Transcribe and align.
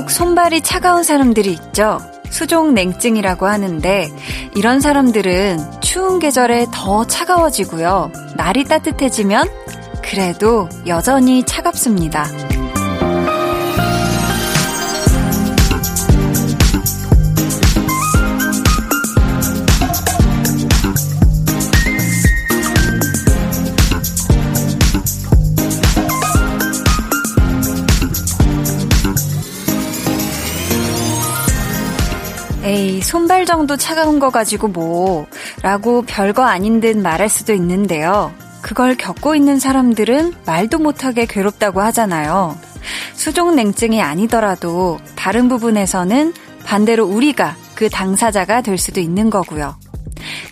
유독 0.00 0.10
손발이 0.10 0.62
차가운 0.62 1.02
사람들이 1.02 1.52
있죠. 1.52 1.98
수족 2.30 2.72
냉증이라고 2.72 3.46
하는데 3.46 4.08
이런 4.56 4.80
사람들은 4.80 5.82
추운 5.82 6.18
계절에 6.18 6.64
더 6.72 7.06
차가워지고요. 7.06 8.10
날이 8.34 8.64
따뜻해지면 8.64 9.46
그래도 10.02 10.70
여전히 10.86 11.44
차갑습니다. 11.44 12.49
에이, 32.70 33.02
손발 33.02 33.46
정도 33.46 33.76
차가운 33.76 34.20
거 34.20 34.30
가지고 34.30 34.68
뭐, 34.68 35.26
라고 35.60 36.02
별거 36.02 36.44
아닌 36.44 36.78
듯 36.78 36.96
말할 36.96 37.28
수도 37.28 37.52
있는데요. 37.52 38.32
그걸 38.62 38.96
겪고 38.96 39.34
있는 39.34 39.58
사람들은 39.58 40.34
말도 40.46 40.78
못하게 40.78 41.26
괴롭다고 41.26 41.80
하잖아요. 41.80 42.56
수족냉증이 43.14 44.00
아니더라도 44.00 45.00
다른 45.16 45.48
부분에서는 45.48 46.32
반대로 46.64 47.06
우리가 47.06 47.56
그 47.74 47.88
당사자가 47.88 48.62
될 48.62 48.78
수도 48.78 49.00
있는 49.00 49.30
거고요. 49.30 49.74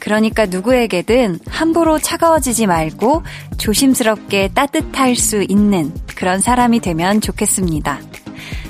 그러니까 0.00 0.46
누구에게든 0.46 1.39
함부로 1.46 2.00
차가워지지 2.00 2.66
말고 2.66 3.22
조심스럽게 3.58 4.50
따뜻할 4.55 5.14
수 5.14 5.44
있는 5.48 5.94
그런 6.16 6.41
사람이 6.41 6.80
되면 6.80 7.20
좋겠습니다. 7.20 8.00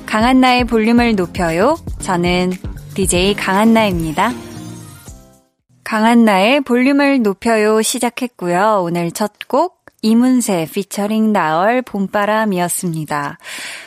강한 0.04 0.42
나의 0.42 0.64
볼륨을 0.64 1.16
높여요. 1.16 1.78
저는 2.00 2.52
DJ 2.98 3.34
강한나입니다. 3.34 4.32
강한나의 5.84 6.62
볼륨을 6.62 7.22
높여요 7.22 7.80
시작했고요. 7.80 8.82
오늘 8.82 9.12
첫 9.12 9.30
곡 9.46 9.78
이문세 10.02 10.68
피처링 10.72 11.32
나얼 11.32 11.82
봄바람이었습니다. 11.82 13.38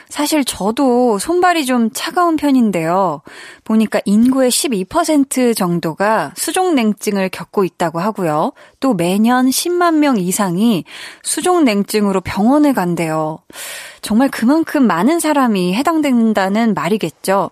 사실 0.10 0.46
저도 0.46 1.20
손발이 1.20 1.66
좀 1.66 1.90
차가운 1.92 2.38
편인데요. 2.38 3.22
보니까 3.66 4.00
인구의 4.06 4.50
12% 4.50 5.56
정도가 5.56 6.32
수족냉증을 6.36 7.28
겪고 7.30 7.66
있다고 7.66 8.00
하고요. 8.00 8.54
또 8.80 8.94
매년 8.94 9.48
10만 9.50 9.96
명 9.96 10.18
이상이 10.18 10.86
수족냉증으로 11.24 12.22
병원에 12.22 12.72
간대요. 12.72 13.40
정말 14.02 14.30
그만큼 14.30 14.88
많은 14.88 15.20
사람이 15.20 15.76
해당된다는 15.76 16.74
말이겠죠. 16.74 17.50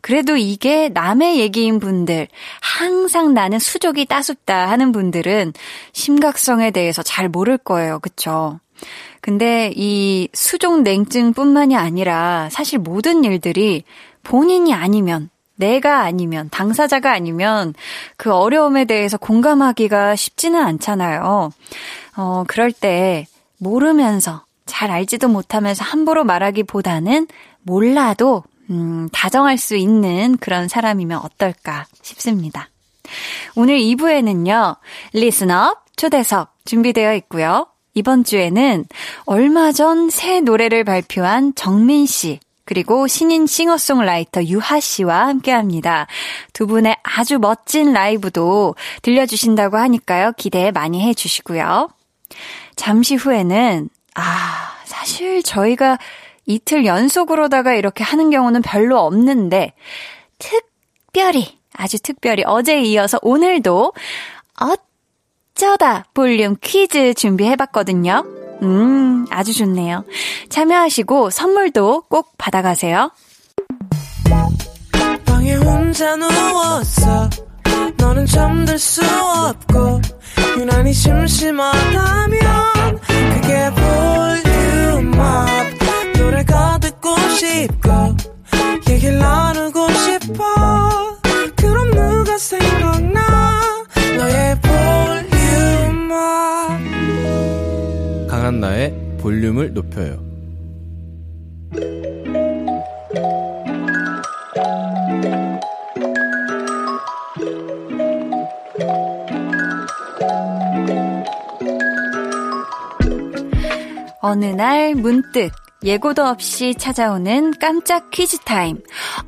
그래도 0.00 0.36
이게 0.36 0.88
남의 0.88 1.38
얘기인 1.38 1.80
분들, 1.80 2.28
항상 2.60 3.34
나는 3.34 3.58
수족이 3.58 4.06
따숩다 4.06 4.68
하는 4.68 4.92
분들은 4.92 5.52
심각성에 5.92 6.70
대해서 6.70 7.02
잘 7.02 7.28
모를 7.28 7.58
거예요. 7.58 7.98
그쵸? 7.98 8.60
근데 9.20 9.72
이 9.74 10.28
수족 10.32 10.82
냉증뿐만이 10.82 11.76
아니라 11.76 12.48
사실 12.50 12.78
모든 12.78 13.24
일들이 13.24 13.84
본인이 14.22 14.72
아니면 14.72 15.30
내가 15.56 16.02
아니면 16.02 16.48
당사자가 16.50 17.12
아니면 17.12 17.74
그 18.16 18.32
어려움에 18.32 18.84
대해서 18.84 19.18
공감하기가 19.18 20.14
쉽지는 20.14 20.62
않잖아요. 20.62 21.50
어, 22.16 22.44
그럴 22.46 22.70
때 22.70 23.26
모르면서 23.58 24.44
잘 24.66 24.90
알지도 24.90 25.28
못하면서 25.28 25.82
함부로 25.84 26.22
말하기보다는 26.24 27.26
몰라도 27.62 28.44
음, 28.70 29.08
다정할 29.12 29.58
수 29.58 29.76
있는 29.76 30.36
그런 30.38 30.68
사람이면 30.68 31.18
어떨까 31.18 31.86
싶습니다. 32.02 32.68
오늘 33.54 33.78
2부에는요, 33.78 34.76
리스너 35.14 35.76
초대석 35.96 36.54
준비되어 36.64 37.14
있고요. 37.14 37.66
이번 37.94 38.22
주에는 38.24 38.84
얼마 39.24 39.72
전 39.72 40.10
새 40.10 40.40
노래를 40.40 40.84
발표한 40.84 41.54
정민 41.54 42.06
씨, 42.06 42.38
그리고 42.64 43.06
신인 43.06 43.46
싱어송라이터 43.46 44.44
유하 44.44 44.78
씨와 44.78 45.26
함께 45.26 45.50
합니다. 45.52 46.06
두 46.52 46.66
분의 46.66 46.96
아주 47.02 47.38
멋진 47.38 47.94
라이브도 47.94 48.76
들려주신다고 49.00 49.78
하니까요. 49.78 50.32
기대 50.36 50.70
많이 50.70 51.00
해주시고요. 51.08 51.88
잠시 52.76 53.14
후에는, 53.14 53.88
아, 54.14 54.74
사실 54.84 55.42
저희가 55.42 55.98
이틀 56.48 56.86
연속으로다가 56.86 57.74
이렇게 57.74 58.02
하는 58.02 58.30
경우는 58.30 58.62
별로 58.62 58.98
없는데, 59.00 59.74
특별히, 60.38 61.58
아주 61.74 62.00
특별히 62.02 62.42
어제에 62.44 62.80
이어서 62.84 63.18
오늘도 63.20 63.92
어쩌다 65.54 66.06
볼륨 66.14 66.56
퀴즈 66.60 67.12
준비해봤거든요. 67.12 68.24
음, 68.62 69.26
아주 69.30 69.52
좋네요. 69.52 70.04
참여하시고 70.48 71.28
선물도 71.30 72.04
꼭 72.08 72.32
받아가세요. 72.38 73.12
너는 77.98 78.24
잠들 78.26 78.78
수 78.78 79.02
없고, 79.04 80.00
유난히 80.56 80.94
심심하다면, 80.94 82.40
그게 83.34 83.70
볼륨업. 84.94 85.77
노래 86.28 86.44
가 86.44 86.78
듣고 86.78 87.16
싶고 87.30 87.90
얘기를 88.90 89.18
나누고 89.18 89.88
싶어. 89.92 90.44
그럼 91.56 91.90
누가 91.90 92.36
생각나? 92.36 93.20
너의 94.18 94.60
볼륨을 94.60 96.18
강한 98.28 98.60
나의 98.60 98.94
볼륨을 99.22 99.72
높여요. 99.72 100.28
어느 114.20 114.44
날 114.44 114.94
문득 114.94 115.50
예고도 115.84 116.24
없이 116.24 116.74
찾아오는 116.74 117.52
깜짝 117.60 118.10
퀴즈 118.10 118.38
타임. 118.38 118.82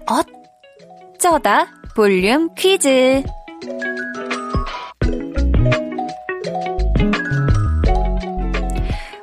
어쩌다 0.06 1.66
볼륨 1.94 2.52
퀴즈. 2.54 3.22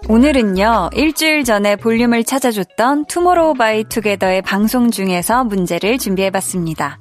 오늘은요, 0.09 0.91
일주일 0.94 1.44
전에 1.44 1.75
볼륨을 1.75 2.23
찾아줬던 2.23 3.07
투모로우 3.07 3.56
바이 3.56 3.84
투게더의 3.84 4.41
방송 4.41 4.90
중에서 4.90 5.44
문제를 5.44 5.97
준비해봤습니다. 5.97 7.00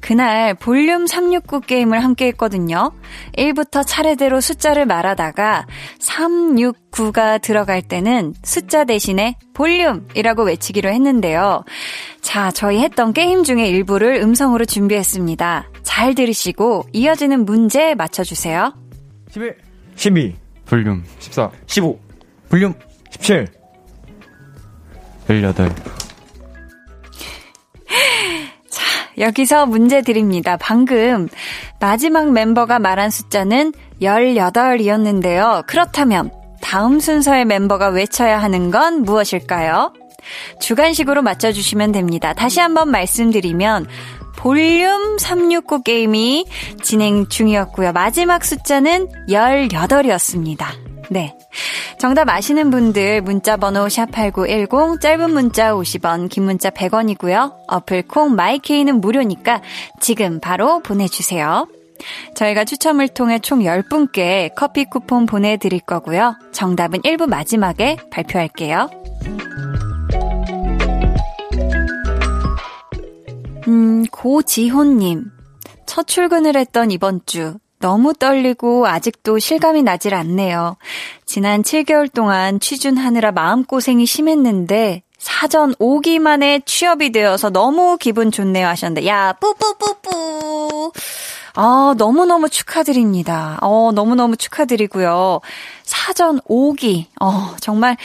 그날 0.00 0.54
볼륨 0.54 1.06
369 1.06 1.60
게임을 1.60 2.02
함께 2.02 2.26
했거든요. 2.28 2.90
1부터 3.36 3.86
차례대로 3.86 4.40
숫자를 4.40 4.84
말하다가 4.84 5.66
369가 6.00 7.40
들어갈 7.40 7.82
때는 7.82 8.34
숫자 8.42 8.84
대신에 8.84 9.36
볼륨이라고 9.54 10.42
외치기로 10.42 10.90
했는데요. 10.90 11.62
자, 12.20 12.50
저희 12.50 12.80
했던 12.80 13.12
게임 13.12 13.44
중에 13.44 13.68
일부를 13.68 14.16
음성으로 14.16 14.64
준비했습니다. 14.64 15.70
잘 15.84 16.16
들으시고 16.16 16.86
이어지는 16.94 17.44
문제 17.44 17.94
맞춰주세요. 17.94 18.74
11, 19.30 19.56
12, 19.94 20.34
볼륨 20.66 21.04
14, 21.20 21.48
15, 21.66 22.09
볼륨 22.50 22.74
17, 23.10 23.46
18. 25.28 25.54
자, 28.68 28.84
여기서 29.18 29.66
문제 29.66 30.02
드립니다. 30.02 30.56
방금 30.60 31.28
마지막 31.78 32.32
멤버가 32.32 32.80
말한 32.80 33.10
숫자는 33.10 33.72
18이었는데요. 34.02 35.64
그렇다면 35.66 36.32
다음 36.60 36.98
순서의 36.98 37.44
멤버가 37.44 37.88
외쳐야 37.88 38.42
하는 38.42 38.70
건 38.70 39.02
무엇일까요? 39.02 39.94
주간식으로 40.60 41.22
맞춰주시면 41.22 41.92
됩니다. 41.92 42.32
다시 42.34 42.60
한번 42.60 42.90
말씀드리면 42.90 43.86
볼륨 44.36 45.18
369 45.18 45.82
게임이 45.82 46.46
진행 46.82 47.28
중이었고요. 47.28 47.92
마지막 47.92 48.44
숫자는 48.44 49.08
18이었습니다. 49.28 50.89
네. 51.10 51.36
정답 51.98 52.28
아시는 52.28 52.70
분들 52.70 53.20
문자 53.20 53.56
번호 53.56 53.86
샵8910 53.86 55.00
짧은 55.00 55.32
문자 55.32 55.74
50원 55.74 56.30
긴 56.30 56.44
문자 56.44 56.70
100원이고요. 56.70 57.52
어플 57.68 58.02
콩 58.08 58.34
마이케이는 58.34 59.00
무료니까 59.00 59.60
지금 60.00 60.40
바로 60.40 60.80
보내 60.80 61.08
주세요. 61.08 61.66
저희가 62.34 62.64
추첨을 62.64 63.08
통해 63.08 63.38
총 63.40 63.60
10분께 63.60 64.54
커피 64.56 64.84
쿠폰 64.84 65.26
보내 65.26 65.56
드릴 65.56 65.80
거고요. 65.80 66.36
정답은 66.52 67.00
1부 67.02 67.28
마지막에 67.28 67.96
발표할게요. 68.10 68.88
고지호님. 74.10 75.24
첫 75.86 76.06
출근을 76.06 76.56
했던 76.56 76.90
이번 76.90 77.20
주. 77.26 77.56
너무 77.80 78.12
떨리고 78.14 78.86
아직도 78.86 79.38
실감이 79.38 79.82
나질 79.82 80.14
않네요. 80.14 80.76
지난 81.24 81.62
7개월 81.62 82.12
동안 82.12 82.60
취준하느라 82.60 83.32
마음고생이 83.32 84.06
심했는데 84.06 85.02
사전 85.18 85.74
5기 85.74 86.18
만에 86.18 86.60
취업이 86.64 87.10
되어서 87.12 87.50
너무 87.50 87.96
기분 87.98 88.30
좋네요 88.30 88.66
하셨는데 88.68 89.06
야 89.06 89.34
뿌뿌뿌뿌 89.34 90.92
아 91.54 91.94
너무너무 91.96 92.48
축하드립니다. 92.48 93.58
어 93.62 93.90
너무너무 93.92 94.36
축하드리고요. 94.36 95.40
사전 95.82 96.40
5기 96.40 97.06
어 97.20 97.54
정말 97.60 97.96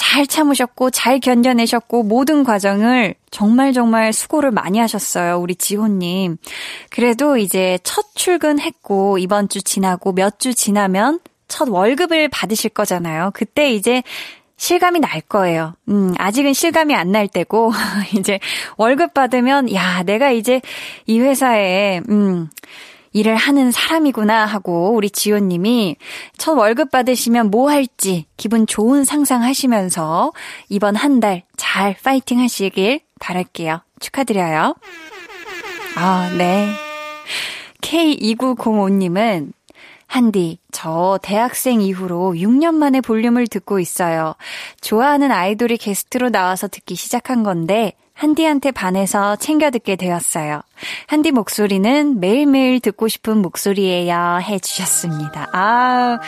잘 0.00 0.26
참으셨고 0.26 0.90
잘 0.90 1.20
견뎌내셨고 1.20 2.04
모든 2.04 2.42
과정을 2.42 3.14
정말 3.30 3.74
정말 3.74 4.14
수고를 4.14 4.50
많이 4.50 4.78
하셨어요. 4.78 5.38
우리 5.38 5.54
지호님. 5.54 6.38
그래도 6.90 7.36
이제 7.36 7.78
첫 7.84 8.06
출근했고 8.14 9.18
이번 9.18 9.50
주 9.50 9.62
지나고 9.62 10.12
몇 10.12 10.38
주 10.38 10.54
지나면 10.54 11.20
첫 11.48 11.68
월급을 11.68 12.28
받으실 12.28 12.70
거잖아요. 12.70 13.30
그때 13.34 13.74
이제 13.74 14.02
실감이 14.56 15.00
날 15.00 15.20
거예요. 15.20 15.74
음, 15.90 16.14
아직은 16.16 16.54
실감이 16.54 16.94
안 16.94 17.12
날 17.12 17.28
때고, 17.28 17.70
이제 18.16 18.38
월급 18.78 19.12
받으면, 19.12 19.72
야, 19.74 20.02
내가 20.02 20.30
이제 20.30 20.60
이 21.06 21.18
회사에, 21.20 22.00
음, 22.08 22.48
일을 23.12 23.36
하는 23.36 23.70
사람이구나 23.70 24.46
하고 24.46 24.92
우리 24.94 25.10
지호님이 25.10 25.96
첫 26.38 26.52
월급 26.52 26.90
받으시면 26.90 27.50
뭐 27.50 27.70
할지 27.70 28.26
기분 28.36 28.66
좋은 28.66 29.04
상상하시면서 29.04 30.32
이번 30.68 30.96
한 30.96 31.20
달 31.20 31.42
잘 31.56 31.94
파이팅 32.02 32.40
하시길 32.40 33.00
바랄게요. 33.20 33.82
축하드려요. 34.00 34.74
아, 35.96 36.34
네. 36.38 36.68
K2905님은 37.82 39.52
한디, 40.06 40.58
저 40.72 41.18
대학생 41.22 41.80
이후로 41.80 42.32
6년 42.32 42.74
만에 42.74 43.00
볼륨을 43.00 43.46
듣고 43.46 43.78
있어요. 43.78 44.34
좋아하는 44.80 45.30
아이돌이 45.30 45.76
게스트로 45.76 46.30
나와서 46.30 46.66
듣기 46.66 46.96
시작한 46.96 47.42
건데, 47.42 47.92
한디한테 48.20 48.70
반해서 48.70 49.36
챙겨 49.36 49.70
듣게 49.70 49.96
되었어요. 49.96 50.60
한디 51.06 51.32
목소리는 51.32 52.20
매일매일 52.20 52.78
듣고 52.78 53.08
싶은 53.08 53.40
목소리예요. 53.40 54.40
해주셨습니다. 54.42 55.48
아, 55.54 56.18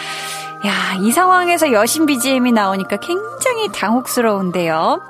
야, 0.65 0.73
이 1.03 1.13
상황에서 1.13 1.71
여신 1.73 2.07
BGM이 2.07 2.53
나오니까 2.53 2.97
굉장히 2.97 3.71
당혹스러운데요. 3.75 5.03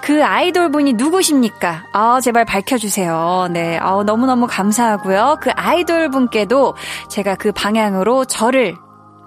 그 0.00 0.24
아이돌 0.24 0.70
분이 0.70 0.94
누구십니까? 0.94 1.84
아, 1.92 2.18
제발 2.22 2.46
밝혀주세요. 2.46 3.48
네, 3.50 3.76
아, 3.76 4.02
너무너무 4.02 4.46
감사하고요. 4.46 5.36
그 5.42 5.50
아이돌 5.54 6.08
분께도 6.08 6.74
제가 7.10 7.34
그 7.34 7.52
방향으로 7.52 8.24
저를 8.24 8.74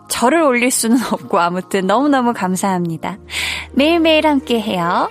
저를 0.08 0.42
올릴 0.42 0.72
수는 0.72 0.98
없고 1.14 1.38
아무튼 1.38 1.86
너무너무 1.86 2.34
감사합니다. 2.34 3.18
매일매일 3.74 4.26
함께 4.26 4.60
해요. 4.60 5.08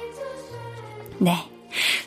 네. 1.18 1.53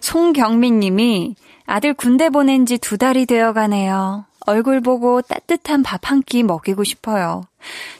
송경민 0.01 0.79
님이 0.79 1.35
아들 1.65 1.93
군대 1.93 2.29
보낸 2.29 2.65
지 2.65 2.77
두 2.77 2.97
달이 2.97 3.25
되어 3.25 3.51
가네요. 3.53 4.26
얼굴 4.47 4.81
보고 4.81 5.21
따뜻한 5.21 5.83
밥 5.83 6.05
한 6.09 6.21
끼 6.23 6.41
먹이고 6.41 6.83
싶어요. 6.83 7.43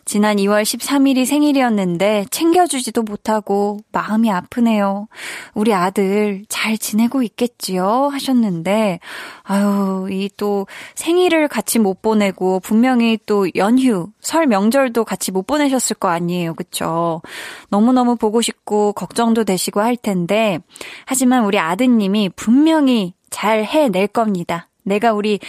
지난 0.06 0.38
2월 0.38 0.64
13일이 0.64 1.26
생일이었는데 1.26 2.26
챙겨주지도 2.32 3.04
못하고 3.04 3.80
마음이 3.92 4.32
아프네요. 4.32 5.08
우리 5.54 5.74
아들 5.74 6.46
잘 6.48 6.78
지내고 6.78 7.22
있겠지요? 7.24 8.10
하셨는데, 8.12 9.00
아유, 9.44 10.08
이 10.10 10.30
또 10.38 10.68
생일을 10.96 11.48
같이 11.50 11.80
못 11.80 12.02
보내고 12.02 12.60
분명히 12.62 13.18
또 13.26 13.48
연휴, 13.56 14.08
설 14.22 14.46
명절도 14.48 15.04
같이 15.04 15.32
못 15.32 15.48
보내셨을 15.48 15.96
거 15.98 16.10
아니에요. 16.10 16.54
그쵸? 16.54 17.22
너무너무 17.70 18.16
보고 18.16 18.42
싶고 18.42 18.94
걱정도 18.94 19.44
되시고 19.44 19.82
할 19.82 19.98
텐데, 19.98 20.60
하지만 21.06 21.44
우리 21.44 21.60
아드님이 21.60 22.30
분명히 22.36 23.14
잘 23.30 23.64
해낼 23.66 24.08
겁니다. 24.08 24.70
내가 24.84 25.12
우리 25.12 25.40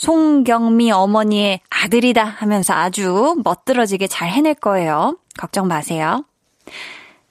송경미 0.00 0.92
어머니의 0.92 1.60
아들이다 1.68 2.24
하면서 2.24 2.72
아주 2.72 3.36
멋들어지게 3.44 4.06
잘 4.06 4.30
해낼 4.30 4.54
거예요. 4.54 5.18
걱정 5.38 5.66
마세요. 5.66 6.24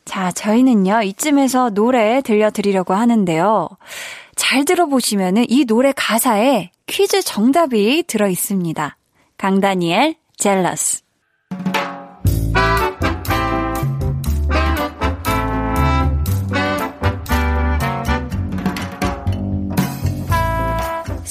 자, 0.06 0.31
저희는요, 0.31 1.01
이쯤에서 1.01 1.71
노래 1.71 2.21
들려드리려고 2.21 2.94
하는데요. 2.94 3.69
잘 4.36 4.66
들어보시면은 4.66 5.48
이 5.50 5.66
노래 5.66 5.92
가사에 5.95 6.69
퀴즈 6.86 7.24
정답이 7.24 8.04
들어 8.06 8.27
있습니다. 8.27 8.98
강다니엘, 9.38 10.18
젤러스. 10.38 11.01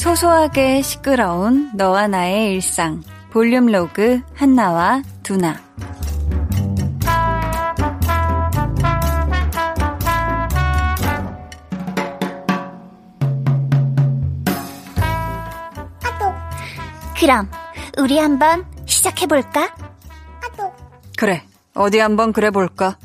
소소하게 0.09 0.81
시끄러운 0.81 1.71
너와 1.75 2.09
나의 2.09 2.55
일상. 2.55 3.03
볼륨 3.31 3.67
로그 3.67 4.23
한나와 4.35 5.03
두나. 5.23 5.61
그럼 17.21 17.51
우리 17.99 18.19
한번 18.19 18.65
시작해볼까? 18.87 19.75
그래, 21.19 21.43
어디 21.75 21.99
한번 21.99 22.33
그래 22.33 22.51
볼까? 22.51 22.97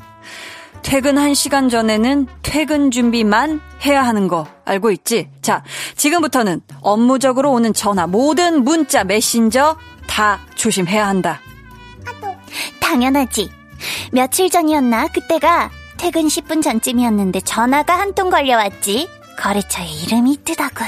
퇴근 0.84 1.14
1시간 1.16 1.70
전에는 1.70 2.26
퇴근 2.42 2.90
준비만 2.90 3.60
해야 3.84 4.02
하는 4.04 4.28
거 4.28 4.46
알고 4.64 4.90
있지? 4.92 5.28
자, 5.42 5.64
지금부터는 5.96 6.60
업무적으로 6.82 7.50
오는 7.52 7.72
전화, 7.72 8.06
모든 8.06 8.62
문자, 8.64 9.02
메신저 9.02 9.76
다 10.06 10.40
조심해야 10.54 11.06
한다. 11.08 11.40
당연하지. 12.80 13.50
며칠 14.12 14.50
전이었나? 14.50 15.08
그때가 15.08 15.70
퇴근 15.96 16.26
10분 16.26 16.62
전쯤이었는데 16.62 17.40
전화가 17.40 17.98
한 17.98 18.14
통 18.14 18.30
걸려왔지. 18.30 19.08
거래처에 19.38 19.86
이름이 19.86 20.38
뜨더군. 20.44 20.86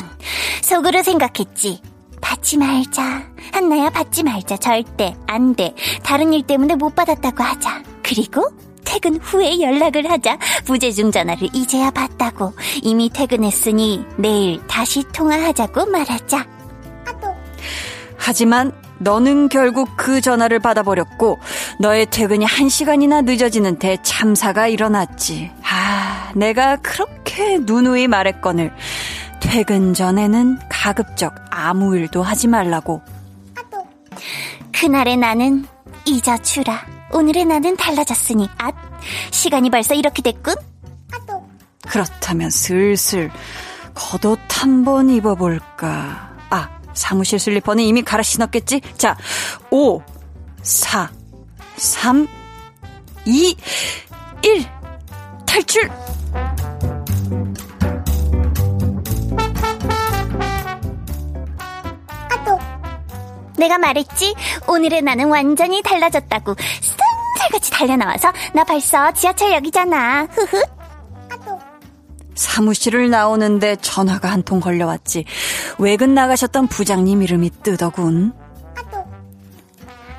속으로 0.62 1.02
생각했지. 1.02 1.80
받지 2.20 2.56
말자. 2.58 3.24
한나야 3.52 3.90
받지 3.90 4.22
말자. 4.22 4.56
절대 4.58 5.16
안 5.26 5.54
돼. 5.56 5.74
다른 6.04 6.32
일 6.32 6.42
때문에 6.42 6.76
못 6.76 6.94
받았다고 6.94 7.42
하자. 7.42 7.82
그리고 8.04 8.48
퇴근 8.86 9.16
후에 9.16 9.60
연락을 9.60 10.08
하자 10.08 10.38
부재중 10.64 11.10
전화를 11.10 11.48
이제야 11.52 11.90
받다고 11.90 12.54
이미 12.82 13.10
퇴근했으니 13.10 14.06
내일 14.16 14.66
다시 14.66 15.04
통화하자고 15.12 15.86
말하자. 15.86 16.46
하지만 18.16 18.72
너는 18.98 19.50
결국 19.50 19.90
그 19.96 20.20
전화를 20.22 20.58
받아버렸고 20.58 21.38
너의 21.78 22.06
퇴근이 22.06 22.44
한 22.46 22.68
시간이나 22.68 23.20
늦어지는 23.20 23.78
대참사가 23.78 24.68
일어났지. 24.68 25.50
아, 25.62 26.32
내가 26.34 26.76
그렇게 26.76 27.58
누누이 27.58 28.08
말했거늘. 28.08 28.72
퇴근 29.40 29.92
전에는 29.92 30.58
가급적 30.70 31.34
아무 31.50 31.94
일도 31.96 32.22
하지 32.22 32.48
말라고. 32.48 33.02
그날의 34.72 35.18
나는 35.18 35.66
잊어주라. 36.06 36.95
오늘의 37.12 37.44
나는 37.44 37.76
달라졌으니 37.76 38.48
앗 38.58 38.74
시간이 39.30 39.70
벌써 39.70 39.94
이렇게 39.94 40.22
됐군. 40.22 40.54
그렇다면 41.88 42.50
슬슬 42.50 43.30
겉옷 43.94 44.38
한 44.50 44.84
번 44.84 45.08
입어볼까. 45.10 46.36
아 46.50 46.80
사무실 46.94 47.38
슬리퍼는 47.38 47.82
이미 47.84 48.02
갈아 48.02 48.22
신었겠지? 48.22 48.80
자 48.98 49.16
5, 49.70 50.02
4, 50.62 51.10
3, 51.76 52.26
2, 53.24 53.56
1 54.42 54.66
탈출! 55.46 55.90
내가 63.58 63.78
말했지? 63.78 64.34
오늘의 64.66 65.02
나는 65.02 65.28
완전히 65.28 65.82
달라졌다고. 65.82 66.54
쏜살같이 66.80 67.70
달려나와서 67.70 68.32
나 68.54 68.64
벌써 68.64 69.12
지하철역이잖아. 69.12 70.28
흐흐. 70.30 70.62
사무실을 72.34 73.08
나오는데 73.08 73.76
전화가 73.76 74.30
한 74.30 74.42
통 74.42 74.60
걸려왔지. 74.60 75.24
외근 75.78 76.14
나가셨던 76.14 76.66
부장님 76.68 77.22
이름이 77.22 77.50
뜨더군. 77.62 78.32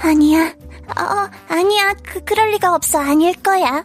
아니야. 0.01 0.47
어, 0.97 1.29
아니야. 1.47 1.93
그, 2.03 2.23
그럴 2.23 2.51
리가 2.51 2.73
없어. 2.73 2.99
아닐 2.99 3.33
거야. 3.41 3.83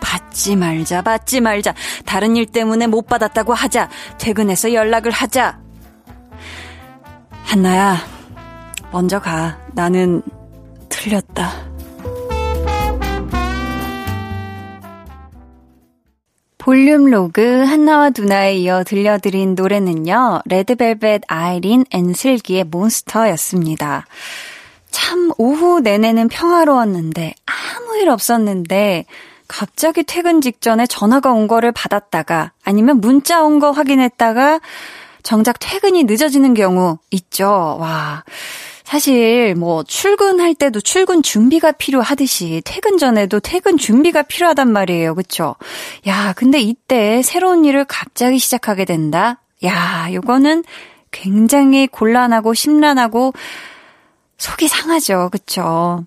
받지 0.00 0.56
말자, 0.56 1.02
받지 1.02 1.40
말자. 1.40 1.74
다른 2.04 2.36
일 2.36 2.46
때문에 2.46 2.86
못 2.86 3.06
받았다고 3.06 3.54
하자. 3.54 3.88
퇴근해서 4.18 4.72
연락을 4.72 5.10
하자. 5.10 5.58
한나야, 7.52 7.98
먼저 8.92 9.20
가. 9.20 9.58
나는 9.74 10.22
틀렸다. 10.88 11.50
볼륨 16.56 17.10
로그 17.10 17.42
한나와 17.64 18.08
두나에 18.08 18.56
이어 18.56 18.84
들려드린 18.84 19.54
노래는요, 19.54 20.40
레드벨벳 20.46 21.24
아이린 21.28 21.84
앤 21.90 22.14
슬기의 22.14 22.64
Monster였습니다. 22.64 24.06
참, 24.90 25.30
오후 25.36 25.80
내내는 25.80 26.28
평화로웠는데, 26.28 27.34
아무 27.44 27.98
일 27.98 28.08
없었는데, 28.08 29.04
갑자기 29.46 30.04
퇴근 30.04 30.40
직전에 30.40 30.86
전화가 30.86 31.30
온 31.32 31.48
거를 31.48 31.70
받았다가, 31.70 32.52
아니면 32.64 33.02
문자 33.02 33.42
온 33.42 33.58
거 33.58 33.72
확인했다가, 33.72 34.60
정작 35.22 35.56
퇴근이 35.60 36.04
늦어지는 36.04 36.54
경우 36.54 36.98
있죠. 37.10 37.76
와. 37.80 38.24
사실 38.84 39.54
뭐 39.54 39.82
출근할 39.84 40.54
때도 40.54 40.80
출근 40.80 41.22
준비가 41.22 41.72
필요하듯이 41.72 42.60
퇴근 42.64 42.98
전에도 42.98 43.40
퇴근 43.40 43.78
준비가 43.78 44.22
필요하단 44.22 44.70
말이에요. 44.70 45.14
그쵸? 45.14 45.54
야, 46.06 46.34
근데 46.36 46.60
이때 46.60 47.22
새로운 47.22 47.64
일을 47.64 47.84
갑자기 47.86 48.38
시작하게 48.38 48.84
된다? 48.84 49.40
야, 49.64 50.08
요거는 50.12 50.64
굉장히 51.10 51.86
곤란하고 51.86 52.52
심란하고 52.52 53.32
속이 54.36 54.66
상하죠. 54.68 55.28
그쵸? 55.30 56.04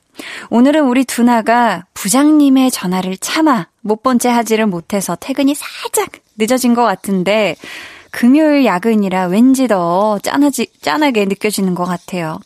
오늘은 0.50 0.84
우리 0.84 1.06
두나가 1.06 1.86
부장님의 1.94 2.70
전화를 2.70 3.18
참아 3.18 3.68
못 3.82 4.04
번째 4.04 4.30
하지를 4.30 4.68
못해서 4.68 5.16
퇴근이 5.16 5.56
살짝 5.56 6.12
늦어진 6.38 6.74
것 6.74 6.84
같은데 6.84 7.56
금요일 8.16 8.64
야근이라 8.64 9.26
왠지 9.26 9.68
더 9.68 10.18
짠하지, 10.20 10.68
짠하게 10.80 11.26
느껴지는 11.26 11.76
것 11.76 11.84
같아요. 11.84 12.40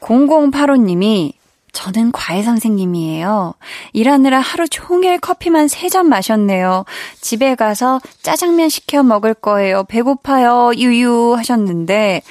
0085님이 0.00 1.34
저는 1.72 2.12
과외 2.12 2.42
선생님이에요. 2.42 3.54
일하느라 3.94 4.40
하루 4.40 4.68
종일 4.68 5.18
커피만 5.18 5.66
3잔 5.66 6.04
마셨네요. 6.04 6.84
집에 7.20 7.54
가서 7.54 8.00
짜장면 8.22 8.68
시켜 8.68 9.02
먹을 9.02 9.32
거예요. 9.34 9.84
배고파요. 9.84 10.72
유유 10.76 11.34
하셨는데 11.36 12.22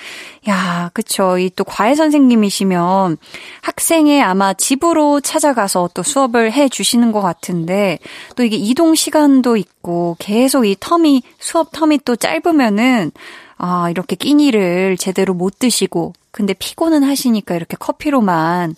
야, 0.50 0.89
그쵸. 0.93 1.38
이 1.38 1.50
또 1.55 1.63
과외 1.63 1.95
선생님이시면 1.95 3.17
학생의 3.62 4.21
아마 4.21 4.53
집으로 4.53 5.19
찾아가서 5.21 5.89
또 5.93 6.01
수업을 6.03 6.51
해 6.51 6.69
주시는 6.69 7.12
것 7.12 7.21
같은데 7.21 8.00
또 8.36 8.43
이게 8.43 8.55
이동 8.55 8.95
시간도 8.95 9.57
있고 9.57 10.15
계속 10.19 10.65
이 10.65 10.75
텀이 10.75 11.24
수업 11.39 11.71
텀이 11.71 12.01
또 12.05 12.15
짧으면은 12.15 13.12
아, 13.57 13.89
이렇게 13.91 14.15
끼니를 14.15 14.98
제대로 14.98 15.33
못 15.33 15.60
드시고 15.60 16.13
근데 16.31 16.53
피곤은 16.53 17.03
하시니까 17.03 17.55
이렇게 17.55 17.75
커피로만 17.77 18.75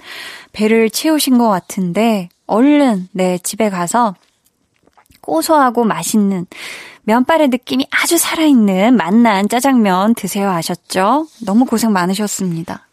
배를 0.51 0.89
채우신 0.89 1.37
것 1.37 1.49
같은데 1.49 2.29
얼른 2.47 3.09
네 3.11 3.37
집에 3.37 3.69
가서 3.69 4.15
고소하고 5.21 5.83
맛있는 5.83 6.47
면발의 7.03 7.49
느낌이 7.49 7.87
아주 7.91 8.17
살아있는 8.17 8.95
맛난 8.95 9.47
짜장면 9.49 10.15
드세요 10.15 10.49
하셨죠? 10.49 11.27
너무 11.45 11.65
고생 11.65 11.91
많으셨습니다. 11.91 12.87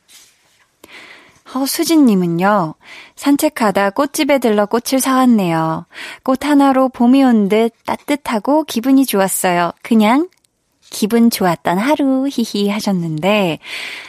허수진님은요, 1.52 2.74
산책하다 3.16 3.90
꽃집에 3.90 4.38
들러 4.38 4.66
꽃을 4.66 5.00
사왔네요. 5.00 5.86
꽃 6.22 6.44
하나로 6.44 6.90
봄이 6.90 7.24
온 7.24 7.48
듯 7.48 7.72
따뜻하고 7.84 8.62
기분이 8.64 9.04
좋았어요. 9.04 9.72
그냥 9.82 10.28
기분 10.90 11.30
좋았던 11.30 11.78
하루, 11.78 12.28
히히 12.30 12.68
하셨는데, 12.68 13.58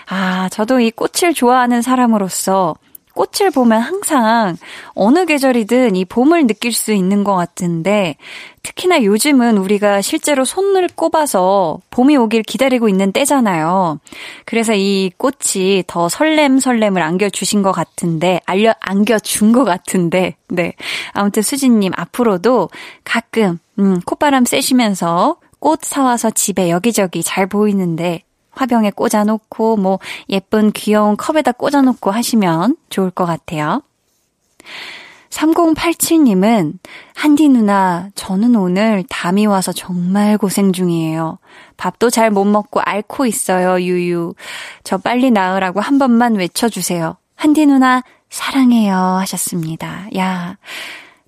아, 0.08 0.50
저도 0.50 0.80
이 0.80 0.92
꽃을 0.92 1.34
좋아하는 1.34 1.82
사람으로서 1.82 2.76
꽃을 3.14 3.52
보면 3.52 3.82
항상 3.82 4.58
어느 4.94 5.26
계절이든 5.26 5.96
이 5.96 6.06
봄을 6.06 6.48
느낄 6.48 6.72
수 6.72 6.94
있는 6.94 7.24
것 7.24 7.36
같은데, 7.36 8.16
특히나 8.64 9.04
요즘은 9.04 9.58
우리가 9.58 10.02
실제로 10.02 10.46
손을 10.46 10.88
꼽아서 10.96 11.80
봄이 11.90 12.16
오길 12.16 12.44
기다리고 12.44 12.88
있는 12.88 13.12
때잖아요. 13.12 14.00
그래서 14.46 14.74
이 14.74 15.12
꽃이 15.18 15.84
더 15.88 16.10
설렘 16.10 16.60
설렘을 16.60 17.02
안겨주신 17.02 17.62
것 17.64 17.72
같은데, 17.72 18.40
알려, 18.46 18.74
안겨준 18.80 19.52
것 19.52 19.64
같은데, 19.66 20.36
네. 20.48 20.74
아무튼 21.14 21.44
수진님 21.44 21.92
앞으로도 21.96 22.70
가끔, 23.04 23.60
음, 23.80 24.00
콧바람 24.06 24.46
쐬시면서 24.46 25.38
꽃 25.62 25.82
사와서 25.84 26.32
집에 26.32 26.70
여기저기 26.70 27.24
잘 27.24 27.48
보이는데 27.48 28.24
화병에 28.52 28.92
꽂아놓고 28.92 29.78
뭐 29.78 30.00
예쁜 30.28 30.72
귀여운 30.72 31.16
컵에다 31.16 31.54
꽂아놓고 31.54 32.12
하시면 32.12 32.76
좋을 32.90 33.12
것 33.12 33.26
같아요. 33.26 33.82
3087님은 35.30 36.80
한디 37.16 37.48
누나 37.48 38.10
저는 38.16 38.56
오늘 38.56 39.06
담이 39.10 39.46
와서 39.46 39.72
정말 39.72 40.38
고생 40.38 40.74
중이에요. 40.74 41.38
밥도 41.78 42.10
잘 42.10 42.32
못 42.32 42.44
먹고 42.44 42.82
앓고 42.82 43.26
있어요. 43.26 43.80
유유. 43.82 44.34
저 44.84 44.98
빨리 44.98 45.32
나으라고 45.32 45.80
한 45.80 46.00
번만 46.00 46.36
외쳐주세요. 46.36 47.16
한디 47.36 47.66
누나 47.66 48.04
사랑해요 48.30 48.96
하셨습니다. 48.96 50.08
야 50.18 50.58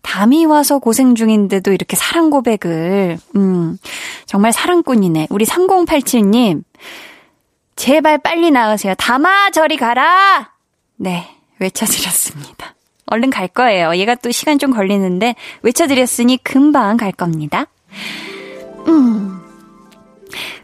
담이 0.04 0.46
와서 0.46 0.78
고생 0.78 1.16
중인데도 1.16 1.72
이렇게 1.72 1.96
사랑 1.96 2.30
고백을, 2.30 3.18
음, 3.36 3.78
정말 4.28 4.54
사랑꾼이네. 4.54 5.28
우리 5.32 5.46
3087님, 5.46 6.64
제발 7.76 8.20
빨리 8.20 8.52
나으세요. 8.52 8.94
담아, 8.96 9.50
저리 9.50 9.78
가라! 9.78 10.52
네, 10.98 11.28
외쳐드렸습니다. 11.58 12.76
얼른 13.08 13.32
갈 13.32 13.48
거예요. 13.48 13.96
얘가 13.96 14.14
또 14.16 14.30
시간 14.30 14.60
좀 14.60 14.72
걸리는데, 14.72 15.36
외쳐드렸으니 15.64 16.38
금방 16.44 16.98
갈 16.98 17.12
겁니다. 17.12 17.66
음, 18.88 19.42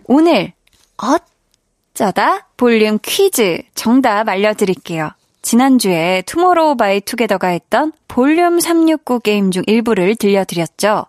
오늘, 0.04 0.54
어쩌다 0.98 2.48
볼륨 2.58 3.00
퀴즈 3.02 3.62
정답 3.74 4.28
알려드릴게요. 4.28 5.12
지난주에 5.42 6.24
투모로우 6.26 6.76
바이 6.76 7.02
투게더가 7.02 7.48
했던 7.48 7.92
볼륨 8.08 8.60
369 8.60 9.20
게임 9.20 9.52
중 9.52 9.64
일부를 9.68 10.16
들려드렸죠. 10.16 11.06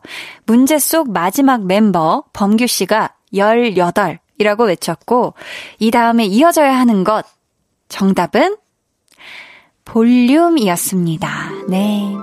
문제 0.46 0.78
속 0.78 1.10
마지막 1.10 1.66
멤버 1.66 2.24
범규 2.32 2.66
씨가 2.66 3.14
18이라고 3.32 4.66
외쳤고 4.66 5.34
이 5.78 5.90
다음에 5.90 6.24
이어져야 6.26 6.78
하는 6.78 7.04
것 7.04 7.24
정답은 7.88 8.56
볼륨이었습니다. 9.84 11.28
네. 11.68 12.14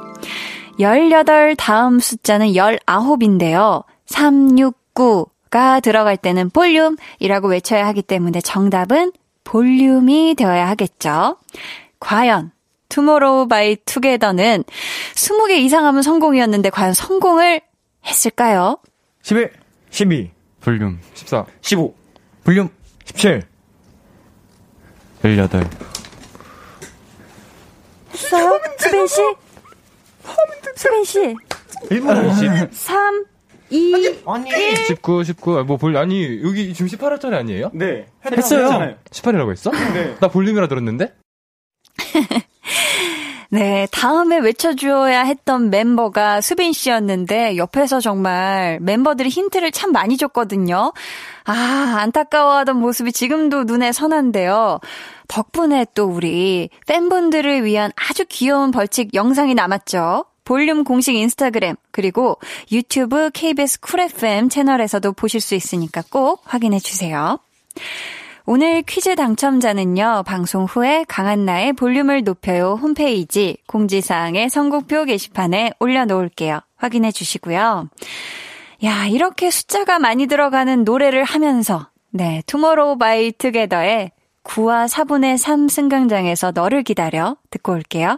18 0.80 1.56
다음 1.56 2.00
숫자는 2.00 2.48
19인데요. 2.54 3.84
369가 4.06 5.82
들어갈 5.82 6.18
때는 6.18 6.50
볼륨이라고 6.50 7.50
외쳐야 7.50 7.86
하기 7.88 8.04
때문에 8.04 8.42
정답은 8.42 9.12
볼륨이 9.44 10.36
되어야 10.36 10.68
하겠죠. 10.70 11.38
과연 12.00 12.51
투모로우 12.89 13.48
바이 13.48 13.75
투게더는 13.86 14.63
20개 15.16 15.58
이상 15.60 15.86
하면 15.86 16.01
성공이었는데 16.01 16.70
과연 16.70 16.94
성공을 16.94 17.62
했을까요? 18.06 18.77
11, 19.24 19.51
12, 19.89 20.32
볼륨 20.62 21.00
14, 21.13 21.46
15, 21.62 21.94
볼륨 22.44 22.70
17, 23.06 23.44
18. 25.22 25.70
했어요? 28.13 28.60
수빈 28.80 29.08
씨? 29.08 29.22
수빈 30.75 31.04
씨? 31.04 31.36
1분 31.89 32.30
50. 32.30 32.74
3, 32.74 33.25
2, 33.70 34.24
아니, 34.25 34.50
1. 34.50 34.75
19, 34.86 35.24
19, 35.24 35.63
뭐 35.66 35.77
볼, 35.77 35.98
아니, 35.98 36.42
여기 36.44 36.74
지금 36.74 36.88
18화짜리 36.89 37.34
아니에요? 37.34 37.72
네. 37.74 38.08
했어요. 38.25 38.96
18이라고 39.12 39.51
했어? 39.51 39.72
네. 39.72 40.16
나 40.20 40.27
볼륨이라 40.30 40.68
들었는데? 40.68 41.13
네, 43.50 43.88
다음에 43.92 44.39
외쳐주어야 44.39 45.24
했던 45.24 45.70
멤버가 45.70 46.42
수빈 46.42 46.74
씨였는데, 46.74 47.56
옆에서 47.56 48.01
정말 48.01 48.77
멤버들이 48.82 49.30
힌트를 49.30 49.72
참 49.72 49.94
많이 49.94 50.18
줬거든요. 50.18 50.92
아, 51.46 51.96
안타까워하던 52.00 52.77
모습이 52.77 53.13
지금도 53.13 53.63
눈에 53.63 53.94
선한데요. 53.94 54.80
덕분에 55.30 55.86
또 55.94 56.06
우리 56.06 56.70
팬분들을 56.88 57.63
위한 57.63 57.92
아주 57.96 58.25
귀여운 58.27 58.72
벌칙 58.72 59.13
영상이 59.13 59.56
남았죠. 59.56 60.25
볼륨 60.44 60.84
공식 60.84 61.16
인스타그램, 61.16 61.75
그리고 61.92 62.38
유튜브 62.72 63.30
KBS 63.34 63.82
쿨 63.82 64.00
FM 64.01 64.50
채널에서도 64.50 65.12
보실 65.13 65.42
수 65.42 65.56
있으니까 65.56 66.04
꼭 66.10 66.42
확인해 66.46 66.80
주세요. 66.80 67.39
오늘 68.50 68.82
퀴즈 68.82 69.13
당첨자는요, 69.18 70.24
방송 70.25 70.63
후에 70.63 71.04
강한나의 71.10 71.74
볼륨을 71.74 72.24
높여요 72.24 72.80
홈페이지 72.82 73.58
공지사항의 73.68 74.50
선곡표 74.50 75.04
게시판에 75.04 75.74
올려놓을게요. 75.82 76.62
확인해 76.77 77.12
주시고요. 77.12 77.89
야, 78.86 79.06
이렇게 79.08 79.51
숫자가 79.51 80.00
많이 80.00 80.27
들어가는 80.27 80.86
노래를 80.86 81.25
하면서, 81.25 81.89
네, 82.10 82.42
투모로우 82.46 82.98
바이 82.98 83.34
투게더의 83.34 84.12
9와 84.46 84.88
4분의 84.88 85.36
3 85.36 85.68
승강장에서 85.68 86.51
너를 86.51 86.84
기다려 86.84 87.36
듣고 87.50 87.74
올게요. 87.74 88.18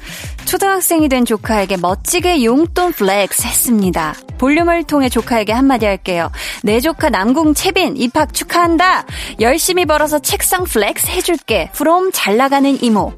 초등학생이 0.51 1.07
된 1.07 1.23
조카에게 1.23 1.77
멋지게 1.77 2.43
용돈 2.43 2.91
flex 2.91 3.47
했습니다. 3.47 4.13
볼륨을 4.37 4.83
통해 4.83 5.07
조카에게 5.07 5.53
한마디 5.53 5.85
할게요. 5.85 6.29
내 6.61 6.81
조카 6.81 7.09
남궁 7.09 7.53
채빈 7.53 7.95
입학 7.95 8.33
축하한다. 8.33 9.05
열심히 9.39 9.85
벌어서 9.85 10.19
책상 10.19 10.65
flex 10.65 11.07
해줄게. 11.07 11.69
from 11.71 12.11
잘 12.11 12.35
나가는 12.35 12.83
이모. 12.83 13.13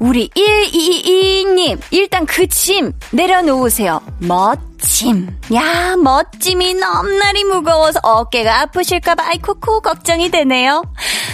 우리 0.00 0.28
122님 0.30 1.78
일단 1.92 2.26
그 2.26 2.48
짐 2.48 2.92
내려놓으세요. 3.12 4.00
멋 4.18 4.58
짐. 4.84 5.38
야 5.54 5.96
멋짐이 5.96 6.74
넘나리 6.74 7.44
무거워서 7.44 8.00
어깨가 8.02 8.60
아프실까봐 8.60 9.28
아이코코 9.28 9.80
걱정이 9.80 10.30
되네요. 10.30 10.82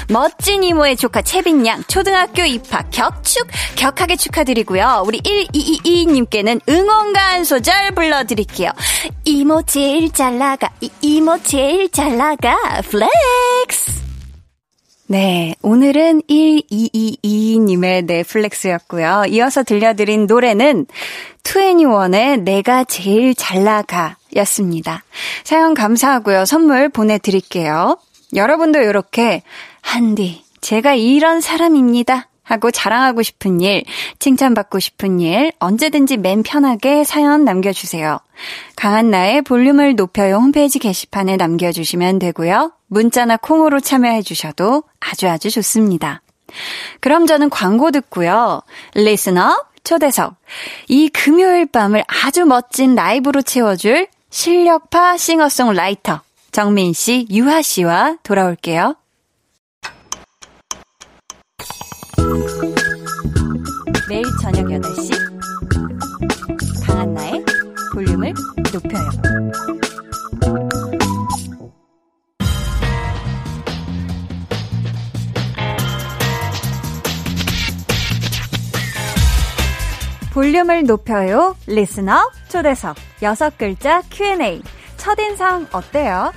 멋진 0.09 0.63
이모의 0.63 0.97
조카 0.97 1.21
채빈 1.23 1.67
양 1.67 1.83
초등학교 1.85 2.43
입학 2.43 2.91
격축 2.91 3.49
격하게 3.77 4.17
축하드리고요. 4.17 5.03
우리 5.05 5.21
1222님께는 5.21 6.61
응원가 6.69 7.21
한 7.21 7.45
소절 7.45 7.93
불러드릴게요. 7.95 8.71
이모 9.25 9.63
제일 9.63 10.13
잘 10.13 10.39
나가 10.39 10.71
이, 10.81 10.91
이모 11.01 11.43
제일 11.43 11.91
잘 11.91 12.17
나가 12.17 12.57
flex 12.83 14.10
네, 15.13 15.57
오늘은 15.63 16.23
1222님의 16.31 18.05
넷flex였고요. 18.05 19.25
이어서 19.31 19.65
들려드린 19.65 20.27
노래는 20.27 20.87
2NE1의 21.43 22.43
내가 22.43 22.85
제일 22.85 23.35
잘 23.35 23.65
나가 23.65 24.19
였습니다. 24.37 25.03
사연 25.43 25.75
감사하고요. 25.75 26.45
선물 26.45 26.91
보내드릴게요. 26.91 27.99
여러분도 28.37 28.79
이렇게 28.79 29.43
한디, 29.81 30.45
제가 30.61 30.95
이런 30.95 31.41
사람입니다. 31.41 32.29
하고 32.51 32.71
자랑하고 32.71 33.23
싶은 33.23 33.61
일, 33.61 33.85
칭찬받고 34.19 34.81
싶은 34.81 35.21
일, 35.21 35.53
언제든지 35.61 36.17
맨 36.17 36.43
편하게 36.43 37.05
사연 37.05 37.45
남겨주세요. 37.45 38.19
강한 38.77 39.11
나의 39.11 39.43
볼륨을 39.43 39.95
높여요 39.95 40.37
홈페이지 40.37 40.79
게시판에 40.79 41.37
남겨주시면 41.37 42.19
되고요. 42.19 42.73
문자나 42.89 43.37
콩으로 43.37 43.81
참여해주셔도 43.81 44.83
아주 44.99 45.29
아주 45.29 45.49
좋습니다. 45.51 46.23
그럼 47.01 47.27
저는 47.27 47.51
광고 47.51 47.93
듣고요. 47.93 48.63
리스너 48.95 49.57
초대석. 49.85 50.35
이 50.89 51.09
금요일 51.09 51.67
밤을 51.67 52.03
아주 52.09 52.45
멋진 52.45 52.97
라이브로 52.97 53.43
채워줄 53.43 54.09
실력파 54.31 55.17
싱어송라이터 55.17 56.21
정민 56.51 56.93
씨, 56.93 57.27
유하 57.31 57.63
씨와 57.63 58.17
돌아올게요. 58.25 58.97
매일 64.09 64.25
저녁 64.41 64.65
8시 64.67 65.11
강한나의 66.87 67.45
볼륨을 67.93 68.33
높여요. 68.73 69.11
볼륨을 80.33 80.85
높여요. 80.85 81.57
리스너 81.67 82.31
초대석 82.49 82.97
여섯 83.23 83.59
글자 83.59 84.01
Q&A 84.11 84.63
첫인상 84.97 85.67
어때요? 85.73 86.33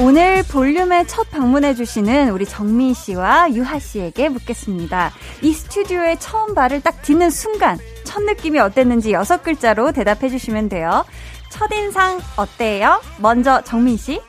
오늘 0.00 0.44
볼륨에 0.44 1.04
첫 1.06 1.28
방문해주시는 1.30 2.30
우리 2.30 2.46
정민 2.46 2.94
씨와 2.94 3.52
유하 3.52 3.80
씨에게 3.80 4.28
묻겠습니다. 4.28 5.10
이 5.42 5.52
스튜디오에 5.52 6.16
처음 6.20 6.54
발을 6.54 6.82
딱 6.82 7.02
딛는 7.02 7.30
순간, 7.30 7.78
첫 8.04 8.22
느낌이 8.22 8.60
어땠는지 8.60 9.12
여섯 9.12 9.42
글자로 9.42 9.90
대답해주시면 9.90 10.68
돼요. 10.68 11.04
첫인상 11.50 12.20
어때요? 12.36 13.00
먼저 13.18 13.60
정민 13.62 13.96
씨. 13.96 14.20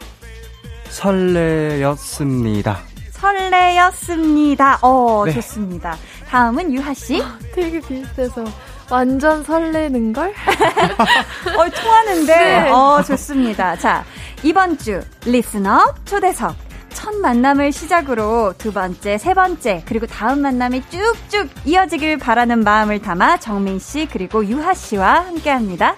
설레였습니다. 0.89 2.79
설레였습니다. 3.11 4.79
어, 4.81 5.23
네. 5.27 5.33
좋습니다. 5.33 5.97
다음은 6.27 6.73
유하 6.73 6.95
씨. 6.95 7.23
되게 7.53 7.79
비슷해서 7.79 8.43
완전 8.89 9.43
설레는 9.43 10.13
걸? 10.13 10.33
어, 11.57 11.69
통하는데. 11.69 12.25
네. 12.35 12.69
어, 12.71 13.03
좋습니다. 13.03 13.75
자, 13.77 14.03
이번 14.43 14.77
주 14.77 15.01
리스너 15.25 15.93
초대석 16.05 16.55
첫 16.93 17.15
만남을 17.15 17.71
시작으로 17.71 18.53
두 18.57 18.73
번째, 18.73 19.17
세 19.17 19.33
번째, 19.33 19.83
그리고 19.85 20.05
다음 20.05 20.41
만남이 20.41 20.83
쭉쭉 20.89 21.49
이어지길 21.65 22.17
바라는 22.17 22.59
마음을 22.63 23.01
담아 23.01 23.37
정민 23.37 23.79
씨 23.79 24.07
그리고 24.11 24.45
유하 24.45 24.73
씨와 24.73 25.25
함께 25.25 25.49
합니다. 25.49 25.95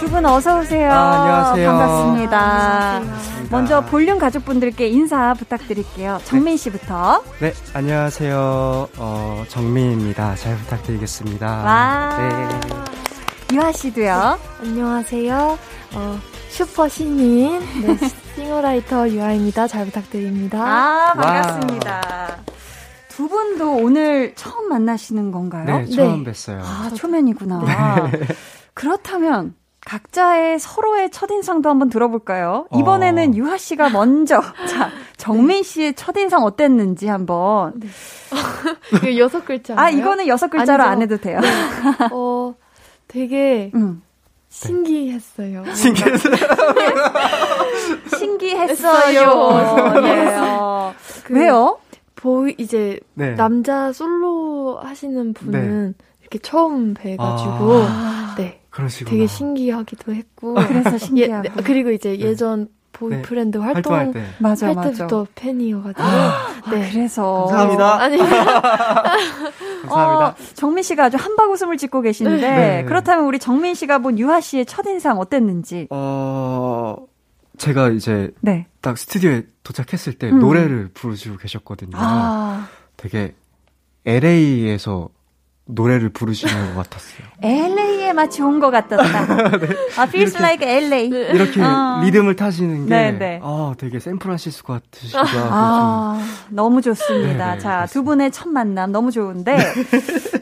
두 0.00 0.06
분 0.08 0.24
어서 0.26 0.58
오세요. 0.60 0.90
아, 0.90 1.22
안녕하세요. 1.22 1.70
반갑습니다. 1.70 2.38
안녕하세요. 2.96 3.29
먼저 3.50 3.80
볼륨 3.84 4.18
가족분들께 4.18 4.86
인사 4.88 5.34
부탁드릴게요. 5.34 6.20
정민 6.24 6.56
씨부터. 6.56 7.22
네, 7.40 7.52
안녕하세요. 7.74 8.88
어, 8.96 9.44
정민입니다. 9.48 10.36
잘 10.36 10.56
부탁드리겠습니다. 10.56 11.46
와. 11.46 12.16
네. 12.16 13.56
유하 13.56 13.72
씨도요. 13.72 14.38
안녕하세요. 14.60 15.58
어, 15.94 16.18
슈퍼 16.48 16.88
신인 16.88 17.58
네, 17.82 17.96
싱어송라이터 18.36 19.08
유하입니다. 19.10 19.66
잘 19.66 19.84
부탁드립니다. 19.86 20.60
아, 20.64 21.12
반갑습니다. 21.14 21.90
와. 21.96 22.36
두 23.08 23.28
분도 23.28 23.72
오늘 23.74 24.32
처음 24.36 24.68
만나시는 24.68 25.32
건가요? 25.32 25.64
네, 25.64 25.86
처음 25.86 26.22
네. 26.22 26.30
뵀어요. 26.30 26.60
아, 26.62 26.90
초면이구나. 26.94 28.10
네. 28.12 28.20
그렇다면 28.74 29.54
각자의 29.84 30.58
서로의 30.58 31.10
첫인상도 31.10 31.68
한번 31.68 31.88
들어볼까요? 31.88 32.66
이번에는 32.74 33.30
어. 33.30 33.34
유하 33.34 33.56
씨가 33.56 33.90
먼저. 33.90 34.40
자, 34.68 34.90
정민 35.16 35.62
씨의 35.62 35.94
첫인상 35.94 36.42
어땠는지 36.42 37.08
한번. 37.08 37.80
네. 37.80 37.88
여섯 39.18 39.44
글자. 39.44 39.74
아, 39.76 39.90
이거는 39.90 40.26
여섯 40.26 40.48
글자로 40.48 40.82
아니죠. 40.82 40.92
안 40.92 41.02
해도 41.02 41.16
돼요. 41.16 41.40
네. 41.40 41.48
어, 42.12 42.54
되게. 43.08 43.70
음. 43.74 44.02
신기했어요. 44.52 45.62
신기했어요. 45.74 46.36
신기했어요. 48.18 50.00
네. 50.02 50.36
어, 50.36 50.92
그 51.22 51.34
왜요? 51.34 51.78
보이 52.16 52.54
이제 52.58 52.98
네. 53.14 53.34
남자 53.36 53.92
솔로 53.92 54.80
하시는 54.82 55.32
분은 55.32 55.94
네. 55.96 56.04
이렇게 56.20 56.38
처음 56.40 56.94
뵈가지고 56.94 57.84
아~ 57.86 58.34
네 58.36 58.59
그러시구나. 58.70 59.10
되게 59.10 59.26
신기하기도 59.26 60.14
했고. 60.14 60.54
그래서 60.54 60.98
신기하고. 60.98 61.48
예, 61.48 61.62
그리고 61.62 61.90
이제 61.90 62.10
네. 62.10 62.20
예전 62.20 62.68
보이프렌드 62.92 63.58
네, 63.58 63.64
활동 63.64 63.94
활동할 63.94 64.12
때. 64.12 64.26
맞아, 64.38 64.66
할 64.68 64.74
맞아. 64.74 64.90
때부터 64.90 65.26
팬이어가지고. 65.34 66.02
아, 66.02 66.70
네. 66.70 66.90
그래서. 66.90 67.46
감사합니다. 67.46 68.00
아니. 68.00 68.16
감사합니다. 69.80 70.26
어, 70.28 70.34
정민 70.54 70.82
씨가 70.82 71.04
아주 71.06 71.16
한바구음을 71.16 71.76
짓고 71.78 72.02
계시는데, 72.02 72.50
네. 72.50 72.84
그렇다면 72.84 73.24
우리 73.26 73.38
정민 73.38 73.74
씨가 73.74 73.98
본 73.98 74.18
유하 74.18 74.40
씨의 74.40 74.66
첫인상 74.66 75.18
어땠는지? 75.18 75.86
어, 75.90 76.96
제가 77.58 77.90
이제 77.90 78.30
네. 78.40 78.66
딱 78.80 78.98
스튜디오에 78.98 79.44
도착했을 79.62 80.14
때 80.14 80.30
음. 80.30 80.38
노래를 80.38 80.90
부르시고 80.94 81.36
계셨거든요. 81.38 81.92
아. 81.94 82.68
되게 82.96 83.34
LA에서 84.04 85.08
노래를 85.66 86.10
부르시는 86.10 86.74
것 86.74 86.82
같았어요. 86.82 87.26
LA 87.42 87.89
에 88.10 88.12
마치 88.12 88.42
온것 88.42 88.70
같았다. 88.70 89.48
네. 89.58 89.68
아, 89.96 90.02
feels 90.02 90.36
이렇게, 90.36 90.38
like 90.38 90.68
LA. 90.68 91.06
이렇게 91.06 91.62
어. 91.62 92.00
리듬을 92.02 92.36
타시는 92.36 92.86
게, 92.86 92.94
네, 92.94 93.12
네. 93.12 93.40
아, 93.42 93.74
되게 93.78 94.00
샌프란시스코 94.00 94.72
같으시기도 94.72 95.18
하고. 95.18 95.48
아, 95.50 96.22
너무 96.50 96.82
좋습니다. 96.82 97.50
네, 97.50 97.54
네 97.54 97.58
자. 97.58 97.86
두 97.86 98.02
분의 98.02 98.32
첫 98.32 98.48
만남 98.48 98.92
너무 98.92 99.10
좋은데, 99.12 99.56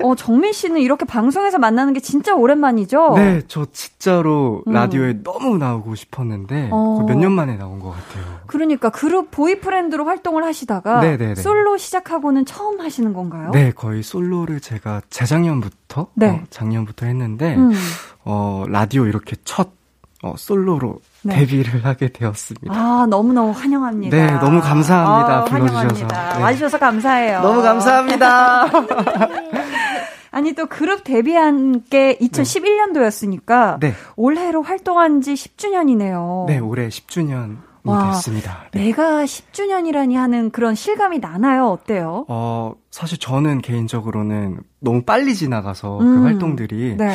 어, 0.03 0.15
정민 0.15 0.53
씨는 0.53 0.81
이렇게 0.81 1.05
방송에서 1.05 1.59
만나는 1.59 1.93
게 1.93 2.01
진짜 2.01 2.35
오랜만이죠? 2.35 3.13
네, 3.17 3.43
저 3.49 3.67
진짜로 3.73 4.63
음. 4.67 4.73
라디오에 4.73 5.23
너무 5.23 5.59
나오고 5.59 5.95
싶었는데, 5.95 6.71
어. 6.73 7.05
몇년 7.07 7.33
만에 7.33 7.57
나온 7.57 7.81
것 7.81 7.91
같아요. 7.91 8.39
그러니까 8.47 8.89
그룹 8.89 9.31
보이프렌드로 9.31 10.07
활동을 10.07 10.45
하시다가, 10.45 11.01
네네네. 11.01 11.35
솔로 11.37 11.77
시작하고는 11.77 12.47
처음 12.47 12.81
하시는 12.81 13.13
건가요? 13.13 13.51
네, 13.53 13.73
거의 13.73 14.03
솔로를 14.03 14.61
제가 14.61 15.03
재작년부터 15.11 16.09
네. 16.15 16.29
어, 16.29 16.41
작년부터 16.51 17.07
했는데 17.07 17.58
음. 17.59 17.73
어 18.25 18.65
라디오 18.69 19.07
이렇게 19.07 19.37
첫 19.45 19.71
어, 20.23 20.35
솔로로 20.37 21.01
네. 21.23 21.37
데뷔를 21.37 21.85
하게 21.85 22.09
되었습니다. 22.09 22.75
아, 22.75 23.07
너무너무 23.09 23.53
환영합니다. 23.53 24.17
네, 24.17 24.33
너무 24.41 24.61
감사합니다. 24.61 25.39
아, 25.39 25.45
불러주셔서. 25.45 26.07
네. 26.09 26.43
와주셔서 26.43 26.79
감사해요. 26.79 27.41
너무 27.41 27.63
감사합니다. 27.63 28.67
아니, 30.33 30.53
또 30.55 30.67
그룹 30.67 31.05
데뷔한 31.05 31.85
게 31.89 32.19
2011년도였으니까 32.21 33.79
네. 33.81 33.95
올해로 34.17 34.63
활동한 34.63 35.21
지 35.21 35.35
10주년이네요. 35.35 36.47
네, 36.47 36.59
올해 36.59 36.89
10주년 36.89 37.59
와, 37.85 38.11
됐습니다. 38.11 38.65
네. 38.73 38.85
내가 38.87 39.25
10주년이라니 39.25 40.15
하는 40.15 40.51
그런 40.51 40.75
실감이 40.75 41.21
나나요? 41.21 41.69
어때요? 41.69 42.25
어, 42.29 42.75
사실 42.91 43.19
저는 43.19 43.63
개인적으로는 43.63 44.59
너무 44.81 45.03
빨리 45.03 45.35
지나가서 45.35 45.99
그 45.99 46.05
음, 46.05 46.17
그 46.17 46.23
활동들이 46.25 46.97
네. 46.97 47.13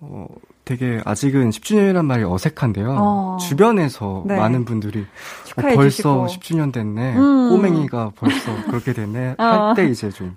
어, 0.00 0.26
되게 0.64 1.00
아직은 1.04 1.50
10주년이란 1.50 2.04
말이 2.04 2.24
어색한데요. 2.24 2.96
어. 2.98 3.36
주변에서 3.40 4.24
네. 4.26 4.36
많은 4.36 4.64
분들이 4.64 5.00
어, 5.56 5.62
벌써 5.62 6.26
주시고. 6.26 6.56
10주년 6.56 6.72
됐네. 6.72 7.16
음. 7.16 7.50
꼬맹이가 7.50 8.12
벌써 8.16 8.64
그렇게 8.66 8.92
됐네. 8.92 9.36
어. 9.38 9.44
할때 9.44 9.86
이제 9.86 10.10
좀 10.10 10.36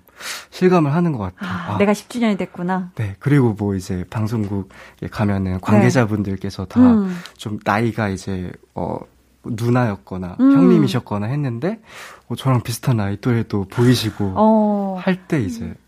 실감을 0.52 0.94
하는 0.94 1.14
것 1.14 1.20
같아요. 1.20 1.50
아, 1.50 1.74
아, 1.74 1.78
내가 1.78 1.94
10주년이 1.94 2.38
됐구나. 2.38 2.92
네. 2.96 3.16
그리고 3.20 3.54
뭐 3.58 3.76
이제 3.76 4.04
방송국에 4.10 5.08
가면은 5.10 5.60
관계자분들께서 5.62 6.66
네. 6.66 6.70
다좀 6.70 7.54
음. 7.54 7.60
나이가 7.64 8.10
이제 8.10 8.52
어 8.76 9.00
누나였거나 9.46 10.38
음. 10.40 10.52
형님이셨거나 10.52 11.28
했는데 11.28 11.80
어, 12.28 12.36
저랑 12.36 12.62
비슷한 12.64 12.98
나이 12.98 13.18
또래도 13.18 13.66
보이시고 13.70 14.34
어. 14.36 15.00
할때 15.02 15.42
이제 15.42 15.66
아 15.66 15.87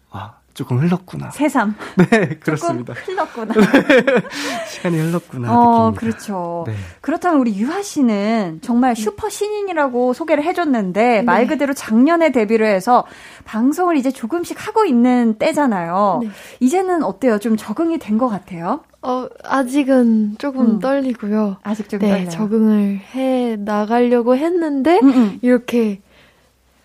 조금 0.59 0.77
흘렀구나. 0.79 1.31
새삼. 1.31 1.73
네, 2.11 2.37
그렇습니다. 2.41 2.93
흘렀구나. 2.93 3.53
시간이 4.67 4.99
흘렀구나. 4.99 5.49
어, 5.57 5.91
느낍니다. 5.91 5.99
그렇죠. 6.01 6.65
네. 6.67 6.73
그렇다면 6.99 7.39
우리 7.39 7.55
유하 7.57 7.81
씨는 7.81 8.59
정말 8.61 8.93
슈퍼 8.97 9.29
신인이라고 9.29 10.11
소개를 10.11 10.43
해줬는데 10.43 11.01
네. 11.01 11.21
말 11.21 11.47
그대로 11.47 11.73
작년에 11.73 12.33
데뷔를 12.33 12.67
해서 12.67 13.05
방송을 13.45 13.95
이제 13.95 14.11
조금씩 14.11 14.67
하고 14.67 14.83
있는 14.83 15.35
때잖아요. 15.39 16.19
네. 16.23 16.29
이제는 16.59 17.03
어때요? 17.03 17.39
좀 17.39 17.55
적응이 17.55 17.97
된 17.97 18.19
것 18.19 18.27
같아요? 18.27 18.81
어, 19.01 19.27
아직은 19.45 20.35
조금 20.39 20.61
음. 20.71 20.79
떨리고요. 20.79 21.55
아직 21.63 21.87
좀 21.87 21.99
네, 22.01 22.09
떨려요. 22.09 22.29
적응을 22.31 22.99
해 23.15 23.55
나가려고 23.57 24.35
했는데 24.35 24.99
음, 25.01 25.07
음. 25.09 25.39
이렇게 25.41 26.01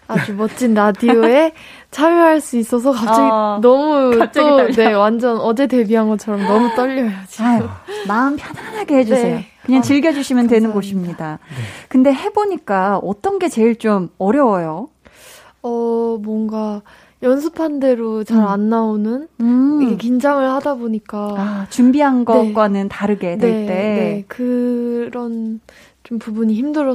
아주 0.07 0.35
멋진 0.35 0.75
라디오에 0.75 1.53
참여할 1.90 2.40
수 2.40 2.57
있어서 2.59 2.93
갑자기 2.93 3.21
어, 3.21 3.59
너무 3.62 4.19
갑자기 4.19 4.49
또, 4.49 4.83
네, 4.83 4.93
완전 4.93 5.38
어제 5.38 5.67
데뷔한 5.67 6.09
것처럼 6.09 6.43
너무 6.47 6.75
떨려요, 6.75 7.11
지금. 7.29 7.47
아유, 7.47 7.69
마음 8.07 8.37
편안하게 8.37 8.97
해주세요. 8.99 9.37
네. 9.37 9.47
그냥 9.64 9.81
어, 9.81 9.83
즐겨주시면 9.83 10.45
감사합니다. 10.45 10.55
되는 10.55 10.73
곳입니다. 10.73 11.38
네. 11.49 11.62
근데 11.88 12.12
해보니까 12.12 12.99
어떤 12.99 13.38
게 13.38 13.49
제일 13.49 13.77
좀 13.77 14.11
어려워요? 14.19 14.88
어, 15.62 16.19
뭔가, 16.21 16.83
연습한 17.23 17.81
대로 17.81 18.23
잘안 18.23 18.61
음. 18.61 18.69
나오는 18.69 19.29
음. 19.40 19.81
이게 19.83 19.97
긴장을 19.97 20.47
하다 20.47 20.75
보니까 20.75 21.35
아, 21.38 21.67
준비한 21.71 22.19
네. 22.19 22.25
것과는 22.27 22.88
다르게 22.90 23.38
될 23.38 23.51
네, 23.51 23.67
때. 23.67 23.75
네, 23.75 24.25
그런 24.29 25.61
좀 26.03 26.19
부분이 26.19 26.53
힘들 26.55 26.87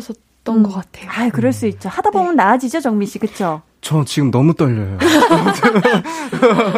음. 0.57 0.63
것 0.63 0.73
같아요. 0.73 1.09
아, 1.11 1.29
그럴 1.29 1.53
수 1.53 1.65
있죠. 1.67 1.87
하다 1.89 2.11
보면 2.11 2.35
네. 2.35 2.43
나아지죠, 2.43 2.81
정민 2.81 3.07
씨, 3.07 3.19
그렇죠? 3.19 3.61
저 3.81 4.03
지금 4.03 4.29
너무 4.29 4.53
떨려요. 4.53 4.97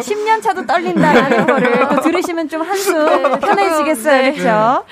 10년 0.00 0.40
차도 0.40 0.66
떨린다라는 0.66 1.46
거를 1.46 1.88
또 1.88 2.00
들으시면 2.00 2.48
좀 2.48 2.62
한층 2.62 3.06
네, 3.06 3.40
편해지겠어요. 3.40 4.22
네. 4.22 4.32
그렇죠? 4.32 4.84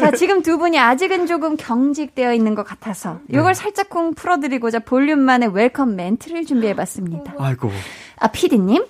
자, 0.00 0.10
지금 0.12 0.42
두 0.42 0.56
분이 0.56 0.78
아직은 0.78 1.26
조금 1.26 1.56
경직되어 1.56 2.32
있는 2.32 2.54
것 2.54 2.66
같아서 2.66 3.18
이걸 3.28 3.48
네. 3.48 3.54
살짝쿵 3.54 4.14
풀어드리고자 4.14 4.78
볼륨만의 4.80 5.50
welcome 5.52 5.96
멘트를 5.96 6.46
준비해봤습니다. 6.46 7.34
아이고. 7.38 7.70
아, 8.18 8.28
피디님? 8.28 8.84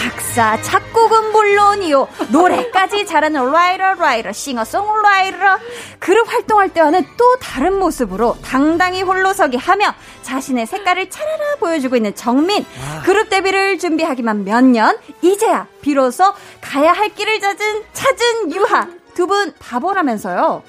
작사, 0.00 0.60
작곡은 0.62 1.32
물론이요. 1.32 2.08
노래까지 2.30 3.04
잘하는 3.04 3.50
라이터, 3.52 3.92
라이터, 3.94 4.32
싱어송 4.32 5.02
라이터. 5.02 5.58
그룹 5.98 6.26
활동할 6.32 6.70
때와는 6.70 7.06
또 7.18 7.36
다른 7.38 7.78
모습으로 7.78 8.34
당당히 8.42 9.02
홀로서기 9.02 9.58
하며 9.58 9.92
자신의 10.22 10.66
색깔을 10.66 11.10
차라라 11.10 11.56
보여주고 11.60 11.96
있는 11.96 12.14
정민. 12.14 12.64
와. 12.64 13.02
그룹 13.02 13.28
데뷔를 13.28 13.78
준비하기만 13.78 14.44
몇 14.44 14.64
년. 14.64 14.96
이제야 15.20 15.66
비로소 15.82 16.32
가야 16.62 16.92
할 16.92 17.10
길을 17.10 17.38
찾은, 17.40 17.82
찾은 17.92 18.54
유하. 18.54 18.88
두 19.14 19.26
분 19.26 19.52
바보라면서요. 19.58 20.62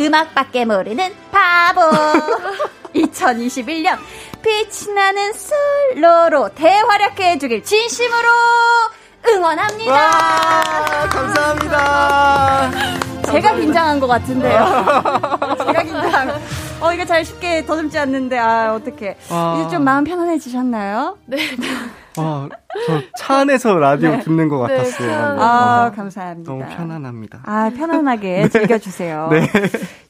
음악밖에 0.00 0.64
모르는 0.64 1.14
바보. 1.30 1.80
2021년 2.94 3.98
빛이 4.42 4.94
나는 4.94 5.32
솔로로 5.32 6.50
대활약해 6.54 7.32
해주길 7.32 7.64
진심으로 7.64 8.28
응원합니다. 9.26 9.92
와, 9.92 11.08
감사합니다. 11.08 12.70
제가 13.26 13.54
긴장한 13.54 13.98
것 14.00 14.06
같은데요. 14.06 14.64
제가 15.66 15.82
긴장. 15.82 16.40
어, 16.80 16.92
이거 16.92 17.04
잘 17.06 17.24
쉽게 17.24 17.64
더듬지 17.64 17.98
않는데, 17.98 18.38
아, 18.38 18.74
어떡해. 18.74 19.16
이제 19.60 19.70
좀 19.70 19.84
마음 19.84 20.04
편안해지셨나요? 20.04 21.16
네. 21.26 21.38
아, 22.16 22.48
저차 22.86 23.38
안에서 23.38 23.76
라디오 23.78 24.10
네. 24.10 24.20
듣는 24.20 24.48
것 24.48 24.66
네, 24.66 24.76
같았어요. 24.76 25.08
네, 25.08 25.14
아, 25.40 25.92
감사합니다. 25.96 26.50
너무 26.52 26.64
편안합니다. 26.66 27.40
아, 27.44 27.70
편안하게 27.74 28.28
네. 28.42 28.48
즐겨주세요. 28.48 29.28
네. 29.30 29.48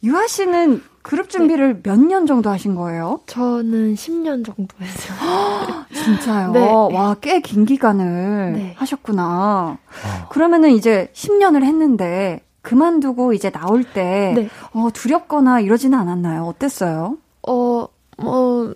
유아 0.03 0.27
씨는 0.27 0.83
그룹 1.03 1.29
준비를 1.31 1.81
몇 1.83 1.97
년 1.99 2.27
정도 2.27 2.51
하신 2.51 2.75
거예요? 2.75 3.21
저는 3.27 3.95
10년 3.95 4.45
정도 4.45 4.67
했어요. 4.81 5.85
진짜요? 5.95 6.51
네. 6.53 6.61
와, 6.93 7.15
꽤 7.21 7.41
긴 7.41 7.67
기간을 7.67 8.53
네. 8.55 8.75
하셨구나. 8.79 9.79
어. 9.79 10.29
그러면은 10.31 10.71
이제 10.71 11.09
10년을 11.15 11.63
했는데 11.63 12.41
그만두고 12.65 13.33
이제 13.35 13.51
나올 13.51 13.85
때 13.85 14.33
네. 14.35 14.49
어, 14.73 14.89
두렵거나 14.93 15.61
이러지는 15.61 15.97
않았나요? 15.97 16.45
어땠어요? 16.47 17.19
어, 17.47 17.87
뭐, 18.17 18.75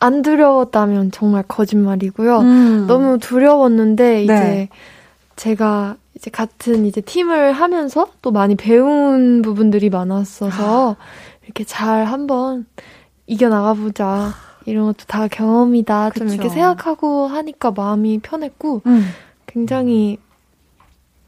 안 0.00 0.22
두려웠다면 0.22 1.12
정말 1.12 1.44
거짓말이고요. 1.46 2.38
음. 2.40 2.86
너무 2.86 3.18
두려웠는데 3.18 4.24
이제 4.24 4.34
네. 4.34 4.68
제가 5.36 5.96
이제 6.14 6.30
같은 6.30 6.84
이제 6.84 7.00
팀을 7.00 7.52
하면서 7.52 8.08
또 8.20 8.32
많이 8.32 8.56
배운 8.56 9.40
부분들이 9.40 9.88
많았어서 9.88 10.96
이렇게 11.44 11.64
잘 11.64 12.04
한번 12.04 12.66
이겨 13.26 13.48
나가보자. 13.48 14.32
이런 14.66 14.86
것도 14.86 15.06
다 15.08 15.26
경험이다. 15.26 16.10
그쵸. 16.10 16.24
좀 16.24 16.34
이렇게 16.34 16.48
생각하고 16.48 17.26
하니까 17.26 17.72
마음이 17.72 18.20
편했고, 18.20 18.82
음. 18.86 19.04
굉장히 19.46 20.18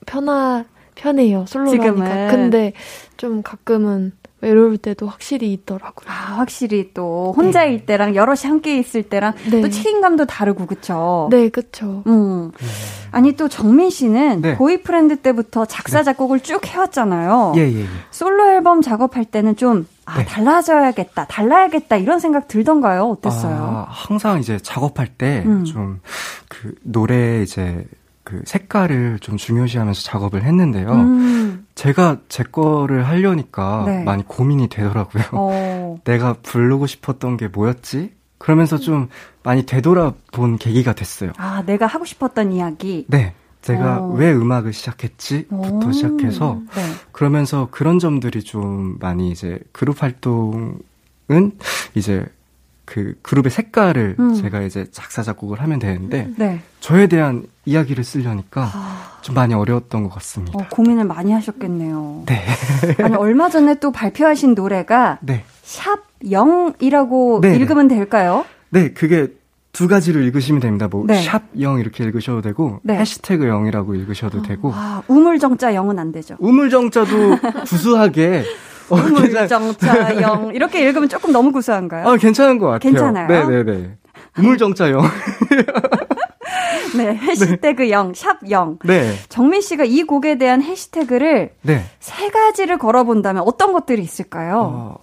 편하, 0.07 0.65
편해요. 0.95 1.45
솔로로 1.47 1.71
지금은. 1.71 2.29
근데 2.29 2.73
좀 3.17 3.43
가끔은 3.43 4.13
이럴 4.43 4.77
때도 4.77 5.07
확실히 5.07 5.53
있더라고요. 5.53 6.07
아, 6.09 6.37
확실히 6.37 6.91
또 6.93 7.33
혼자일 7.37 7.79
네. 7.81 7.85
때랑 7.87 8.15
여럿이 8.15 8.43
함께 8.45 8.79
있을 8.79 9.03
때랑 9.03 9.35
네. 9.51 9.61
또 9.61 9.71
책임감도 9.71 10.27
다르고 10.27 10.67
그쵸? 10.67 11.29
네, 11.31 11.49
그쵸. 11.49 12.03
음. 12.07 12.51
아니 13.11 13.33
또 13.37 13.49
정민 13.49 13.91
씨는 13.91 14.43
네. 14.43 14.57
보이프렌드 14.57 15.17
때부터 15.17 15.65
작사 15.65 15.99
네. 15.99 16.05
작곡을 16.05 16.41
쭉 16.41 16.67
해왔잖아요. 16.67 17.55
예, 17.57 17.61
예, 17.61 17.81
예. 17.83 17.87
솔로 18.11 18.49
앨범 18.49 18.83
작업할 18.83 19.25
때는 19.25 19.57
좀 19.57 19.87
아, 20.05 20.19
네. 20.19 20.25
달라져야겠다, 20.27 21.27
달라야겠다 21.27 21.97
이런 21.97 22.19
생각 22.19 22.49
들던가요? 22.49 23.05
어땠어요? 23.05 23.55
아, 23.55 23.87
항상 23.89 24.41
이제 24.41 24.59
작업할 24.59 25.07
때 25.07 25.43
좀그 25.45 25.79
음. 26.65 26.75
노래 26.83 27.43
이제 27.43 27.87
그 28.25 28.43
색깔을 28.47 29.19
좀 29.21 29.37
중요시하면서 29.37 30.01
작업을 30.03 30.43
했는데요. 30.43 30.91
음. 30.93 31.67
제가 31.75 32.19
제 32.29 32.43
거를 32.43 33.07
하려니까 33.07 33.85
네. 33.87 34.03
많이 34.03 34.27
고민이 34.27 34.69
되더라고요. 34.69 35.25
어. 35.33 35.99
내가 36.05 36.35
부르고 36.43 36.87
싶었던 36.87 37.37
게 37.37 37.49
뭐였지? 37.49 38.13
그러면서 38.39 38.79
좀 38.79 39.09
많이 39.43 39.65
되돌아본 39.67 40.59
계기가 40.59 40.95
됐어요. 40.95 41.33
아, 41.37 41.63
내가 41.67 41.87
하고 41.87 42.05
싶었던 42.05 42.53
이야기? 42.53 43.05
네. 43.09 43.35
제가 43.63 44.01
어. 44.01 44.13
왜 44.15 44.33
음악을 44.33 44.73
시작했지?부터 44.75 45.93
시작해서 45.93 46.61
네. 46.75 46.83
그러면서 47.13 47.69
그런 47.71 47.99
점들이 47.99 48.43
좀 48.43 48.99
많이 49.01 49.31
이제 49.31 49.59
그룹 49.73 50.03
활동은 50.03 50.79
이제 51.95 52.27
그 52.85 53.15
그룹의 53.23 53.51
색깔을 53.51 54.17
음. 54.19 54.35
제가 54.35 54.63
이제 54.63 54.87
작사 54.91 55.23
작곡을 55.23 55.61
하면 55.61 55.79
되는데 55.79 56.29
네. 56.37 56.61
저에 56.81 57.07
대한 57.07 57.45
이야기를 57.65 58.05
쓰려니까 58.05 58.71
아. 58.73 59.19
좀 59.23 59.35
많이 59.35 59.55
어려웠던 59.55 60.03
것 60.03 60.11
같습니다. 60.15 60.59
어, 60.59 60.67
고민을 60.71 61.05
많이 61.05 61.33
하셨겠네요. 61.33 62.25
네. 62.27 62.45
아니 63.03 63.17
얼마 63.17 63.49
전에 63.49 63.77
또 63.81 63.91
발표하신 63.91 64.55
노래가 64.55 65.19
네. 65.23 65.45
샵 65.63 66.01
0이라고 66.23 67.41
네. 67.41 67.57
읽으면 67.57 67.89
될까요? 67.89 68.45
네, 68.71 68.93
그게 68.93 69.29
두 69.75 69.89
가지로 69.89 70.21
읽으시면 70.21 70.61
됩니다. 70.61 70.89
뭐, 70.89 71.05
네. 71.07 71.21
샵0 71.27 71.81
이렇게 71.81 72.05
읽으셔도 72.05 72.43
되고, 72.43 72.81
네. 72.85 72.97
해시태그 72.97 73.45
0이라고 73.45 73.99
읽으셔도 73.99 74.39
어, 74.39 74.43
되고. 74.43 74.71
아, 74.73 75.03
우물정자 75.09 75.73
0은 75.73 75.99
안 75.99 76.13
되죠. 76.13 76.37
우물정자도 76.39 77.39
구수하게 77.67 78.39
어, 78.39 78.43
우물정자영 78.91 80.53
이렇게 80.55 80.81
읽으면 80.87 81.09
조금 81.09 81.33
너무 81.33 81.53
구수한가요? 81.53 82.07
아 82.07 82.17
괜찮은 82.17 82.59
것 82.59 82.67
같아요. 82.67 82.93
괜찮아요. 82.93 83.29
네네네. 83.29 83.97
우물정자영. 84.39 85.01
네, 86.97 87.17
해시태그 87.17 87.91
0, 87.91 88.15
샵 88.15 88.39
0. 88.49 88.79
네. 88.85 89.15
정민 89.29 89.61
씨가 89.61 89.85
이 89.85 90.05
곡에 90.05 90.39
대한 90.39 90.63
해시태그를 90.63 91.51
네. 91.63 91.85
세 91.99 92.29
가지를 92.31 92.79
걸어본다면 92.79 93.43
어떤 93.47 93.73
것들이 93.73 94.03
있을까요? 94.03 94.61
어, 94.73 94.97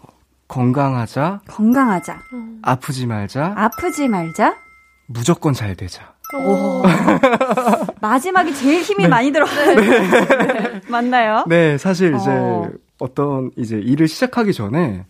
건강하자. 0.47 1.41
건강하자. 1.47 2.17
아프지 2.61 3.07
말자. 3.07 3.53
아프지 3.57 4.07
말자. 4.07 4.55
무조건 5.07 5.53
잘 5.53 5.75
되자. 5.75 6.13
오. 6.33 6.81
마지막이 7.99 8.55
제일 8.55 8.81
힘이 8.81 9.03
네. 9.03 9.09
많이 9.09 9.31
들어가요. 9.31 9.75
네. 9.75 10.81
맞나요? 10.87 11.43
네, 11.47 11.77
사실 11.77 12.15
이제 12.15 12.29
어. 12.29 12.69
어떤 13.01 13.51
이제 13.57 13.77
일을 13.77 14.07
시작하기 14.07 14.53
전에 14.53 15.05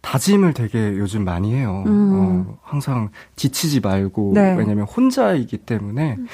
다짐을 0.00 0.54
되게 0.54 0.96
요즘 0.98 1.24
많이 1.24 1.54
해요. 1.54 1.84
음. 1.86 2.46
어, 2.48 2.58
항상 2.62 3.10
지치지 3.36 3.80
말고 3.80 4.32
네. 4.34 4.54
왜냐면 4.56 4.84
혼자이기 4.84 5.58
때문에 5.58 6.16
음. 6.18 6.26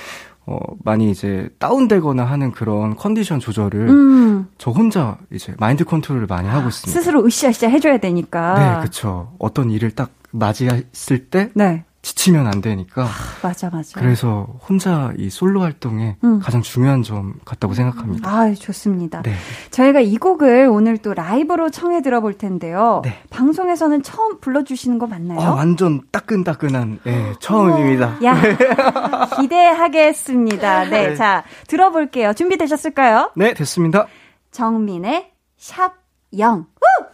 어, 0.46 0.58
많이 0.84 1.10
이제 1.10 1.48
다운되거나 1.58 2.24
하는 2.24 2.52
그런 2.52 2.96
컨디션 2.96 3.38
조절을 3.38 3.88
음. 3.88 4.48
저 4.58 4.70
혼자 4.70 5.18
이제 5.30 5.54
마인드 5.58 5.84
컨트롤을 5.84 6.26
많이 6.26 6.48
하고 6.48 6.68
있습니다. 6.68 6.98
스스로 7.00 7.24
으쌰으쌰 7.24 7.68
해줘야 7.68 7.98
되니까. 7.98 8.54
네, 8.54 8.80
그렇죠. 8.80 9.32
어떤 9.38 9.70
일을 9.70 9.92
딱 9.92 10.10
맞이했을 10.32 11.26
때 11.26 11.50
네. 11.54 11.84
지치면 12.02 12.46
안 12.46 12.60
되니까. 12.60 13.04
아, 13.04 13.08
맞아, 13.42 13.68
맞아. 13.70 14.00
그래서 14.00 14.46
혼자 14.66 15.12
이 15.18 15.28
솔로 15.28 15.60
활동에 15.60 16.16
음. 16.24 16.40
가장 16.40 16.62
중요한 16.62 17.02
점 17.02 17.34
같다고 17.44 17.74
생각합니다. 17.74 18.28
아, 18.28 18.54
좋습니다. 18.54 19.22
네. 19.22 19.34
저희가 19.70 20.00
이 20.00 20.16
곡을 20.16 20.68
오늘 20.70 20.96
또 20.98 21.12
라이브로 21.12 21.70
청해 21.70 22.00
들어볼 22.00 22.38
텐데요. 22.38 23.02
네. 23.04 23.22
방송에서는 23.28 24.02
처음 24.02 24.40
불러주시는 24.40 24.98
거 24.98 25.06
맞나요? 25.06 25.40
아, 25.40 25.50
완전 25.52 26.00
따끈따끈한, 26.10 27.00
네, 27.04 27.32
처음입니다. 27.38 28.18
야, 28.24 28.34
기대하겠습니다. 29.40 30.84
네, 30.84 31.08
네, 31.08 31.14
자, 31.14 31.44
들어볼게요. 31.68 32.32
준비되셨을까요? 32.32 33.32
네, 33.36 33.52
됐습니다. 33.52 34.06
정민의 34.52 35.30
샵 35.58 36.00
0. 36.38 36.60
있 36.60 37.09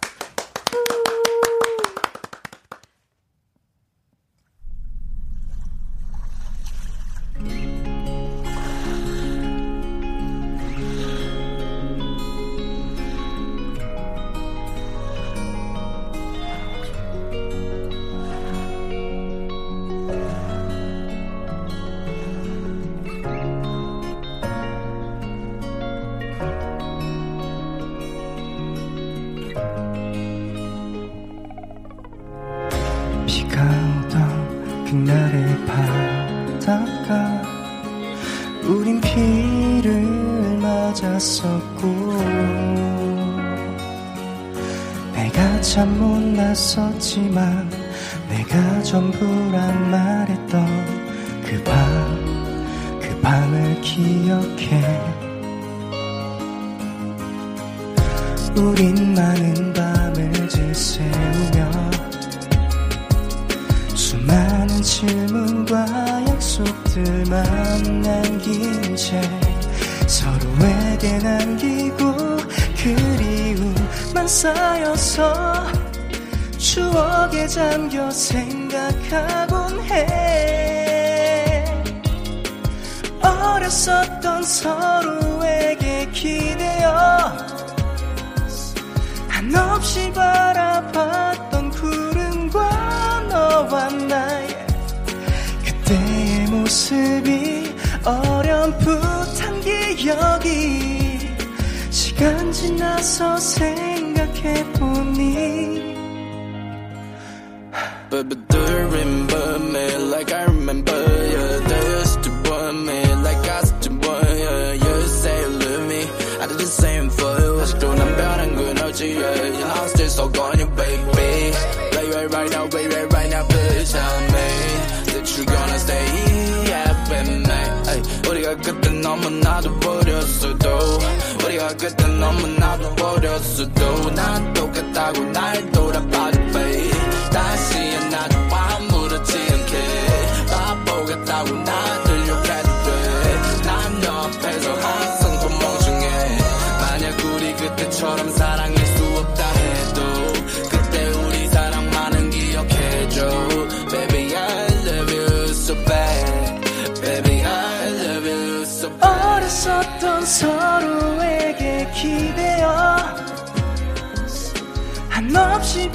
버렸어도 133.56 134.55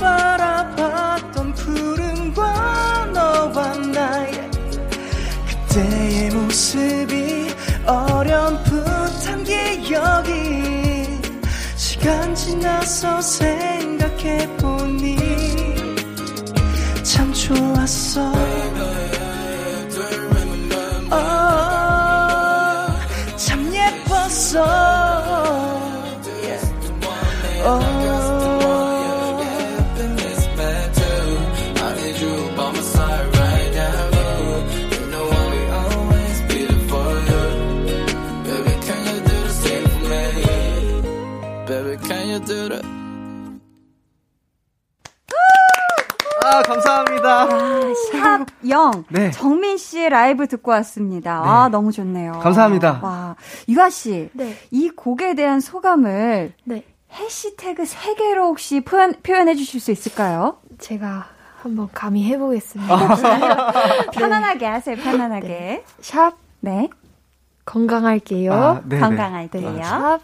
바라봤던 0.01 1.53
푸른과 1.53 3.05
너와 3.13 3.77
나의 3.77 4.49
그때의 5.67 6.31
모습이 6.31 7.53
어렴풋한 7.85 9.43
기억이 9.43 11.21
시간 11.75 12.33
지나서 12.33 13.21
생각해보니 13.21 14.71
참 17.03 17.31
좋았어. 17.33 18.31
참 23.37 23.71
예뻤어. 23.73 24.63
아, 27.63 28.00
샵 48.71 48.93
0. 48.95 49.03
네. 49.09 49.31
정민 49.31 49.77
씨의 49.77 50.09
라이브 50.09 50.47
듣고 50.47 50.71
왔습니다. 50.71 51.41
네. 51.41 51.49
아, 51.49 51.69
너무 51.69 51.91
좋네요. 51.91 52.39
감사합니다. 52.39 53.01
와. 53.03 53.35
유하 53.67 53.89
씨. 53.89 54.29
네. 54.33 54.55
이 54.71 54.89
곡에 54.89 55.35
대한 55.35 55.59
소감을 55.59 56.53
네. 56.63 56.85
해시태그 57.11 57.83
3개로 57.83 58.45
혹시 58.45 58.79
표현, 58.81 59.13
표현해 59.21 59.55
주실 59.55 59.81
수 59.81 59.91
있을까요? 59.91 60.57
제가 60.79 61.27
한번 61.61 61.89
감히 61.93 62.23
해보겠습니다. 62.23 62.95
편안하게 64.13 64.65
하세요, 64.65 64.95
편안하게. 64.95 65.47
네. 65.47 65.83
샵. 65.99 66.37
네. 66.61 66.89
건강할게요. 67.65 68.53
아, 68.53 68.81
건강할게요. 68.89 69.71
네. 69.73 69.83
샵. 69.83 70.19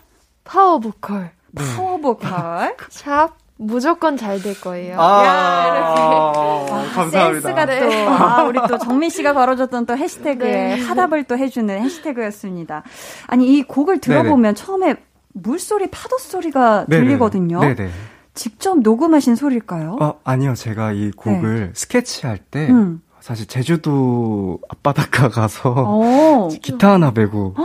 파워 0.45 0.79
보컬. 0.79 1.31
파워 1.75 1.97
보컬. 1.97 2.75
샵. 2.89 3.46
무조건 3.57 4.17
잘 4.17 4.41
될 4.41 4.59
거예요. 4.61 4.99
아, 4.99 5.25
야, 5.25 5.75
이렇게. 5.75 6.01
아, 6.01 6.93
감사합니다. 6.93 7.41
센스가 7.41 7.65
네. 7.65 7.79
또, 7.79 8.11
아, 8.11 8.43
우리 8.43 8.59
또 8.67 8.77
정민 8.77 9.09
씨가 9.09 9.33
걸어줬던 9.33 9.85
또 9.85 9.97
해시태그에 9.97 10.51
네. 10.51 10.81
화답을 10.83 11.23
또 11.23 11.37
해주는 11.37 11.81
해시태그였습니다. 11.81 12.83
아니, 13.27 13.57
이 13.57 13.63
곡을 13.63 13.99
들어보면 13.99 14.41
네네. 14.41 14.53
처음에 14.53 14.95
물소리, 15.33 15.87
파도 15.89 16.17
소리가 16.17 16.85
네네. 16.87 17.03
들리거든요. 17.03 17.59
네네. 17.59 17.89
직접 18.33 18.79
녹음하신 18.79 19.35
소리일까요? 19.35 19.97
어, 19.99 20.19
아니요. 20.23 20.53
제가 20.53 20.91
이 20.91 21.11
곡을 21.11 21.59
네. 21.67 21.71
스케치할 21.73 22.37
때, 22.37 22.67
음. 22.69 23.01
사실 23.19 23.47
제주도 23.47 24.59
앞바닷가 24.69 25.29
가서 25.29 25.69
오. 25.71 26.47
기타 26.61 26.93
하나 26.93 27.11
메고 27.13 27.55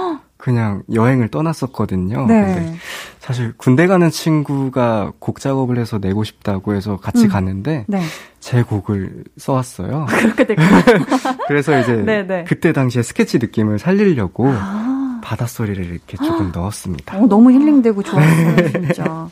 그냥 0.42 0.82
여행을 0.92 1.28
떠났었거든요. 1.28 2.26
네. 2.26 2.42
근데 2.42 2.74
사실 3.20 3.52
군대 3.56 3.86
가는 3.86 4.10
친구가 4.10 5.12
곡 5.20 5.38
작업을 5.38 5.78
해서 5.78 5.98
내고 5.98 6.24
싶다고 6.24 6.74
해서 6.74 6.96
같이 6.96 7.26
음. 7.26 7.28
갔는데 7.28 7.84
네. 7.86 8.02
제 8.40 8.64
곡을 8.64 9.22
써왔어요. 9.36 10.06
그렇게 10.10 10.44
됐고 10.48 10.62
그래서 11.46 11.78
이제 11.78 11.92
네네. 11.94 12.22
네. 12.26 12.44
그때 12.48 12.72
당시에 12.72 13.04
스케치 13.04 13.38
느낌을 13.38 13.78
살리려고 13.78 14.48
아. 14.48 15.20
바닷소리를 15.22 15.84
이렇게 15.84 16.16
조금 16.16 16.50
넣었습니다. 16.52 17.18
어, 17.18 17.28
너무 17.28 17.52
힐링되고 17.52 18.02
좋았어요, 18.02 18.56
네. 18.56 18.72
진짜. 18.72 19.28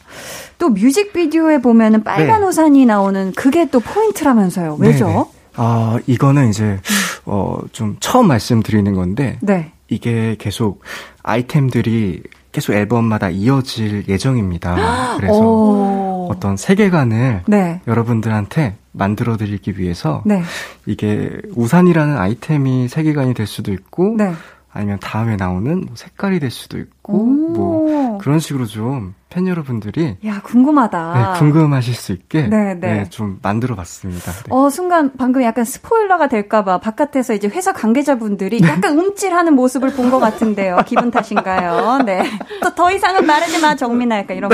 또 0.59 0.69
뮤직비디오에 0.69 1.59
보면은 1.59 2.05
빨간 2.05 2.43
네. 2.43 2.47
우산이 2.47 2.87
나오는 2.87 3.33
그게 3.33 3.69
또 3.69 3.81
포인트라면서요. 3.81 4.77
왜죠? 4.79 5.07
네네. 5.07 5.25
아, 5.57 5.99
이거는 6.07 6.51
이제, 6.51 6.65
음. 6.65 6.81
어, 7.25 7.59
좀 7.73 7.97
처음 7.99 8.29
말씀드리는 8.29 8.95
건데, 8.95 9.39
네. 9.41 9.73
이게 9.91 10.37
계속 10.39 10.83
아이템들이 11.23 12.23
계속 12.53 12.73
앨범마다 12.73 13.29
이어질 13.31 14.05
예정입니다. 14.09 15.17
그래서 15.19 15.39
오. 15.39 16.29
어떤 16.31 16.57
세계관을 16.57 17.43
네. 17.47 17.81
여러분들한테 17.87 18.77
만들어 18.93 19.37
드리기 19.37 19.79
위해서 19.79 20.23
네. 20.25 20.43
이게 20.87 21.31
우산이라는 21.55 22.17
아이템이 22.17 22.89
세계관이 22.89 23.35
될 23.35 23.47
수도 23.47 23.73
있고 23.73 24.15
네. 24.17 24.33
아니면 24.73 24.99
다음에 25.01 25.37
나오는 25.37 25.81
뭐 25.81 25.95
색깔이 25.97 26.39
될 26.41 26.51
수도 26.51 26.79
있고 26.79 27.13
뭐 27.25 28.19
그런 28.19 28.39
식으로 28.39 28.67
좀 28.67 29.15
팬 29.31 29.47
여러분들이 29.47 30.17
야 30.27 30.41
궁금하다. 30.43 31.33
네, 31.35 31.39
궁금하실 31.39 31.95
수 31.95 32.11
있게 32.13 32.49
네, 32.49 32.75
네. 32.75 32.95
네좀 33.05 33.39
만들어봤습니다. 33.41 34.33
네. 34.33 34.43
어 34.51 34.69
순간 34.69 35.13
방금 35.17 35.45
약간 35.45 35.65
스포일러가 35.65 36.27
될까봐 36.29 36.79
바깥에서 36.81 37.35
이제 37.35 37.47
회사 37.47 37.73
관계자분들이 37.73 38.61
약간 38.65 38.99
움찔하는 38.99 39.55
모습을 39.55 39.91
본 39.93 40.11
것 40.11 40.19
같은데요. 40.19 40.79
기분 40.85 41.13
탓인가요? 41.13 42.03
네. 42.05 42.25
또 42.61 42.71
더 42.75 42.91
이상은 42.91 43.25
말하지 43.25 43.61
마 43.61 43.77
정민아 43.77 44.19
약간 44.19 44.37
이런 44.37 44.51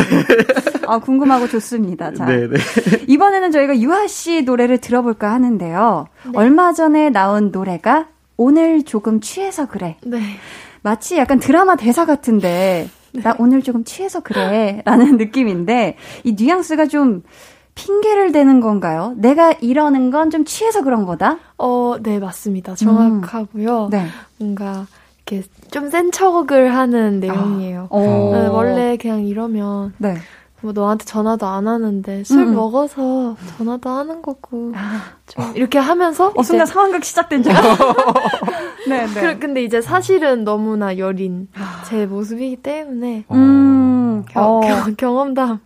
아 0.87 0.99
궁금하고 0.99 1.49
좋습니다. 1.49 2.13
자 2.13 2.27
네, 2.27 2.47
네. 2.47 2.57
이번에는 3.09 3.51
저희가 3.53 3.79
유아 3.81 4.07
씨 4.09 4.43
노래를 4.43 4.79
들어볼까 4.79 5.33
하는데요. 5.33 6.07
네. 6.27 6.33
얼마 6.35 6.75
전에 6.75 7.09
나온 7.09 7.51
노래가 7.51 8.09
오늘 8.37 8.83
조금 8.85 9.21
취해서 9.21 9.67
그래. 9.67 9.97
네. 10.05 10.21
마치 10.83 11.17
약간 11.17 11.39
드라마 11.39 11.77
대사 11.77 12.05
같은데 12.05 12.89
네. 13.13 13.23
나 13.23 13.35
오늘 13.39 13.63
조금 13.63 13.83
취해서 13.85 14.21
그래 14.21 14.83
라는 14.85 15.17
느낌인데 15.19 15.97
이 16.25 16.33
뉘앙스가 16.39 16.87
좀 16.87 17.23
핑계를 17.75 18.33
대는 18.33 18.61
건가요? 18.61 19.15
내가 19.17 19.53
이러는 19.61 20.11
건 20.11 20.31
좀 20.31 20.45
취해서 20.45 20.83
그런 20.83 21.05
거다? 21.05 21.39
어, 21.59 21.97
네, 22.03 22.19
맞습니다. 22.19 22.75
정확하고요. 22.75 23.87
음. 23.87 23.91
네. 23.91 24.07
뭔가 24.39 24.87
이렇게 25.27 25.47
좀 25.71 25.91
센 25.91 26.11
척을 26.13 26.75
하는 26.75 27.21
내용이에요. 27.21 27.89
아. 27.91 27.99
네, 27.99 28.47
원래 28.49 28.97
그냥 28.97 29.25
이러면 29.27 29.93
네. 29.99 30.15
뭐 30.63 30.73
너한테 30.73 31.05
전화도 31.05 31.47
안 31.47 31.69
하는데 31.69 32.25
술 32.25 32.41
음. 32.41 32.55
먹어서 32.55 33.37
전화도 33.57 33.91
하는 33.91 34.23
거고 34.23 34.73
아. 34.75 35.03
좀 35.27 35.53
이렇게 35.55 35.79
하면서 35.79 36.33
어, 36.35 36.43
순간 36.43 36.67
상황극 36.67 37.05
시작된 37.05 37.43
줄 37.43 37.53
네, 38.89 39.07
네. 39.07 39.21
그, 39.21 39.39
근데 39.39 39.63
이제 39.63 39.81
사실은 39.81 40.45
너무나 40.45 40.97
여린 40.99 41.49
제 41.87 42.07
모습이기 42.07 42.57
때문에 42.57 43.25
음. 43.33 44.25
겨, 44.31 44.41
어. 44.41 44.61
겨, 44.61 44.95
경험담 44.97 45.61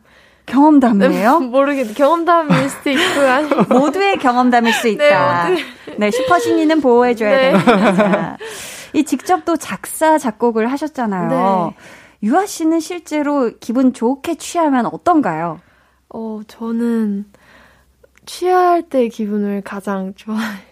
경험담이에요? 0.47 1.41
모르겠는데 1.51 1.95
경험담일 1.95 2.69
수도 2.69 2.91
있고 2.91 3.21
아니 3.21 3.49
모두의 3.71 4.19
경험담일 4.19 4.73
수 4.73 4.89
있다. 4.89 5.49
네, 5.49 5.57
네 5.97 6.11
슈퍼신이는 6.11 6.81
보호해줘야 6.81 7.31
네. 7.31 7.53
됩니다. 7.53 8.37
이 8.93 9.05
직접 9.05 9.45
또 9.45 9.57
작사 9.57 10.19
작곡을 10.19 10.71
하셨잖아요. 10.73 11.29
네. 11.29 11.77
유아 12.23 12.47
씨는 12.47 12.81
실제로 12.81 13.51
기분 13.61 13.93
좋게 13.93 14.35
취하면 14.37 14.87
어떤가요? 14.87 15.61
어, 16.11 16.41
저는 16.47 17.25
취할 18.27 18.83
때 18.83 19.09
기분을 19.09 19.63
가장 19.63 20.13
좋아해요. 20.15 20.71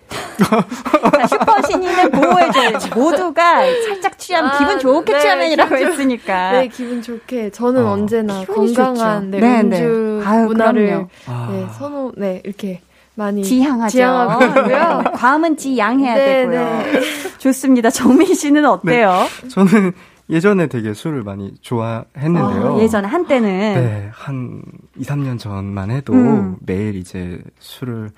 슈퍼신이는 1.29 2.11
보호해줘야지. 2.11 2.91
모두가 2.95 3.63
살짝 3.87 4.19
취하면 4.19 4.51
아, 4.51 4.59
기분 4.59 4.79
좋게 4.79 5.13
네, 5.13 5.21
취하면이라고 5.21 5.77
기분, 5.77 5.93
했으니까. 5.93 6.53
네, 6.53 6.69
기분 6.69 7.03
좋게. 7.03 7.51
저는 7.51 7.85
어, 7.85 7.93
언제나 7.93 8.45
건강한 8.45 9.31
네, 9.31 9.41
네, 9.41 9.61
음주 9.61 10.23
네. 10.25 10.45
문화를 10.45 11.07
아. 11.27 11.49
네, 11.51 11.67
선호, 11.79 12.13
네, 12.17 12.41
이렇게 12.45 12.81
많이 13.15 13.43
지향하죠. 13.43 13.91
지향하고요. 13.91 15.13
괌은 15.17 15.57
지양해야 15.57 16.15
네, 16.15 16.25
되고요. 16.25 16.61
네. 16.61 17.01
좋습니다. 17.39 17.91
정민 17.91 18.33
씨는 18.35 18.65
어때요? 18.65 19.27
네, 19.43 19.49
저는 19.49 19.93
예전에 20.31 20.67
되게 20.67 20.93
술을 20.93 21.23
많이 21.23 21.55
좋아했는데요. 21.63 22.77
아, 22.77 22.79
예전에 22.81 23.09
한때는 23.09 23.49
네, 23.49 24.11
한 24.13 24.63
2, 24.97 25.03
3년 25.03 25.39
전만 25.39 25.91
해도 25.91 26.13
음. 26.13 26.57
매일 26.61 26.97
이제 26.97 27.41
술을 27.61 28.11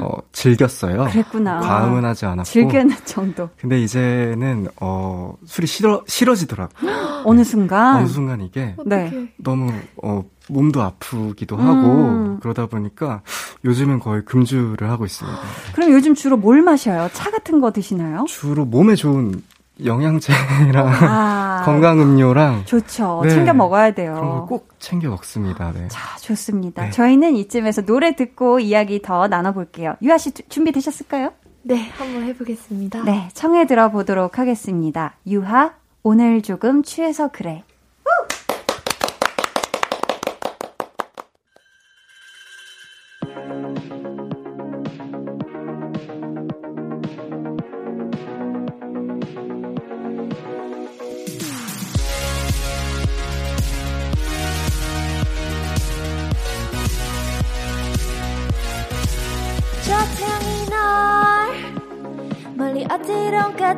어, 0.00 0.18
즐겼어요. 0.32 1.04
그랬구나. 1.10 1.60
과음은 1.60 2.04
하지 2.04 2.26
않았고 2.26 2.44
즐기는 2.44 2.90
정도. 3.04 3.48
근데 3.58 3.80
이제는 3.80 4.68
어, 4.80 5.34
술이 5.44 5.66
싫어 5.66 6.02
싫어지더라고요. 6.06 7.22
어느 7.24 7.44
순간 7.44 7.98
어느 7.98 8.06
순간 8.08 8.40
이게 8.40 8.74
네. 8.84 9.28
너무 9.36 9.72
어, 10.02 10.24
몸도 10.48 10.82
아프기도 10.82 11.56
하고 11.56 12.08
음. 12.08 12.38
그러다 12.40 12.66
보니까 12.66 13.22
요즘은 13.64 14.00
거의 14.00 14.24
금주를 14.24 14.90
하고 14.90 15.04
있습니다. 15.04 15.38
그럼 15.74 15.92
요즘 15.92 16.14
주로 16.14 16.36
뭘 16.36 16.62
마셔요? 16.62 17.08
차 17.12 17.30
같은 17.30 17.60
거 17.60 17.70
드시나요? 17.72 18.24
주로 18.26 18.64
몸에 18.64 18.94
좋은 18.96 19.42
영양제랑 19.84 20.88
아, 20.88 21.62
건강 21.66 22.00
음료랑 22.00 22.64
좋죠. 22.64 23.20
네, 23.24 23.30
챙겨 23.30 23.52
먹어야 23.52 23.92
돼요. 23.92 24.14
그런 24.14 24.30
걸꼭 24.40 24.68
챙겨 24.78 25.08
먹습니다. 25.10 25.72
네. 25.72 25.88
자, 25.88 26.16
좋습니다. 26.20 26.84
네. 26.84 26.90
저희는 26.90 27.36
이쯤에서 27.36 27.82
노래 27.82 28.14
듣고 28.16 28.60
이야기 28.60 29.00
더 29.02 29.28
나눠볼게요. 29.28 29.96
유아 30.02 30.18
씨 30.18 30.32
준비되셨을까요? 30.32 31.32
네, 31.62 31.90
한번 31.96 32.24
해보겠습니다. 32.24 33.02
네, 33.04 33.28
청해 33.34 33.66
들어보도록 33.66 34.38
하겠습니다. 34.38 35.14
유하, 35.26 35.74
오늘 36.02 36.42
조금 36.42 36.82
취해서 36.82 37.28
그래. 37.28 37.62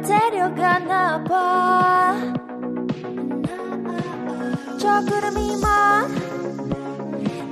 데려가나 0.04 1.24
봐. 1.24 2.14
저 4.78 5.00
구름이만 5.00 6.14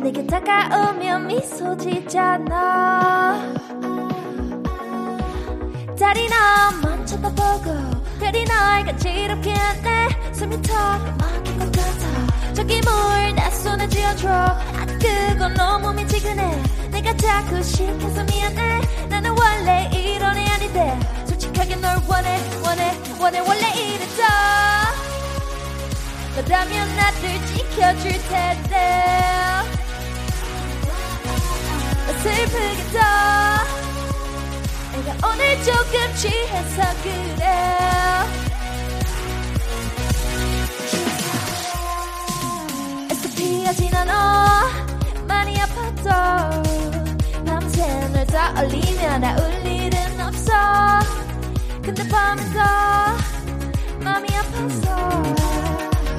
내게 0.03 0.27
다가오면 0.27 1.27
미소 1.29 1.77
짓잖아. 1.77 3.41
달이 5.99 6.29
너만 6.29 7.07
쳐다보고 7.07 7.75
별이 8.21 8.45
날 8.45 8.85
간지럽게 8.85 9.53
하네. 9.55 10.09
숨이 10.33 10.61
턱 10.63 10.75
막힌 11.19 11.59
것 11.59 11.73
같아 11.73 12.53
저기 12.53 12.81
뭘내 12.83 13.51
손에 13.51 13.89
쥐어줘. 13.89 14.29
아 14.29 14.87
그건 15.01 15.55
너무 15.55 15.93
미치근해. 15.95 16.63
내가 16.91 17.17
자꾸 17.17 17.63
시켜서 17.63 18.25
미안해. 18.25 18.81
나는 19.09 19.31
원래 19.31 19.89
이런 19.95 20.37
애 20.37 20.45
아닌데 20.49 20.99
하게 21.63 21.77
널 21.77 21.97
원해 22.09 22.41
원해 22.65 22.93
원해. 23.21 23.39
원래 23.39 23.71
이랬어 23.71 24.23
너라면 26.35 26.97
나를 26.97 27.47
지켜줄 27.47 28.11
텐데. 28.29 29.23
슬프게도 32.21 32.99
내가 34.93 35.29
오늘 35.29 35.63
조금 35.63 36.15
취해서 36.17 36.83
그래. 37.05 37.47
SP하진 43.09 43.95
않아 43.95 44.67
많이 45.29 45.61
아파도 45.61 46.11
밤새 47.47 47.87
널 48.09 48.27
떠올리며 48.27 49.19
없어 49.37 49.52
근데 51.95 52.09
더 52.09 52.17
마음이 54.01 54.27
아파서 54.35 54.97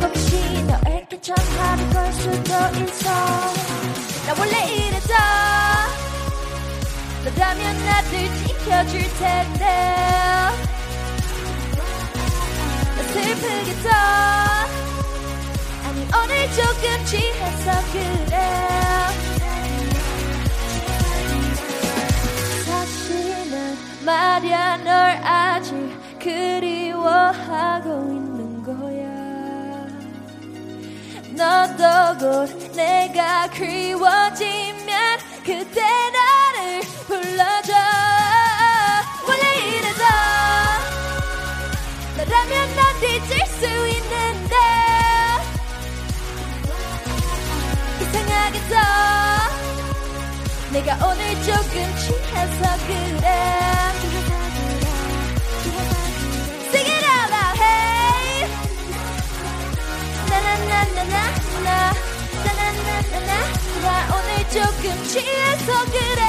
혹시 0.01 0.63
너에게 0.67 1.19
전화를 1.19 1.89
걸 1.89 2.13
수도 2.13 2.53
있어. 2.83 3.09
나 4.27 4.35
원래 4.37 4.71
이랬어 4.71 5.13
너라면 7.25 7.85
나를 7.85 8.35
지켜줄 8.35 9.01
텐데. 9.17 9.65
나 12.95 13.03
슬프겠어 13.11 13.89
아니 15.85 16.07
오늘 16.15 16.51
조금 16.53 17.05
취해서 17.05 17.81
그래 17.91 18.92
말야 24.05 24.77
널 24.77 24.93
아직 25.25 25.73
그리워하고 26.19 27.89
있는 28.09 28.61
거야. 28.61 29.03
너도 31.35 32.17
곧 32.19 32.71
내가 32.75 33.49
그리워지면 33.49 35.19
그때 35.45 35.81
나를 35.81 36.81
불러줘. 37.07 37.73
원래 39.25 39.45
이래서 39.67 40.03
너라면 42.17 42.75
난 42.75 42.81
잊을 43.03 43.45
수 43.47 43.65
있는데 43.65 44.55
이상하겠어. 48.01 48.75
내가 50.71 50.89
오늘 51.05 51.21
조금 51.43 51.95
취해서 51.97 52.77
그래 52.87 53.92
나나나나나나 60.83 61.93
나나나나나 62.43 63.31
나 63.81 63.87
오늘 64.15 64.29
조금 64.49 65.03
취해서 65.05 65.85
그래 65.85 66.23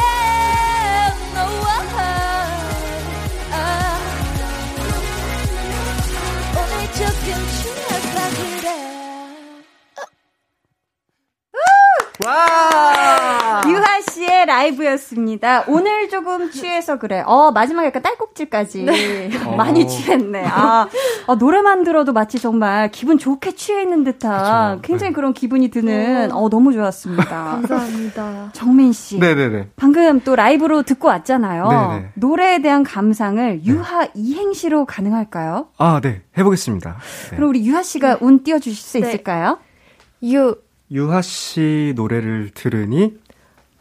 no, 1.34 1.44
아. 3.50 3.98
오늘 6.56 6.72
조금 6.92 7.26
취해서 7.50 8.16
그래 8.36 8.66
와! 12.24 13.33
유하 13.68 14.00
씨의 14.00 14.46
라이브였습니다. 14.46 15.64
오늘 15.68 16.08
조금 16.08 16.50
취해서 16.50 16.98
그래. 16.98 17.22
어, 17.26 17.50
마지막에 17.52 17.88
약간 17.88 18.02
딸꾹질까지. 18.02 18.84
네. 18.84 19.30
많이 19.56 19.86
취했네. 19.86 20.44
아, 20.46 20.88
아, 21.26 21.34
노래만 21.34 21.84
들어도 21.84 22.12
마치 22.12 22.38
정말 22.38 22.90
기분 22.90 23.18
좋게 23.18 23.52
취해 23.52 23.82
있는 23.82 24.04
듯한 24.04 24.76
그쵸. 24.76 24.82
굉장히 24.82 25.10
네. 25.10 25.14
그런 25.14 25.32
기분이 25.32 25.68
드는, 25.68 26.32
어, 26.32 26.48
너무 26.48 26.72
좋았습니다. 26.72 27.24
감사합니다. 27.62 28.50
정민 28.52 28.92
씨. 28.92 29.18
네네네. 29.18 29.68
방금 29.76 30.20
또 30.20 30.36
라이브로 30.36 30.82
듣고 30.82 31.08
왔잖아요. 31.08 31.68
네네. 31.68 32.08
노래에 32.14 32.62
대한 32.62 32.82
감상을 32.82 33.64
유하 33.64 34.04
네. 34.04 34.10
이행시로 34.14 34.84
가능할까요? 34.84 35.68
아, 35.78 36.00
네. 36.02 36.22
해보겠습니다. 36.36 36.96
네. 37.30 37.36
그럼 37.36 37.50
우리 37.50 37.64
유하 37.66 37.82
씨가 37.82 38.18
운 38.20 38.42
띄워주실 38.44 38.76
수 38.76 39.00
네. 39.00 39.08
있을까요? 39.08 39.58
유. 40.24 40.56
유하 40.90 41.22
씨 41.22 41.92
노래를 41.96 42.50
들으니 42.54 43.14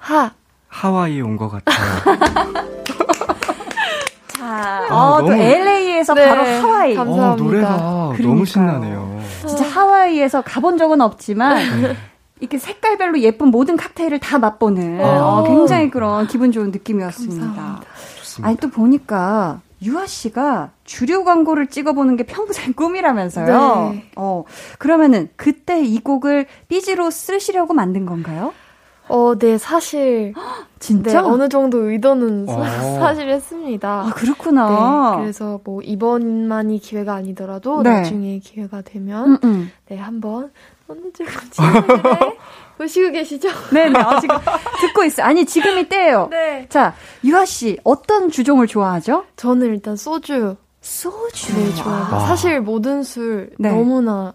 하 0.03 0.31
하와이 0.67 1.21
온 1.21 1.37
것 1.37 1.49
같아요. 1.49 1.77
자, 4.27 4.45
아, 4.45 4.87
어, 4.89 5.17
너무, 5.21 5.27
또 5.29 5.33
LA에서 5.33 6.13
네, 6.13 6.27
바로 6.27 6.43
하와이. 6.43 6.95
감사합니다. 6.95 7.31
어, 7.31 7.35
노래가 7.35 7.67
그러니까요. 7.77 8.27
너무 8.27 8.45
신나네요. 8.45 9.21
진짜 9.47 9.63
하와이에서 9.65 10.41
가본 10.41 10.77
적은 10.77 10.99
없지만 11.01 11.81
네. 11.81 11.95
이렇게 12.41 12.57
색깔별로 12.57 13.19
예쁜 13.21 13.47
모든 13.47 13.77
칵테일을 13.77 14.19
다 14.19 14.39
맛보는 14.39 14.99
어, 15.01 15.39
어 15.39 15.43
굉장히 15.47 15.89
그런 15.89 16.27
기분 16.27 16.51
좋은 16.51 16.71
느낌이었습니다. 16.71 17.81
아니 18.41 18.57
또 18.57 18.69
보니까 18.69 19.61
유아 19.81 20.05
씨가 20.07 20.71
주류 20.83 21.23
광고를 21.23 21.67
찍어보는 21.67 22.17
게 22.17 22.23
평생 22.23 22.73
꿈이라면서요. 22.75 23.91
네. 23.93 24.09
어, 24.17 24.43
그러면은 24.79 25.29
그때 25.37 25.81
이 25.81 25.99
곡을 25.99 26.47
삐지로 26.67 27.11
쓰시려고 27.11 27.73
만든 27.73 28.05
건가요? 28.05 28.53
어, 29.07 29.35
네, 29.37 29.57
사실. 29.57 30.33
진짜? 30.79 31.21
네, 31.21 31.27
어느 31.27 31.47
정도 31.47 31.89
의도는 31.89 32.45
어. 32.49 32.63
사실 32.99 33.29
했습니다. 33.29 34.03
아, 34.05 34.11
그렇구나. 34.13 35.15
네, 35.15 35.21
그래서 35.21 35.61
뭐, 35.63 35.81
이번만이 35.81 36.79
기회가 36.79 37.13
아니더라도, 37.15 37.81
네. 37.83 37.89
나중에 37.89 38.39
기회가 38.39 38.81
되면, 38.81 39.31
음, 39.31 39.37
음. 39.43 39.71
네, 39.87 39.97
한번, 39.97 40.51
언제쯤 40.87 41.25
그래? 41.25 42.37
보시고 42.77 43.11
계시죠? 43.11 43.47
네네. 43.71 43.97
아, 43.99 44.19
지금 44.19 44.35
듣고 44.81 45.03
있어요. 45.05 45.27
아니, 45.27 45.45
지금 45.45 45.77
이 45.77 45.87
때예요. 45.87 46.27
네. 46.31 46.65
자, 46.69 46.93
유아 47.23 47.45
씨, 47.45 47.77
어떤 47.83 48.29
주종을 48.29 48.67
좋아하죠? 48.67 49.23
저는 49.37 49.67
일단 49.67 49.95
소주. 49.95 50.57
소주? 50.81 51.55
네, 51.55 51.73
좋아해요. 51.75 52.19
사실 52.27 52.59
모든 52.59 53.03
술 53.03 53.51
네. 53.57 53.69
너무나 53.69 54.33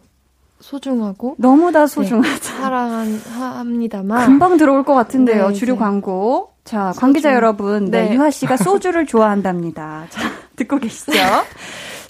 소중하고 0.61 1.37
너무 1.39 1.73
다 1.73 1.87
소중하죠. 1.87 2.31
네, 2.31 3.19
사랑합니다만 3.19 4.27
금방 4.27 4.57
들어올 4.57 4.85
것 4.85 4.95
같은데요. 4.95 5.49
네, 5.49 5.55
주류 5.55 5.77
광고. 5.77 6.53
자, 6.65 6.93
소주. 6.93 7.01
관계자 7.01 7.35
여러분, 7.35 7.87
네, 7.91 8.09
네. 8.09 8.15
유하 8.15 8.31
씨가 8.31 8.57
소주를 8.57 9.07
좋아한답니다. 9.07 10.07
자, 10.11 10.21
듣고 10.57 10.79
계시죠? 10.79 11.13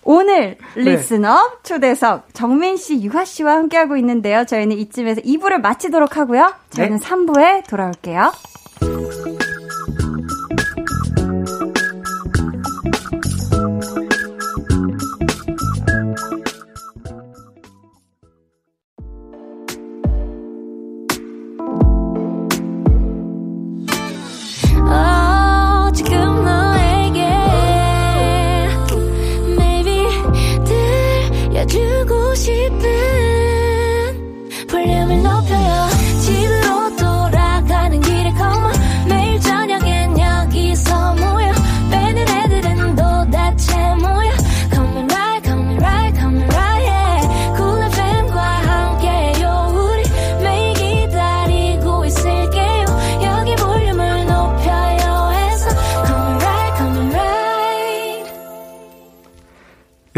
오늘 0.05 0.57
네. 0.75 0.83
리스너 0.83 1.59
초대석 1.63 2.29
정민 2.33 2.77
씨, 2.77 3.03
유하 3.03 3.25
씨와 3.25 3.53
함께하고 3.55 3.97
있는데요. 3.99 4.45
저희는 4.47 4.79
이쯤에서 4.79 5.21
2부를 5.21 5.61
마치도록 5.61 6.17
하고요. 6.17 6.55
저희는 6.71 6.99
네. 6.99 7.07
3부에 7.07 7.67
돌아올게요. 7.69 8.33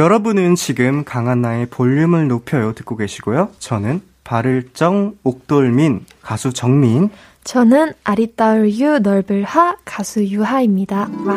여러분은 0.00 0.54
지금 0.54 1.04
강한나의 1.04 1.66
볼륨을 1.66 2.26
높여요 2.26 2.72
듣고 2.72 2.96
계시고요. 2.96 3.50
저는 3.58 4.00
발을정 4.24 5.16
옥돌민 5.24 6.06
가수 6.22 6.54
정민 6.54 7.10
저는 7.44 7.92
아리따울 8.02 8.70
유 8.78 8.98
넓을 9.00 9.44
하 9.44 9.76
가수 9.84 10.24
유하입니다. 10.24 11.06
와. 11.26 11.36